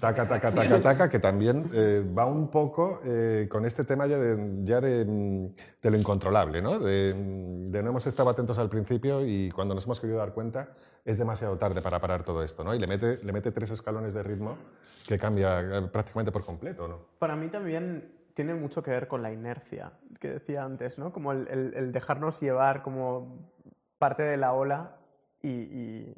taca, 0.00 0.28
taca, 0.28 0.52
taca, 0.52 0.82
taca, 0.82 1.08
que 1.08 1.18
también 1.18 1.64
eh, 1.72 2.04
va 2.16 2.26
un 2.26 2.48
poco 2.48 3.00
eh, 3.06 3.48
con 3.50 3.64
este 3.64 3.84
tema 3.84 4.06
ya 4.06 4.18
de, 4.18 4.64
ya 4.64 4.82
de, 4.82 5.06
de 5.06 5.90
lo 5.90 5.96
incontrolable, 5.96 6.60
¿no? 6.60 6.78
De, 6.78 7.14
de, 7.14 7.82
no 7.82 7.88
hemos 7.88 8.06
estado 8.06 8.28
atentos 8.28 8.58
al 8.58 8.68
principio 8.68 9.24
y 9.24 9.50
cuando 9.50 9.74
nos 9.74 9.86
hemos 9.86 9.98
querido 9.98 10.18
dar 10.18 10.34
cuenta 10.34 10.74
es 11.06 11.16
demasiado 11.16 11.56
tarde 11.56 11.80
para 11.80 12.02
parar 12.02 12.22
todo 12.22 12.42
esto, 12.42 12.64
¿no? 12.64 12.74
Y 12.74 12.78
le 12.78 12.86
mete, 12.86 13.18
le 13.22 13.32
mete 13.32 13.50
tres 13.50 13.70
escalones 13.70 14.12
de 14.12 14.22
ritmo 14.22 14.58
que 15.06 15.18
cambia 15.18 15.60
eh, 15.60 15.88
prácticamente 15.90 16.30
por 16.30 16.44
completo, 16.44 16.86
¿no? 16.86 16.98
Para 17.18 17.34
mí 17.34 17.48
también 17.48 18.19
tiene 18.34 18.54
mucho 18.54 18.82
que 18.82 18.90
ver 18.90 19.08
con 19.08 19.22
la 19.22 19.32
inercia 19.32 19.92
que 20.20 20.28
decía 20.28 20.64
antes, 20.64 20.98
¿no? 20.98 21.12
Como 21.12 21.32
el, 21.32 21.48
el, 21.48 21.74
el 21.74 21.92
dejarnos 21.92 22.40
llevar 22.40 22.82
como 22.82 23.52
parte 23.98 24.22
de 24.22 24.36
la 24.36 24.52
ola 24.52 24.98
y, 25.42 25.50
y 25.50 26.14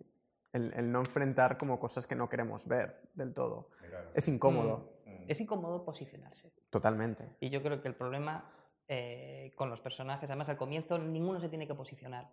el, 0.52 0.72
el, 0.74 0.92
no 0.92 1.00
enfrentar 1.00 1.58
como 1.58 1.78
cosas 1.78 2.06
que 2.06 2.14
no 2.14 2.28
queremos 2.28 2.66
ver 2.66 3.10
del 3.14 3.32
todo. 3.32 3.70
Claro, 3.88 4.10
es 4.14 4.28
incómodo. 4.28 4.92
Mm. 5.06 5.24
Es 5.28 5.40
incómodo 5.40 5.84
posicionarse. 5.84 6.52
Totalmente. 6.70 7.28
Y 7.40 7.50
yo 7.50 7.62
creo 7.62 7.80
que 7.80 7.88
el 7.88 7.94
problema 7.94 8.50
eh, 8.88 9.52
con 9.56 9.70
los 9.70 9.80
personajes, 9.80 10.28
además 10.30 10.48
al 10.48 10.56
comienzo 10.56 10.98
ninguno 10.98 11.40
se 11.40 11.48
tiene 11.48 11.66
que 11.66 11.74
posicionar. 11.74 12.30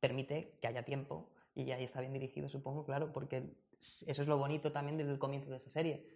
Permite 0.00 0.58
que 0.60 0.66
haya 0.66 0.84
tiempo 0.84 1.30
y 1.54 1.70
ahí 1.70 1.84
está 1.84 2.00
bien 2.00 2.12
dirigido, 2.12 2.48
supongo, 2.48 2.84
claro, 2.84 3.12
porque 3.12 3.54
eso 3.80 4.22
es 4.22 4.26
lo 4.26 4.36
bonito 4.36 4.72
también 4.72 4.98
desde 4.98 5.12
el 5.12 5.18
comienzo 5.18 5.50
de 5.50 5.56
esa 5.56 5.70
serie 5.70 6.06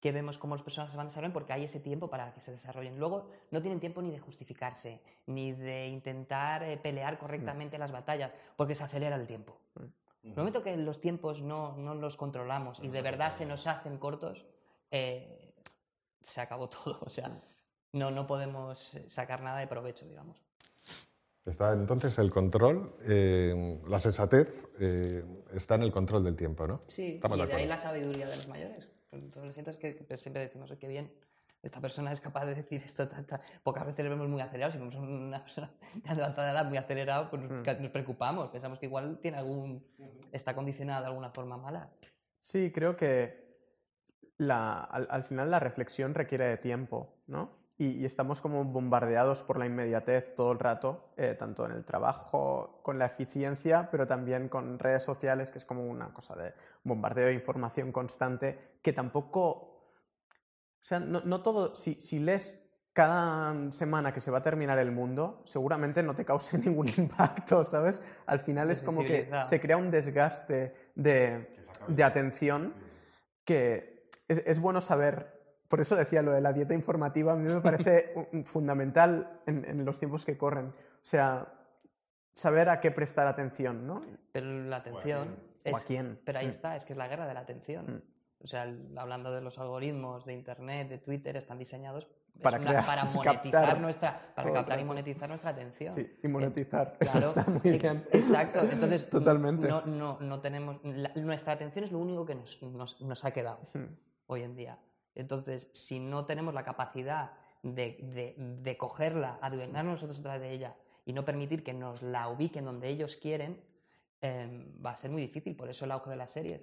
que 0.00 0.12
vemos 0.12 0.38
cómo 0.38 0.54
los 0.54 0.62
personajes 0.62 0.92
se 0.92 0.96
van 0.96 1.08
desarrollando 1.08 1.34
porque 1.34 1.52
hay 1.52 1.64
ese 1.64 1.80
tiempo 1.80 2.08
para 2.08 2.32
que 2.32 2.40
se 2.40 2.52
desarrollen. 2.52 2.98
Luego 2.98 3.30
no 3.50 3.60
tienen 3.60 3.80
tiempo 3.80 4.00
ni 4.00 4.10
de 4.10 4.18
justificarse, 4.18 5.00
ni 5.26 5.52
de 5.52 5.88
intentar 5.88 6.62
eh, 6.62 6.76
pelear 6.76 7.18
correctamente 7.18 7.76
mm. 7.76 7.80
las 7.80 7.92
batallas, 7.92 8.36
porque 8.56 8.74
se 8.74 8.84
acelera 8.84 9.16
el 9.16 9.26
tiempo. 9.26 9.58
Mm. 9.74 9.84
En 10.24 10.30
el 10.30 10.36
momento 10.36 10.62
que 10.62 10.76
los 10.76 11.00
tiempos 11.00 11.42
no, 11.42 11.76
no 11.76 11.94
los 11.94 12.16
controlamos 12.16 12.80
no 12.80 12.86
y 12.86 12.88
de 12.88 13.02
verdad 13.02 13.30
se 13.30 13.46
nos 13.46 13.66
hacen 13.66 13.98
cortos, 13.98 14.46
eh, 14.90 15.54
se 16.22 16.40
acabó 16.40 16.68
todo. 16.68 16.98
O 17.02 17.10
sea, 17.10 17.40
no, 17.92 18.10
no 18.10 18.26
podemos 18.26 18.96
sacar 19.06 19.42
nada 19.42 19.58
de 19.58 19.66
provecho, 19.66 20.06
digamos. 20.06 20.42
Está 21.44 21.72
entonces 21.72 22.18
el 22.18 22.30
control, 22.30 22.94
eh, 23.04 23.80
la 23.88 23.98
sensatez 23.98 24.52
eh, 24.80 25.24
está 25.54 25.76
en 25.76 25.82
el 25.84 25.92
control 25.92 26.22
del 26.22 26.36
tiempo, 26.36 26.66
¿no? 26.66 26.82
Sí, 26.86 27.14
Estamos 27.14 27.38
y 27.38 27.40
de, 27.40 27.46
de 27.46 27.54
ahí 27.54 27.66
la 27.66 27.78
sabiduría 27.78 28.28
de 28.28 28.36
los 28.36 28.48
mayores. 28.48 28.90
Entonces, 29.12 29.44
lo 29.44 29.52
siento 29.52 29.70
es 29.70 29.76
que 29.76 30.16
siempre 30.16 30.42
decimos, 30.42 30.72
qué 30.78 30.88
bien, 30.88 31.10
esta 31.62 31.80
persona 31.80 32.12
es 32.12 32.20
capaz 32.20 32.46
de 32.46 32.54
decir 32.54 32.80
esto. 32.84 33.08
Ta, 33.08 33.22
ta. 33.24 33.40
Pocas 33.62 33.84
veces 33.84 34.04
le 34.04 34.10
vemos 34.10 34.28
muy 34.28 34.40
acelerado. 34.40 34.72
Si 34.72 34.78
vemos 34.78 34.94
una 34.94 35.42
persona 35.42 35.70
de 36.04 36.10
avanzada 36.10 36.52
edad 36.52 36.64
muy 36.66 36.76
acelerado, 36.76 37.30
pues 37.30 37.42
nos, 37.42 37.62
mm. 37.62 37.82
nos, 37.82 37.90
preocupamos. 37.90 38.50
Pensamos 38.50 38.78
que 38.78 38.86
igual 38.86 39.18
tiene 39.20 39.38
algún, 39.38 39.84
está 40.30 40.54
condicionada 40.54 41.00
de 41.00 41.06
alguna 41.08 41.30
forma 41.30 41.56
mala. 41.56 41.90
Sí, 42.38 42.70
creo 42.72 42.96
que 42.96 43.48
la, 44.36 44.84
al, 44.84 45.08
al, 45.10 45.24
final 45.24 45.50
la 45.50 45.58
reflexión 45.58 46.14
requiere 46.14 46.48
de 46.48 46.56
tiempo, 46.56 47.16
¿no? 47.26 47.57
Y, 47.80 48.04
estamos 48.04 48.40
como 48.42 48.64
bombardeados 48.64 49.44
por 49.44 49.56
la 49.56 49.64
inmediatez 49.64 50.34
todo 50.34 50.50
el 50.50 50.58
rato, 50.58 51.12
eh, 51.16 51.36
tanto 51.38 51.64
en 51.64 51.70
el 51.70 51.84
trabajo, 51.84 52.80
con 52.82 52.98
la 52.98 53.06
eficiencia, 53.06 53.88
pero 53.88 54.04
también 54.04 54.48
con 54.48 54.80
redes 54.80 55.04
sociales, 55.04 55.52
que 55.52 55.58
es 55.58 55.64
como 55.64 55.86
una 55.86 56.12
cosa 56.12 56.34
de 56.34 56.54
bombardeo 56.82 57.26
de 57.26 57.34
información 57.34 57.92
constante, 57.92 58.78
que 58.82 58.92
tampoco... 58.92 59.40
O 59.40 60.84
sea, 60.84 60.98
no, 60.98 61.20
no 61.20 61.40
todo... 61.40 61.76
Si, 61.76 62.00
si 62.00 62.18
lees 62.18 62.68
cada 62.92 63.70
semana 63.70 64.12
que 64.12 64.18
se 64.18 64.32
va 64.32 64.38
a 64.38 64.42
terminar 64.42 64.76
el 64.80 64.90
mundo, 64.90 65.42
seguramente 65.44 66.02
no 66.02 66.16
te 66.16 66.24
cause 66.24 66.58
ningún 66.66 66.88
impacto, 66.96 67.62
¿sabes? 67.62 68.02
Al 68.26 68.40
final 68.40 68.72
es 68.72 68.82
como 68.82 69.02
que 69.02 69.30
se 69.46 69.60
crea 69.60 69.76
un 69.76 69.92
desgaste 69.92 70.74
de, 70.96 71.48
de 71.86 72.02
atención 72.02 72.74
que 73.44 74.10
es, 74.26 74.42
es 74.44 74.58
bueno 74.58 74.80
saber 74.80 75.37
por 75.68 75.80
eso 75.80 75.96
decía 75.96 76.22
lo 76.22 76.32
de 76.32 76.40
la 76.40 76.52
dieta 76.52 76.74
informativa, 76.74 77.32
a 77.32 77.36
mí 77.36 77.52
me 77.52 77.60
parece 77.60 78.12
fundamental 78.44 79.40
en, 79.46 79.64
en, 79.64 79.84
los 79.84 79.98
tiempos 79.98 80.24
que 80.24 80.36
corren. 80.36 80.66
O 80.68 80.74
sea, 81.02 81.52
saber 82.32 82.68
a 82.68 82.80
qué 82.80 82.90
prestar 82.90 83.26
atención, 83.26 83.86
¿no? 83.86 84.02
Pero 84.32 84.46
la 84.46 84.76
atención... 84.76 85.36
¿O 85.70 85.76
a 85.76 85.80
quién? 85.80 86.12
Es, 86.12 86.18
pero 86.24 86.38
ahí 86.38 86.46
está, 86.46 86.76
es 86.76 86.86
que 86.86 86.94
es 86.94 86.96
la 86.96 87.08
guerra 87.08 87.26
de 87.26 87.34
la 87.34 87.40
atención. 87.40 87.96
Mm. 87.96 88.02
O 88.44 88.46
sea, 88.46 88.72
hablando 88.96 89.32
de 89.32 89.42
los 89.42 89.58
algoritmos 89.58 90.24
de 90.24 90.32
Internet, 90.32 90.88
de 90.88 90.98
Twitter, 90.98 91.36
están 91.36 91.58
diseñados 91.58 92.08
para, 92.40 92.58
una, 92.58 92.68
crear, 92.68 92.86
para 92.86 93.04
monetizar 93.04 93.64
captar, 93.64 93.80
nuestra, 93.80 94.34
para 94.34 94.52
captar 94.52 94.78
y 94.78 94.84
monetizar 94.84 95.28
nuestra 95.28 95.50
atención. 95.50 95.94
Sí, 95.94 96.18
y 96.22 96.28
monetizar. 96.28 96.92
Eh, 96.94 96.96
Eso 97.00 97.18
claro, 97.18 97.28
está 97.28 97.50
muy 97.50 97.78
bien. 97.78 98.06
Exacto. 98.12 98.60
Entonces, 98.60 99.10
Totalmente. 99.10 99.68
No, 99.68 99.84
no, 99.84 100.18
no 100.20 100.40
tenemos... 100.40 100.80
La, 100.84 101.12
nuestra 101.16 101.54
atención 101.54 101.84
es 101.84 101.92
lo 101.92 101.98
único 101.98 102.24
que 102.24 102.36
nos, 102.36 102.62
nos, 102.62 103.00
nos 103.00 103.24
ha 103.24 103.32
quedado 103.32 103.60
hmm. 103.74 103.86
hoy 104.28 104.42
en 104.42 104.54
día. 104.54 104.78
Entonces, 105.14 105.68
si 105.72 106.00
no 106.00 106.24
tenemos 106.24 106.54
la 106.54 106.64
capacidad 106.64 107.32
de, 107.62 107.98
de, 108.02 108.34
de 108.36 108.76
cogerla, 108.76 109.38
adueñarnos 109.40 109.94
nosotros 109.94 110.20
otra 110.20 110.38
de 110.38 110.50
ella 110.52 110.76
y 111.04 111.12
no 111.12 111.24
permitir 111.24 111.64
que 111.64 111.72
nos 111.72 112.02
la 112.02 112.28
ubiquen 112.28 112.64
donde 112.64 112.88
ellos 112.88 113.16
quieren, 113.16 113.60
eh, 114.20 114.72
va 114.84 114.90
a 114.90 114.96
ser 114.96 115.10
muy 115.10 115.22
difícil. 115.22 115.56
Por 115.56 115.70
eso 115.70 115.84
el 115.84 115.92
auge 115.92 116.10
de 116.10 116.16
las 116.16 116.30
series, 116.30 116.62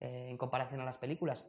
eh, 0.00 0.28
en 0.30 0.36
comparación 0.36 0.80
a 0.80 0.84
las 0.84 0.98
películas, 0.98 1.44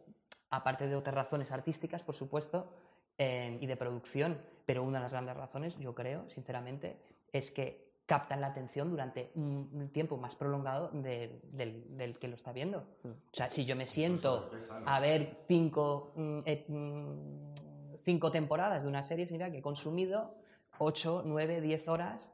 aparte 0.50 0.88
de 0.88 0.96
otras 0.96 1.16
razones 1.16 1.52
artísticas, 1.52 2.04
por 2.04 2.16
supuesto, 2.16 2.72
eh, 3.18 3.58
y 3.60 3.66
de 3.66 3.76
producción, 3.76 4.40
pero 4.66 4.84
una 4.84 5.00
de 5.00 5.04
las 5.04 5.12
grandes 5.12 5.36
razones, 5.36 5.78
yo 5.78 5.94
creo, 5.94 6.30
sinceramente, 6.30 6.98
es 7.34 7.52
que 7.52 7.89
captan 8.10 8.42
la 8.42 8.48
atención 8.48 8.90
durante 8.90 9.32
un 9.36 9.92
tiempo 9.94 10.18
más 10.18 10.36
prolongado 10.36 10.90
de, 10.90 11.42
del, 11.44 11.96
del, 11.96 12.18
que 12.18 12.28
lo 12.28 12.34
está 12.34 12.52
viendo. 12.52 12.80
O 13.04 13.14
sea, 13.32 13.52
si 13.52 13.66
yo 13.66 13.76
me 13.76 13.86
siento 13.86 14.50
a 14.88 15.00
ver 15.00 15.38
cinco, 15.48 16.12
eh, 16.44 16.66
cinco 18.04 18.32
temporadas 18.32 18.82
de 18.82 18.90
una 18.90 19.04
serie, 19.04 19.28
significa 19.28 19.52
que 19.52 19.60
he 19.60 19.62
consumido 19.62 20.34
8, 20.80 21.22
9, 21.24 21.62
10 21.62 21.88
horas, 21.88 22.34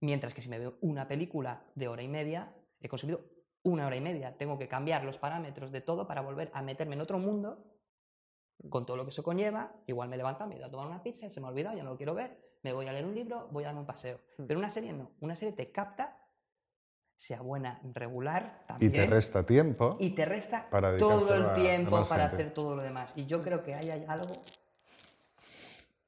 mientras 0.00 0.34
que 0.34 0.42
si 0.42 0.48
me 0.48 0.58
veo 0.58 0.78
una 0.80 1.06
película 1.06 1.62
de 1.76 1.86
hora 1.86 2.02
y 2.02 2.08
media, 2.08 2.52
he 2.80 2.88
consumido 2.88 3.20
una 3.62 3.86
hora 3.86 3.94
y 3.94 4.00
media. 4.00 4.36
Tengo 4.36 4.58
que 4.58 4.66
cambiar 4.66 5.04
los 5.04 5.18
parámetros 5.18 5.70
de 5.70 5.80
todo 5.80 6.08
para 6.08 6.22
volver 6.22 6.50
a 6.54 6.62
meterme 6.62 6.96
en 6.96 7.02
otro 7.02 7.20
mundo 7.20 7.64
con 8.68 8.84
todo 8.84 8.96
lo 8.96 9.04
que 9.04 9.10
eso 9.10 9.22
conlleva. 9.22 9.76
Igual 9.86 10.08
me 10.08 10.16
levanto, 10.16 10.44
me 10.48 10.56
voy 10.56 10.64
a 10.64 10.70
tomar 10.72 10.88
una 10.88 11.04
pizza, 11.04 11.30
se 11.30 11.40
me 11.40 11.46
ha 11.46 11.50
olvidado, 11.50 11.76
ya 11.76 11.84
no 11.84 11.90
lo 11.90 11.96
quiero 11.96 12.16
ver 12.16 12.43
me 12.64 12.72
voy 12.72 12.88
a 12.88 12.92
leer 12.92 13.04
un 13.04 13.14
libro, 13.14 13.46
voy 13.52 13.62
a 13.62 13.66
darme 13.66 13.80
un 13.80 13.86
paseo. 13.86 14.18
Hmm. 14.38 14.46
Pero 14.46 14.58
una 14.58 14.70
serie 14.70 14.92
no. 14.92 15.12
Una 15.20 15.36
serie 15.36 15.54
te 15.54 15.70
capta, 15.70 16.18
sea 17.14 17.42
buena, 17.42 17.80
regular, 17.92 18.64
también. 18.66 18.90
Y 18.90 18.94
te 18.94 19.06
resta 19.06 19.44
tiempo. 19.44 19.96
Y 20.00 20.10
te 20.10 20.24
resta 20.24 20.68
para 20.70 20.96
todo 20.96 21.34
el 21.34 21.54
tiempo 21.54 21.98
a, 21.98 22.08
para 22.08 22.28
gente. 22.28 22.42
hacer 22.42 22.54
todo 22.54 22.74
lo 22.74 22.82
demás. 22.82 23.12
Y 23.16 23.26
yo 23.26 23.42
creo 23.42 23.62
que 23.62 23.74
ahí 23.74 23.90
hay 23.90 24.04
algo 24.08 24.42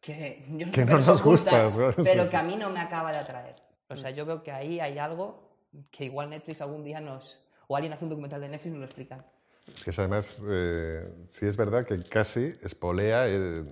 que, 0.01 0.45
yo 0.49 0.67
no, 0.67 0.73
que 0.73 0.85
no 0.85 0.99
nos 0.99 1.23
gusta, 1.23 1.69
pero 1.97 2.25
sí. 2.25 2.31
que 2.31 2.37
a 2.37 2.43
mí 2.43 2.57
no 2.57 2.71
me 2.71 2.81
acaba 2.81 3.13
de 3.13 3.19
atraer. 3.19 3.57
O 3.89 3.95
sea, 3.95 4.11
yo 4.11 4.25
veo 4.25 4.43
que 4.43 4.51
ahí 4.51 4.81
hay 4.81 4.99
algo 4.99 5.47
que 5.91 6.07
igual 6.07 6.31
Netflix 6.31 6.61
algún 6.63 6.83
día 6.83 7.01
nos... 7.01 7.47
O 7.69 7.77
alguien 7.77 7.93
hace 7.93 8.05
un 8.05 8.11
documental 8.11 8.41
de 8.41 8.49
Netflix 8.49 8.67
y 8.67 8.71
nos 8.71 8.79
lo 8.79 8.85
explican. 8.87 9.27
Es 9.75 9.85
que 9.85 9.91
además, 9.97 10.43
eh, 10.49 11.13
sí 11.31 11.47
es 11.47 11.57
verdad 11.57 11.85
que 11.85 12.03
casi 12.05 12.55
espolea 12.63 13.29
eh, 13.29 13.65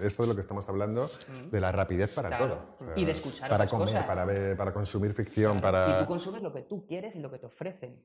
esto 0.00 0.22
de 0.22 0.28
lo 0.28 0.34
que 0.34 0.40
estamos 0.40 0.68
hablando, 0.68 1.10
mm. 1.28 1.50
de 1.50 1.60
la 1.60 1.72
rapidez 1.72 2.10
para 2.10 2.28
claro. 2.28 2.46
todo. 2.46 2.76
O 2.80 2.84
sea, 2.84 2.94
y 2.96 3.04
de 3.04 3.12
escuchar 3.12 3.48
Para 3.48 3.64
otras 3.64 3.70
comer, 3.70 3.88
cosas. 3.88 4.06
para 4.06 4.24
ver, 4.24 4.56
para 4.56 4.72
consumir 4.72 5.12
ficción, 5.12 5.60
para... 5.60 5.90
Y 5.90 6.02
tú 6.02 6.06
consumes 6.06 6.42
lo 6.42 6.52
que 6.52 6.62
tú 6.62 6.86
quieres 6.86 7.14
y 7.16 7.20
lo 7.20 7.30
que 7.30 7.38
te 7.38 7.46
ofrecen. 7.46 8.02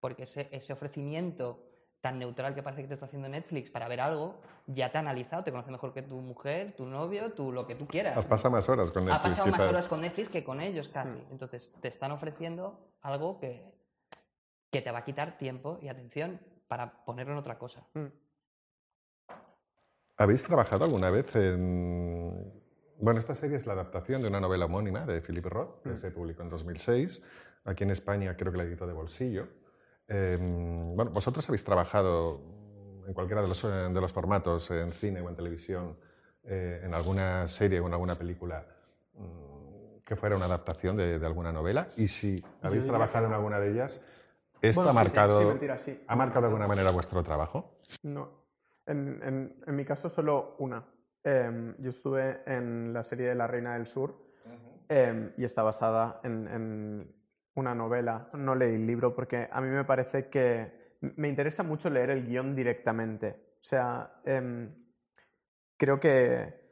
Porque 0.00 0.24
ese, 0.24 0.48
ese 0.52 0.72
ofrecimiento 0.72 1.62
tan 2.00 2.18
neutral 2.18 2.54
que 2.54 2.62
parece 2.62 2.82
que 2.82 2.88
te 2.88 2.94
está 2.94 3.06
haciendo 3.06 3.28
Netflix 3.28 3.70
para 3.70 3.88
ver 3.88 4.00
algo, 4.00 4.40
ya 4.66 4.92
te 4.92 4.98
ha 4.98 5.00
analizado, 5.00 5.42
te 5.42 5.50
conoce 5.50 5.70
mejor 5.70 5.92
que 5.92 6.02
tu 6.02 6.20
mujer, 6.20 6.74
tu 6.76 6.86
novio, 6.86 7.32
tu, 7.32 7.50
lo 7.50 7.66
que 7.66 7.74
tú 7.74 7.86
quieras. 7.86 8.16
Has 8.16 8.26
pasado 8.26 8.52
más 8.52 8.68
horas 8.68 8.90
con 8.92 9.04
Netflix. 9.04 9.20
Ha 9.20 9.22
pasado 9.22 9.50
más 9.50 9.62
horas 9.62 9.88
con 9.88 10.00
Netflix 10.00 10.28
que 10.28 10.44
con 10.44 10.60
ellos 10.60 10.88
casi. 10.88 11.16
Mm. 11.16 11.32
Entonces, 11.32 11.74
te 11.80 11.88
están 11.88 12.12
ofreciendo 12.12 12.78
algo 13.00 13.40
que, 13.40 13.74
que 14.70 14.82
te 14.82 14.90
va 14.92 14.98
a 14.98 15.04
quitar 15.04 15.36
tiempo 15.36 15.78
y 15.82 15.88
atención 15.88 16.40
para 16.68 17.04
ponerlo 17.04 17.32
en 17.32 17.38
otra 17.38 17.58
cosa. 17.58 17.86
Mm. 17.94 18.06
¿Habéis 20.16 20.44
trabajado 20.44 20.84
alguna 20.84 21.10
vez 21.10 21.34
en... 21.36 22.52
Bueno, 22.98 23.20
esta 23.20 23.34
serie 23.34 23.58
es 23.58 23.66
la 23.66 23.74
adaptación 23.74 24.22
de 24.22 24.28
una 24.28 24.40
novela 24.40 24.64
homónima 24.64 25.04
de 25.04 25.20
Philip 25.20 25.44
Roth, 25.44 25.82
que 25.82 25.90
mm. 25.90 25.96
se 25.96 26.10
publicó 26.10 26.42
en 26.42 26.48
2006. 26.48 27.22
Aquí 27.64 27.84
en 27.84 27.90
España 27.90 28.36
creo 28.36 28.52
que 28.52 28.58
la 28.58 28.64
editó 28.64 28.86
de 28.86 28.94
bolsillo. 28.94 29.48
Eh, 30.08 30.38
bueno, 30.40 31.10
vosotros 31.10 31.46
habéis 31.48 31.64
trabajado 31.64 32.40
en 33.06 33.12
cualquiera 33.12 33.42
de 33.42 33.48
los, 33.48 33.62
de 33.62 34.00
los 34.00 34.12
formatos, 34.12 34.70
en 34.70 34.92
cine 34.92 35.20
o 35.20 35.28
en 35.28 35.36
televisión, 35.36 35.98
eh, 36.44 36.80
en 36.82 36.94
alguna 36.94 37.46
serie 37.46 37.80
o 37.80 37.86
en 37.86 37.92
alguna 37.92 38.16
película 38.16 38.66
mmm, 39.14 39.98
que 40.04 40.16
fuera 40.16 40.36
una 40.36 40.46
adaptación 40.46 40.96
de, 40.96 41.18
de, 41.18 41.26
alguna 41.26 41.52
novela. 41.52 41.88
Y 41.96 42.08
si 42.08 42.42
habéis 42.62 42.86
trabajado 42.86 43.26
en 43.26 43.34
alguna 43.34 43.58
de 43.58 43.72
ellas, 43.72 44.00
¿Esto 44.62 44.82
Bueno, 44.82 44.90
ha, 44.90 44.92
sí, 44.92 44.98
marcado, 44.98 45.40
sí, 45.40 45.46
mentira, 45.46 45.78
sí. 45.78 46.04
ha 46.06 46.16
marcado 46.16 46.42
de 46.42 46.46
alguna 46.48 46.66
manera 46.66 46.90
vuestro 46.90 47.22
trabajo? 47.22 47.78
No. 48.02 48.45
En, 48.86 49.20
en- 49.22 49.62
en 49.66 49.76
mi 49.76 49.84
caso, 49.84 50.08
solo 50.08 50.56
una. 50.58 50.84
Em, 51.24 51.74
yo 51.78 51.90
estuve 51.90 52.42
en 52.46 52.92
la 52.92 53.02
serie 53.02 53.28
de 53.28 53.34
La 53.34 53.46
Reina 53.46 53.74
del 53.74 53.86
Sur 53.86 54.16
em, 54.88 55.32
y 55.36 55.44
está 55.44 55.62
basada 55.64 56.20
en, 56.22 56.46
en 56.48 57.14
una 57.54 57.74
novela. 57.74 58.28
No 58.34 58.54
leí 58.54 58.74
el 58.76 58.86
libro 58.86 59.14
porque 59.14 59.48
a 59.50 59.60
mí 59.60 59.68
me 59.68 59.84
parece 59.84 60.28
que 60.28 60.96
me 61.00 61.28
interesa 61.28 61.62
mucho 61.64 61.90
leer 61.90 62.10
el 62.10 62.24
guion 62.26 62.54
directamente. 62.54 63.56
O 63.60 63.64
sea, 63.64 64.20
em, 64.24 64.72
creo 65.76 65.98
que 65.98 66.64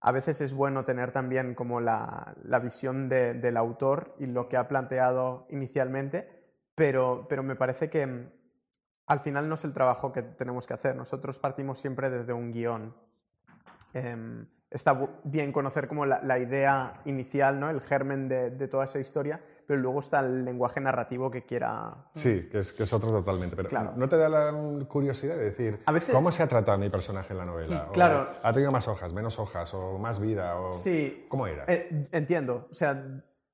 a 0.00 0.12
veces 0.12 0.40
es 0.40 0.52
bueno 0.54 0.84
tener 0.84 1.12
también 1.12 1.54
como 1.54 1.80
la, 1.80 2.34
la 2.44 2.58
visión 2.58 3.08
de- 3.08 3.34
del 3.34 3.56
autor 3.56 4.14
y 4.18 4.26
lo 4.26 4.48
que 4.48 4.56
ha 4.56 4.68
planteado 4.68 5.46
inicialmente, 5.50 6.28
pero, 6.74 7.26
pero 7.28 7.42
me 7.42 7.54
parece 7.56 7.88
que 7.88 8.41
al 9.12 9.20
final 9.20 9.48
no 9.48 9.54
es 9.54 9.64
el 9.64 9.72
trabajo 9.72 10.12
que 10.12 10.22
tenemos 10.22 10.66
que 10.66 10.74
hacer. 10.74 10.96
Nosotros 10.96 11.38
partimos 11.38 11.78
siempre 11.78 12.10
desde 12.10 12.32
un 12.32 12.52
guion. 12.52 12.94
Em, 13.94 14.46
está 14.70 14.96
bien 15.24 15.52
conocer 15.52 15.86
como 15.86 16.06
la, 16.06 16.20
la 16.22 16.38
idea 16.38 17.00
inicial, 17.04 17.60
¿no? 17.60 17.68
el 17.68 17.82
germen 17.82 18.26
de, 18.28 18.50
de 18.50 18.68
toda 18.68 18.84
esa 18.84 18.98
historia, 18.98 19.38
pero 19.66 19.78
luego 19.78 20.00
está 20.00 20.20
el 20.20 20.46
lenguaje 20.46 20.80
narrativo 20.80 21.30
que 21.30 21.44
quiera... 21.44 22.06
Sí, 22.14 22.48
que 22.50 22.60
es, 22.60 22.72
que 22.72 22.84
es 22.84 22.92
otro 22.94 23.10
totalmente. 23.10 23.54
Pero 23.54 23.68
Claro. 23.68 23.92
¿no 23.96 24.08
te 24.08 24.16
da 24.16 24.30
la 24.30 24.50
mm, 24.50 24.86
curiosidad 24.86 25.36
de 25.36 25.44
decir 25.44 25.82
A 25.84 25.92
veces- 25.92 26.14
cómo 26.14 26.32
se 26.32 26.42
ha 26.42 26.46
tratado 26.48 26.78
mi 26.78 26.88
personaje 26.88 27.34
en 27.34 27.38
la 27.38 27.44
novela? 27.44 27.88
Claro. 27.92 28.30
¿Ha 28.42 28.52
tenido 28.54 28.72
más 28.72 28.88
hojas, 28.88 29.12
menos 29.12 29.38
hojas 29.38 29.74
o 29.74 29.98
más 29.98 30.18
vida? 30.18 30.58
O... 30.58 30.70
Sí, 30.70 31.26
¿Cómo 31.28 31.46
era? 31.46 31.64
Eh, 31.68 32.06
entiendo. 32.12 32.66
O 32.70 32.74
sea, 32.74 33.04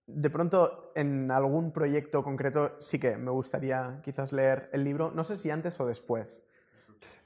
de 0.08 0.30
pronto 0.30 0.90
en 0.94 1.30
algún 1.30 1.70
proyecto 1.70 2.24
concreto 2.24 2.76
sí 2.80 2.98
que 2.98 3.16
me 3.16 3.30
gustaría 3.30 4.00
quizás 4.02 4.32
leer 4.32 4.70
el 4.72 4.82
libro, 4.82 5.12
no 5.14 5.22
sé 5.22 5.36
si 5.36 5.50
antes 5.50 5.78
o 5.80 5.86
después. 5.86 6.42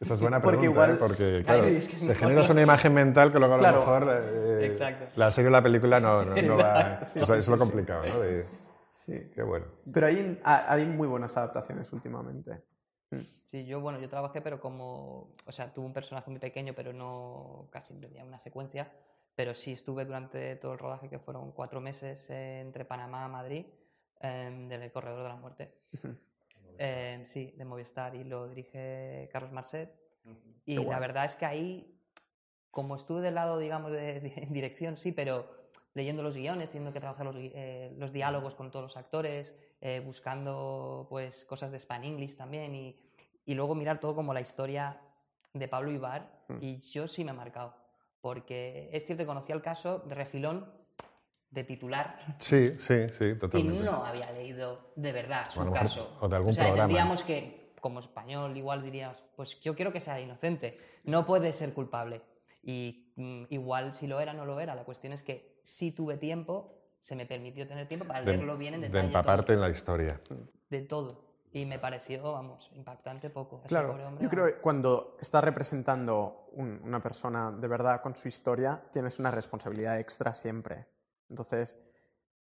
Esa 0.01 0.15
es 0.15 0.21
buena 0.21 0.43
porque 0.43 0.59
pregunta, 0.59 0.73
igual- 0.83 0.95
¿eh? 0.95 0.99
porque 0.99 1.43
Claro, 1.45 1.61
claro, 1.63 1.77
es 1.77 1.89
que 1.89 1.95
es 1.97 2.07
te 2.07 2.15
generas 2.17 2.51
una 2.51 2.61
imagen 2.63 2.93
mental 2.93 3.31
que 3.33 3.39
luego 3.39 3.55
a 3.55 3.57
lo 3.57 3.63
Claro. 3.63 3.79
mejor 3.79 4.09
eh, 4.11 5.11
la 5.15 5.31
serie 5.31 5.49
o 5.49 5.53
la 5.53 5.63
película 5.63 6.01
no, 6.01 6.25
no, 6.25 6.43
no 6.43 6.59
va... 6.59 7.01
Sí, 7.01 7.21
o 7.21 7.25
sea, 7.25 7.37
sí, 7.37 7.41
es 7.41 7.49
lo 7.49 7.55
sí, 7.57 7.61
sí. 7.63 7.67
complicado, 7.69 8.03
¿no? 8.09 8.21
De- 8.21 8.45
Sí. 8.91 9.31
qué 9.35 9.43
bueno. 9.43 9.67
Pero 9.93 10.07
hay, 10.07 10.41
hay 10.45 10.87
muy 10.87 11.07
buenas 11.09 11.37
adaptaciones 11.37 11.93
últimamente. 11.93 12.63
Sí, 13.51 13.65
yo, 13.65 13.81
bueno, 13.81 14.01
yo 14.01 14.09
trabajé, 14.09 14.41
pero 14.41 14.61
como, 14.61 15.35
o 15.47 15.53
sea, 15.53 15.73
tuve 15.73 15.87
un 15.87 15.93
personaje 15.93 16.31
muy 16.31 16.41
pequeño, 16.41 16.73
pero 16.75 16.93
no 16.93 17.69
casi 17.71 17.95
tenía 18.01 18.25
una 18.25 18.39
secuencia, 18.39 18.91
pero 19.35 19.55
sí 19.55 19.73
estuve 19.73 20.05
durante 20.05 20.57
todo 20.57 20.73
el 20.73 20.79
rodaje, 20.79 21.09
que 21.09 21.19
fueron 21.19 21.53
cuatro 21.53 21.81
meses 21.81 22.29
eh, 22.31 22.61
entre 22.61 22.85
Panamá 22.85 23.27
y 23.27 23.31
Madrid, 23.31 23.67
em, 24.21 24.69
del 24.69 24.91
Corredor 24.93 25.23
de 25.23 25.29
la 25.29 25.37
Muerte. 25.37 25.75
Em, 26.79 27.25
sí, 27.27 27.53
de 27.57 27.65
Movistar, 27.65 28.15
y 28.15 28.25
lo 28.25 28.49
dirige 28.49 29.29
Carlos 29.33 29.53
Marcet. 29.53 29.95
Y 30.65 30.75
Qué 30.77 30.81
la 30.81 30.87
guay. 30.87 31.01
verdad 31.01 31.25
es 31.25 31.35
que 31.35 31.45
ahí, 31.47 32.01
como 32.71 32.97
estuve 32.97 33.21
del 33.21 33.35
lado, 33.35 33.59
digamos, 33.59 33.93
de, 33.93 34.21
de 34.21 34.31
dirección, 34.51 34.97
sí, 34.97 35.13
pero 35.13 35.47
leyendo 35.95 36.23
los 36.23 36.35
guiones, 36.37 36.71
teniendo 36.71 36.93
que 36.93 37.01
trabajar 37.01 37.27
los, 37.27 37.37
eh, 37.39 37.93
los 37.99 38.13
diálogos 38.13 38.55
con 38.55 38.71
todos 38.71 38.83
los 38.85 38.97
actores, 38.97 39.55
eh, 39.81 40.01
buscando 40.05 41.07
pues 41.11 41.45
cosas 41.45 41.71
de 41.73 41.79
Span 41.79 42.05
English 42.05 42.37
también 42.37 42.75
y, 42.75 42.97
y 43.45 43.55
luego 43.55 43.75
mirar 43.75 44.01
todo 44.01 44.15
como 44.15 44.33
la 44.33 44.41
historia 44.41 44.99
de 45.53 45.69
Pablo 45.69 45.91
Ibar 45.91 46.41
Mm. 46.49 46.59
y 46.61 46.81
yo 46.81 47.07
sí 47.07 47.25
me 47.25 47.31
he 47.31 47.35
marcado 47.35 47.75
porque 48.23 48.89
es 48.93 49.05
cierto 49.05 49.23
que 49.25 49.27
conocía 49.27 49.55
el 49.55 49.61
caso 49.61 49.99
de 50.07 50.15
refilón 50.15 50.67
de 51.51 51.65
titular 51.65 52.19
Sí, 52.39 52.79
sí, 52.79 53.09
sí, 53.11 53.25
y 53.27 53.35
totalmente. 53.39 53.85
no 53.85 54.07
había 54.07 54.31
leído 54.33 54.93
de 54.97 55.13
verdad 55.13 55.45
O 55.49 55.65
su 55.65 55.71
caso. 55.73 56.17
o 56.23 56.29
de 56.29 56.37
algún 56.37 56.55
sea, 56.55 56.65
programa. 56.65 56.85
entendíamos 56.85 57.23
que, 57.23 57.75
como 57.81 57.99
español, 58.01 58.57
igual 58.57 58.83
dirías, 58.83 59.23
pues 59.37 59.61
yo 59.61 59.75
quiero 59.77 59.93
que 59.93 60.01
sea 60.01 60.19
inocente, 60.21 60.79
no 61.05 61.27
puede 61.27 61.53
ser 61.53 61.75
culpable. 61.75 62.23
Y 62.63 63.13
mm, 63.17 63.45
igual 63.51 63.93
si 63.93 64.07
lo 64.07 64.19
era, 64.21 64.33
no 64.33 64.47
lo 64.47 64.61
era. 64.61 64.75
La 64.75 64.85
cuestión 64.85 65.13
es 65.13 65.23
que 65.23 65.59
sí 65.63 65.91
tuve 65.93 66.17
tiempo, 66.17 66.79
se 67.03 67.17
me 67.17 67.27
permitió 67.27 67.67
tener 67.67 67.87
tiempo 67.89 68.07
para 68.07 68.21
de, 68.21 68.27
leerlo 68.33 68.57
bien 68.57 68.75
en 68.75 68.81
de 68.83 68.87
detalle. 68.87 69.07
empaparte 69.09 69.47
todo, 69.49 69.55
en 69.57 69.61
la 69.61 69.69
historia. 69.71 70.21
de 70.71 70.81
todo. 70.83 71.32
Y 71.53 71.67
me 71.67 71.79
pareció, 71.79 72.33
vamos, 72.33 72.71
impactante 72.75 73.29
poco. 73.31 73.59
Ese 73.61 73.69
Claro, 73.69 73.91
pobre 73.93 74.05
hombre, 74.07 74.25
yo 74.25 74.31
creo 74.31 74.47
que 74.47 74.55
cuando 74.57 75.17
estás 75.21 75.45
representando 75.45 76.49
un- 76.53 76.81
una 76.83 77.03
persona 77.03 77.51
de 77.51 77.69
verdad 77.69 78.01
con 78.01 78.17
su 78.17 78.29
historia, 78.29 78.83
tienes 78.91 79.19
una 79.19 79.31
responsabilidad 79.31 79.99
extra 79.99 80.35
siempre. 80.35 80.87
Entonces, 81.29 81.79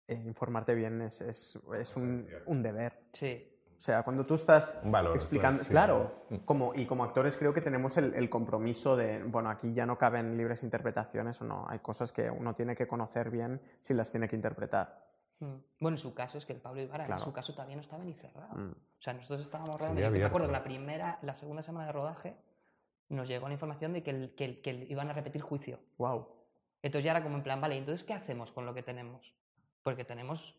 eh, 0.07 0.15
informarte 0.25 0.75
bien 0.75 1.01
es, 1.01 1.21
es- 1.21 1.59
es 1.77 1.95
un, 1.97 2.27
un 2.45 2.61
deber. 2.63 2.99
Sí, 3.13 3.47
O 3.77 3.83
sea, 3.83 4.03
cuando 4.03 4.23
tú 4.27 4.35
estás 4.35 4.77
Un 4.83 4.91
valor, 4.91 5.15
explicando, 5.15 5.63
claro, 5.63 6.11
sí. 6.29 6.35
claro, 6.35 6.45
como, 6.45 6.75
y 6.75 6.85
como 6.85 7.03
actores 7.03 7.35
creo 7.35 7.51
que 7.51 7.61
tenemos 7.61 7.97
el, 7.97 8.13
el 8.13 8.29
compromiso 8.29 8.95
de, 8.95 9.23
bueno, 9.23 9.49
aquí 9.49 9.73
ya 9.73 9.87
no 9.87 9.97
caben 9.97 10.37
libres 10.37 10.61
interpretaciones 10.61 11.41
o 11.41 11.45
no, 11.45 11.65
hay 11.67 11.79
cosas 11.79 12.11
que 12.11 12.29
uno 12.29 12.53
tiene 12.53 12.75
que 12.75 12.87
conocer 12.87 13.31
bien 13.31 13.59
si 13.79 13.95
las 13.95 14.11
tiene 14.11 14.29
que 14.29 14.35
interpretar. 14.35 15.09
Mm. 15.41 15.55
Bueno, 15.79 15.95
en 15.95 16.01
su 16.01 16.13
caso 16.13 16.37
es 16.37 16.45
que 16.45 16.53
el 16.53 16.61
Pablo 16.61 16.81
Ibarra, 16.81 17.05
en 17.05 17.19
su 17.19 17.33
caso 17.33 17.51
todavía 17.53 17.75
no 17.75 17.81
estaba 17.81 18.03
ni 18.03 18.13
cerrado. 18.13 18.55
Mm. 18.55 18.71
O 18.71 19.01
sea, 19.01 19.13
nosotros 19.13 19.41
estábamos 19.41 19.71
Seguía 19.75 19.79
rodando. 19.87 19.99
Yo 20.01 20.03
me 20.03 20.07
abierto. 20.07 20.27
acuerdo 20.27 20.47
que 20.47 20.53
la 20.53 20.63
primera, 20.63 21.19
la 21.23 21.35
segunda 21.35 21.61
semana 21.63 21.87
de 21.87 21.91
rodaje 21.91 22.35
nos 23.09 23.27
llegó 23.27 23.47
la 23.47 23.53
información 23.55 23.91
de 23.93 24.03
que, 24.03 24.11
el- 24.11 24.35
que, 24.35 24.45
el- 24.45 24.61
que 24.61 24.69
el- 24.69 24.91
iban 24.91 25.09
a 25.09 25.13
repetir 25.13 25.41
juicio. 25.41 25.79
Wow. 25.97 26.27
Entonces 26.81 27.03
ya 27.03 27.11
era 27.11 27.21
como 27.23 27.35
en 27.35 27.43
plan, 27.43 27.59
vale, 27.59 27.75
entonces 27.77 28.03
¿qué 28.05 28.13
hacemos 28.13 28.51
con 28.51 28.65
lo 28.65 28.73
que 28.73 28.83
tenemos? 28.83 29.35
Porque 29.83 30.05
tenemos 30.05 30.57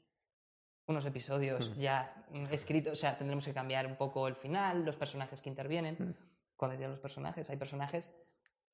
unos 0.87 1.07
episodios 1.07 1.71
Mm. 1.71 1.81
ya 1.81 2.27
mm, 2.31 2.45
escritos, 2.53 2.93
o 2.93 2.97
sea, 2.97 3.17
tendremos 3.17 3.45
que 3.45 3.55
cambiar 3.55 3.87
un 3.87 3.97
poco 3.97 4.27
el 4.29 4.35
final, 4.35 4.85
los 4.85 4.97
personajes 4.97 5.41
que 5.41 5.49
intervienen. 5.49 5.97
Mm. 5.99 6.15
Cuando 6.57 6.73
decía 6.73 6.89
los 6.89 6.99
personajes, 7.01 7.49
hay 7.51 7.57
personajes 7.57 8.13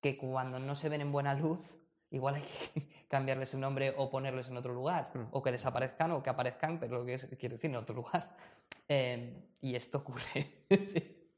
que 0.00 0.16
cuando 0.16 0.59
no 0.59 0.74
se 0.74 0.88
ven 0.88 1.00
en 1.02 1.12
buena 1.12 1.34
luz, 1.34 1.76
igual 2.11 2.36
hay 2.36 2.42
que 2.42 2.88
cambiarles 3.09 3.54
el 3.54 3.61
nombre 3.61 3.94
o 3.96 4.11
ponerles 4.11 4.48
en 4.48 4.56
otro 4.56 4.72
lugar, 4.74 5.11
Mm. 5.14 5.24
o 5.32 5.42
que 5.42 5.50
desaparezcan 5.52 6.12
o 6.12 6.22
que 6.22 6.30
aparezcan, 6.30 6.78
pero 6.80 6.98
lo 6.98 7.04
que 7.04 7.14
es- 7.14 7.28
quiero 7.38 7.54
decir, 7.56 7.70
en 7.70 7.76
otro 7.76 7.94
lugar. 7.96 8.36
Eh, 8.90 9.44
y 9.61 9.74
esto 9.74 9.98
ocurre. 9.98 10.46
sí. 10.86 11.28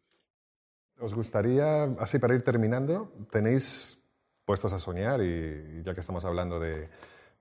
¿Os 1.00 1.14
gustaría, 1.14 1.84
así 1.98 2.18
para 2.18 2.34
ir 2.34 2.42
terminando, 2.42 3.12
tenéis 3.32 3.98
puestos 4.44 4.72
a 4.72 4.78
soñar 4.78 5.20
y 5.22 5.82
ya 5.82 5.94
que 5.94 6.00
estamos 6.00 6.24
hablando 6.24 6.60
de, 6.60 6.88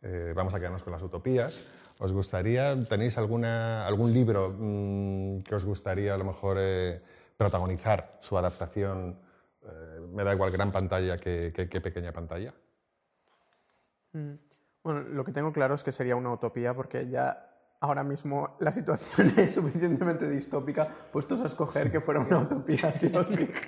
eh, 0.02 0.34
vamos 0.36 0.54
a 0.54 0.58
quedarnos 0.60 0.82
con 0.84 0.94
las 0.94 1.02
utopías, 1.04 1.66
¿os 2.00 2.12
gustaría, 2.14 2.76
tenéis 2.88 3.18
alguna, 3.18 3.86
algún 3.86 4.14
libro 4.14 4.56
mm, 4.58 5.42
que 5.44 5.56
os 5.56 5.66
gustaría 5.66 6.14
a 6.14 6.18
lo 6.18 6.24
mejor 6.26 6.58
eh, 6.60 7.02
protagonizar 7.38 8.18
su 8.22 8.38
adaptación? 8.38 9.20
eh, 9.62 10.00
me 10.14 10.24
da 10.24 10.34
igual 10.34 10.52
gran 10.52 10.72
pantalla 10.72 11.18
que, 11.18 11.52
que- 11.54 11.68
que 11.68 11.82
pequeña 11.82 12.14
pantalla. 12.14 12.54
Mm. 14.14 14.34
Bueno, 14.84 15.02
lo 15.02 15.24
que 15.24 15.32
tengo 15.32 15.52
claro 15.52 15.76
es 15.76 15.84
que 15.84 15.92
sería 15.92 16.16
una 16.16 16.32
utopía 16.32 16.74
porque 16.74 17.10
ya 17.10 17.46
ahora 17.82 18.04
mismo 18.04 18.56
la 18.60 18.72
situación 18.72 19.34
es 19.38 19.54
suficientemente 19.54 20.30
distópica, 20.30 20.88
puestos 21.12 21.42
a 21.42 21.46
escoger 21.46 21.92
que 21.92 22.02
fuera 22.02 22.20
una 22.22 22.40
utopía, 22.40 22.92
sí 22.92 23.12
o 23.16 23.24
sí. 23.24 23.50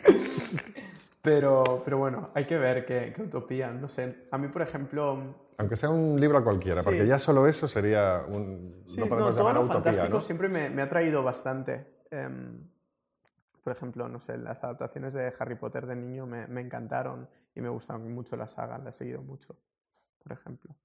Pero, 1.23 1.83
pero 1.85 1.99
bueno, 1.99 2.31
hay 2.33 2.45
que 2.45 2.57
ver 2.57 2.83
qué, 2.83 3.13
qué 3.15 3.21
utopía, 3.21 3.69
no 3.69 3.87
sé. 3.89 4.23
A 4.31 4.39
mí, 4.39 4.47
por 4.47 4.63
ejemplo, 4.63 5.35
Aunque 5.57 5.75
sea 5.75 5.91
un 5.91 6.19
libro 6.19 6.43
cualquiera, 6.43 6.81
Sí. 6.81 6.85
porque 6.85 7.05
ya 7.05 7.19
solo 7.19 7.45
eso 7.47 7.67
sería 7.67 8.25
un... 8.27 8.81
Sí, 8.85 8.99
no 8.99 9.05
no, 9.05 9.09
podemos 9.09 9.29
todo 9.35 9.37
llamar 9.37 9.55
a 9.55 9.59
lo 9.59 9.65
utopía, 9.65 9.83
fantástico 9.83 10.15
¿no? 10.15 10.21
siempre 10.21 10.49
me, 10.49 10.71
me 10.71 10.81
ha 10.81 10.89
traído 10.89 11.21
bastante. 11.21 11.85
Em, 12.09 12.67
por 13.63 13.71
ejemplo, 13.71 14.09
no 14.09 14.19
sé, 14.19 14.35
las 14.39 14.63
adaptaciones 14.63 15.13
de 15.13 15.31
Harry 15.37 15.53
Potter 15.53 15.85
de 15.85 15.95
niño 15.95 16.25
me, 16.25 16.47
me 16.47 16.61
encantaron 16.61 17.29
y 17.53 17.61
me 17.61 17.69
gustan 17.69 18.11
mucho 18.11 18.35
la 18.35 18.47
saga, 18.47 18.79
la 18.79 18.89
he 18.89 18.91
seguido 18.91 19.21
mucho, 19.21 19.55
por 20.23 20.33
ejemplo. 20.33 20.75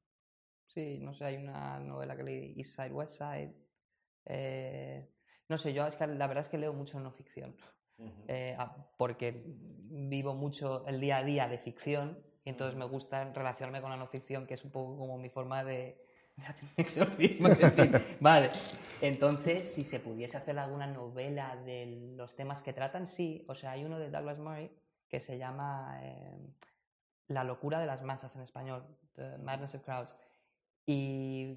Sí, 0.67 0.99
no 1.01 1.15
sé, 1.15 1.25
hay 1.25 1.37
una 1.37 1.79
novela 1.81 2.17
que 2.17 2.23
leí, 2.23 2.55
East 2.57 2.77
Side, 2.77 2.93
West 2.93 3.17
Side. 3.19 3.55
eh, 4.27 5.09
no 5.49 5.57
sé, 5.59 5.73
yo 5.73 5.87
es 5.87 5.95
que 5.97 6.07
la 6.07 6.27
verdad 6.27 6.43
es 6.43 6.49
que 6.49 6.59
leo 6.59 6.73
mucho 6.73 6.99
no 6.99 7.13
ficción, 7.13 7.55
eh, 8.27 8.57
a- 8.59 8.75
porque 8.99 9.43
vivo 9.47 10.35
mucho 10.35 10.85
el 10.87 11.01
día 11.01 11.19
a 11.19 11.23
día 11.25 11.47
de 11.49 11.59
ficción 11.59 12.19
y 12.45 12.51
entonces 12.51 12.77
me 12.77 12.85
gusta 12.85 13.33
relacionarme 13.33 13.81
con 13.81 13.91
la 13.91 13.97
no 13.97 14.09
ficción, 14.09 14.47
que 14.47 14.55
es 14.55 14.65
un 14.65 14.73
poco 14.73 14.97
como 14.99 15.17
mi 15.19 15.29
forma 15.31 15.63
de, 15.63 16.05
de 16.37 16.45
hacer 16.45 16.65
un 16.65 16.71
exorcismo. 16.77 17.49
vale, 18.21 18.51
entonces 19.01 19.73
si 19.73 19.85
se 19.85 20.01
pudiese 20.01 20.37
hacer 20.37 20.59
alguna 20.59 20.89
novela 20.89 21.55
de 21.57 21.87
los 22.17 22.35
temas 22.35 22.61
que 22.63 22.73
tratan, 22.73 23.07
sí. 23.07 23.45
O 23.49 23.55
sea, 23.55 23.71
hay 23.73 23.85
uno 23.85 23.99
de 24.01 24.11
Douglas 24.11 24.39
Murray 24.39 24.71
que 25.09 25.21
se 25.21 25.39
llama 25.39 26.01
eh, 26.03 26.37
La 27.29 27.45
locura 27.45 27.81
de 27.81 27.87
las 27.87 28.03
masas 28.03 28.35
en 28.37 28.43
español, 28.43 28.85
The 29.15 29.39
Madness 29.39 29.75
of 29.75 29.83
Crowds 29.83 30.15
y 30.87 31.57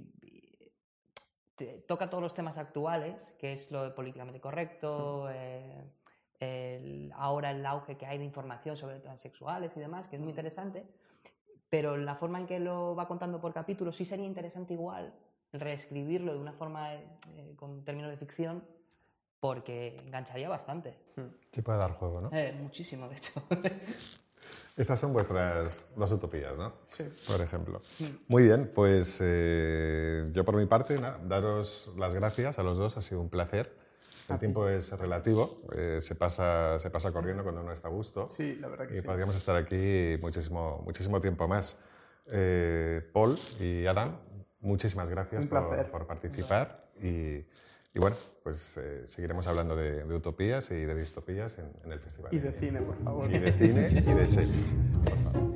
te- 1.56 1.80
toca 1.88 2.10
todos 2.10 2.24
los 2.24 2.34
temas 2.34 2.58
actuales, 2.58 3.36
que 3.40 3.54
es 3.54 3.70
lo 3.72 3.94
políticamente 3.94 4.40
correcto, 4.40 5.28
eh, 5.30 5.84
el- 6.40 7.12
ahora 7.16 7.52
el 7.52 7.66
auge 7.66 7.98
que 7.98 8.06
hay 8.06 8.18
de 8.18 8.24
información 8.24 8.78
sobre 8.78 9.00
transexuales 9.00 9.76
y 9.78 9.80
demás, 9.80 10.08
que 10.08 10.16
es 10.16 10.22
muy 10.22 10.30
interesante, 10.30 10.88
pero 11.70 11.98
la 11.98 12.16
forma 12.16 12.40
en 12.40 12.48
que 12.48 12.60
lo 12.60 12.96
va 12.96 13.08
contando 13.08 13.40
por 13.40 13.54
capítulos 13.54 13.96
sí 13.98 14.06
sería 14.06 14.26
interesante 14.26 14.74
igual 14.74 15.14
reescribirlo 15.52 16.34
de 16.34 16.40
una 16.40 16.54
forma 16.54 16.94
eh, 16.96 17.54
con 17.56 17.84
términos 17.84 18.10
de 18.10 18.18
ficción 18.18 18.64
porque 19.40 19.98
engancharía 20.00 20.50
bastante. 20.50 20.98
Sí 21.52 21.62
puede 21.62 21.78
dar 21.78 21.94
juego, 21.94 22.22
¿no? 22.22 22.30
Eh, 22.34 22.54
muchísimo, 22.60 23.08
de 23.08 23.16
hecho. 23.18 23.34
Estas 24.80 24.98
son 24.98 25.12
vuestras 25.12 25.74
dos 25.98 26.10
utopías, 26.14 26.56
¿no? 26.58 26.72
Sí. 26.86 27.04
Por 27.28 27.42
ejemplo. 27.42 27.82
Muy 28.30 28.44
bien, 28.44 28.72
pues 28.74 29.18
eh, 29.20 30.30
yo 30.32 30.46
por 30.46 30.56
mi 30.56 30.68
parte, 30.68 30.98
nada, 30.98 31.20
daros 31.28 31.92
las 31.98 32.14
gracias 32.14 32.60
a 32.60 32.64
los 32.64 32.78
dos, 32.78 32.96
ha 32.96 33.02
sido 33.02 33.20
un 33.20 33.30
placer. 33.30 33.76
El 34.30 34.40
tiempo 34.40 34.70
es 34.70 34.98
relativo, 34.98 35.64
eh, 35.76 36.00
se, 36.00 36.16
pasa, 36.16 36.80
se 36.80 36.90
pasa 36.90 37.12
corriendo 37.12 37.44
cuando 37.44 37.60
uno 37.62 37.74
está 37.74 37.90
a 37.90 37.92
gusto. 37.92 38.30
Sí, 38.30 38.56
la 38.56 38.70
verdad 38.70 38.88
que 38.88 38.94
Y 38.94 39.02
sí. 39.02 39.02
podríamos 39.02 39.36
estar 39.36 39.58
aquí 39.58 40.18
muchísimo, 40.22 40.82
muchísimo 40.86 41.20
tiempo 41.20 41.46
más. 41.46 41.78
Eh, 42.28 43.02
Paul 43.12 43.38
y 43.60 43.86
Adam, 43.86 44.18
muchísimas 44.62 45.10
gracias 45.10 45.46
por, 45.48 45.92
por 45.92 46.08
participar. 46.08 46.86
Y, 47.04 47.44
y 47.94 48.00
bueno, 48.00 48.16
pues 48.44 48.76
eh, 48.78 49.04
seguiremos 49.08 49.48
hablando 49.48 49.76
de, 49.76 50.04
de 50.04 50.16
utopías 50.16 50.70
y 50.72 50.76
de 50.76 50.96
distopías 50.96 51.58
en, 51.58 51.72
en 51.84 51.92
el 51.92 52.00
festival. 52.00 52.34
Y 52.34 52.40
de 52.40 52.52
cine, 52.52 52.82
por 52.82 52.98
favor. 53.04 53.30
Y 53.32 53.40
de 53.40 53.52
cine 53.54 53.88
y 53.90 54.14
de 54.14 54.28
series. 54.28 54.76
por 55.04 55.18
favor. 55.34 55.56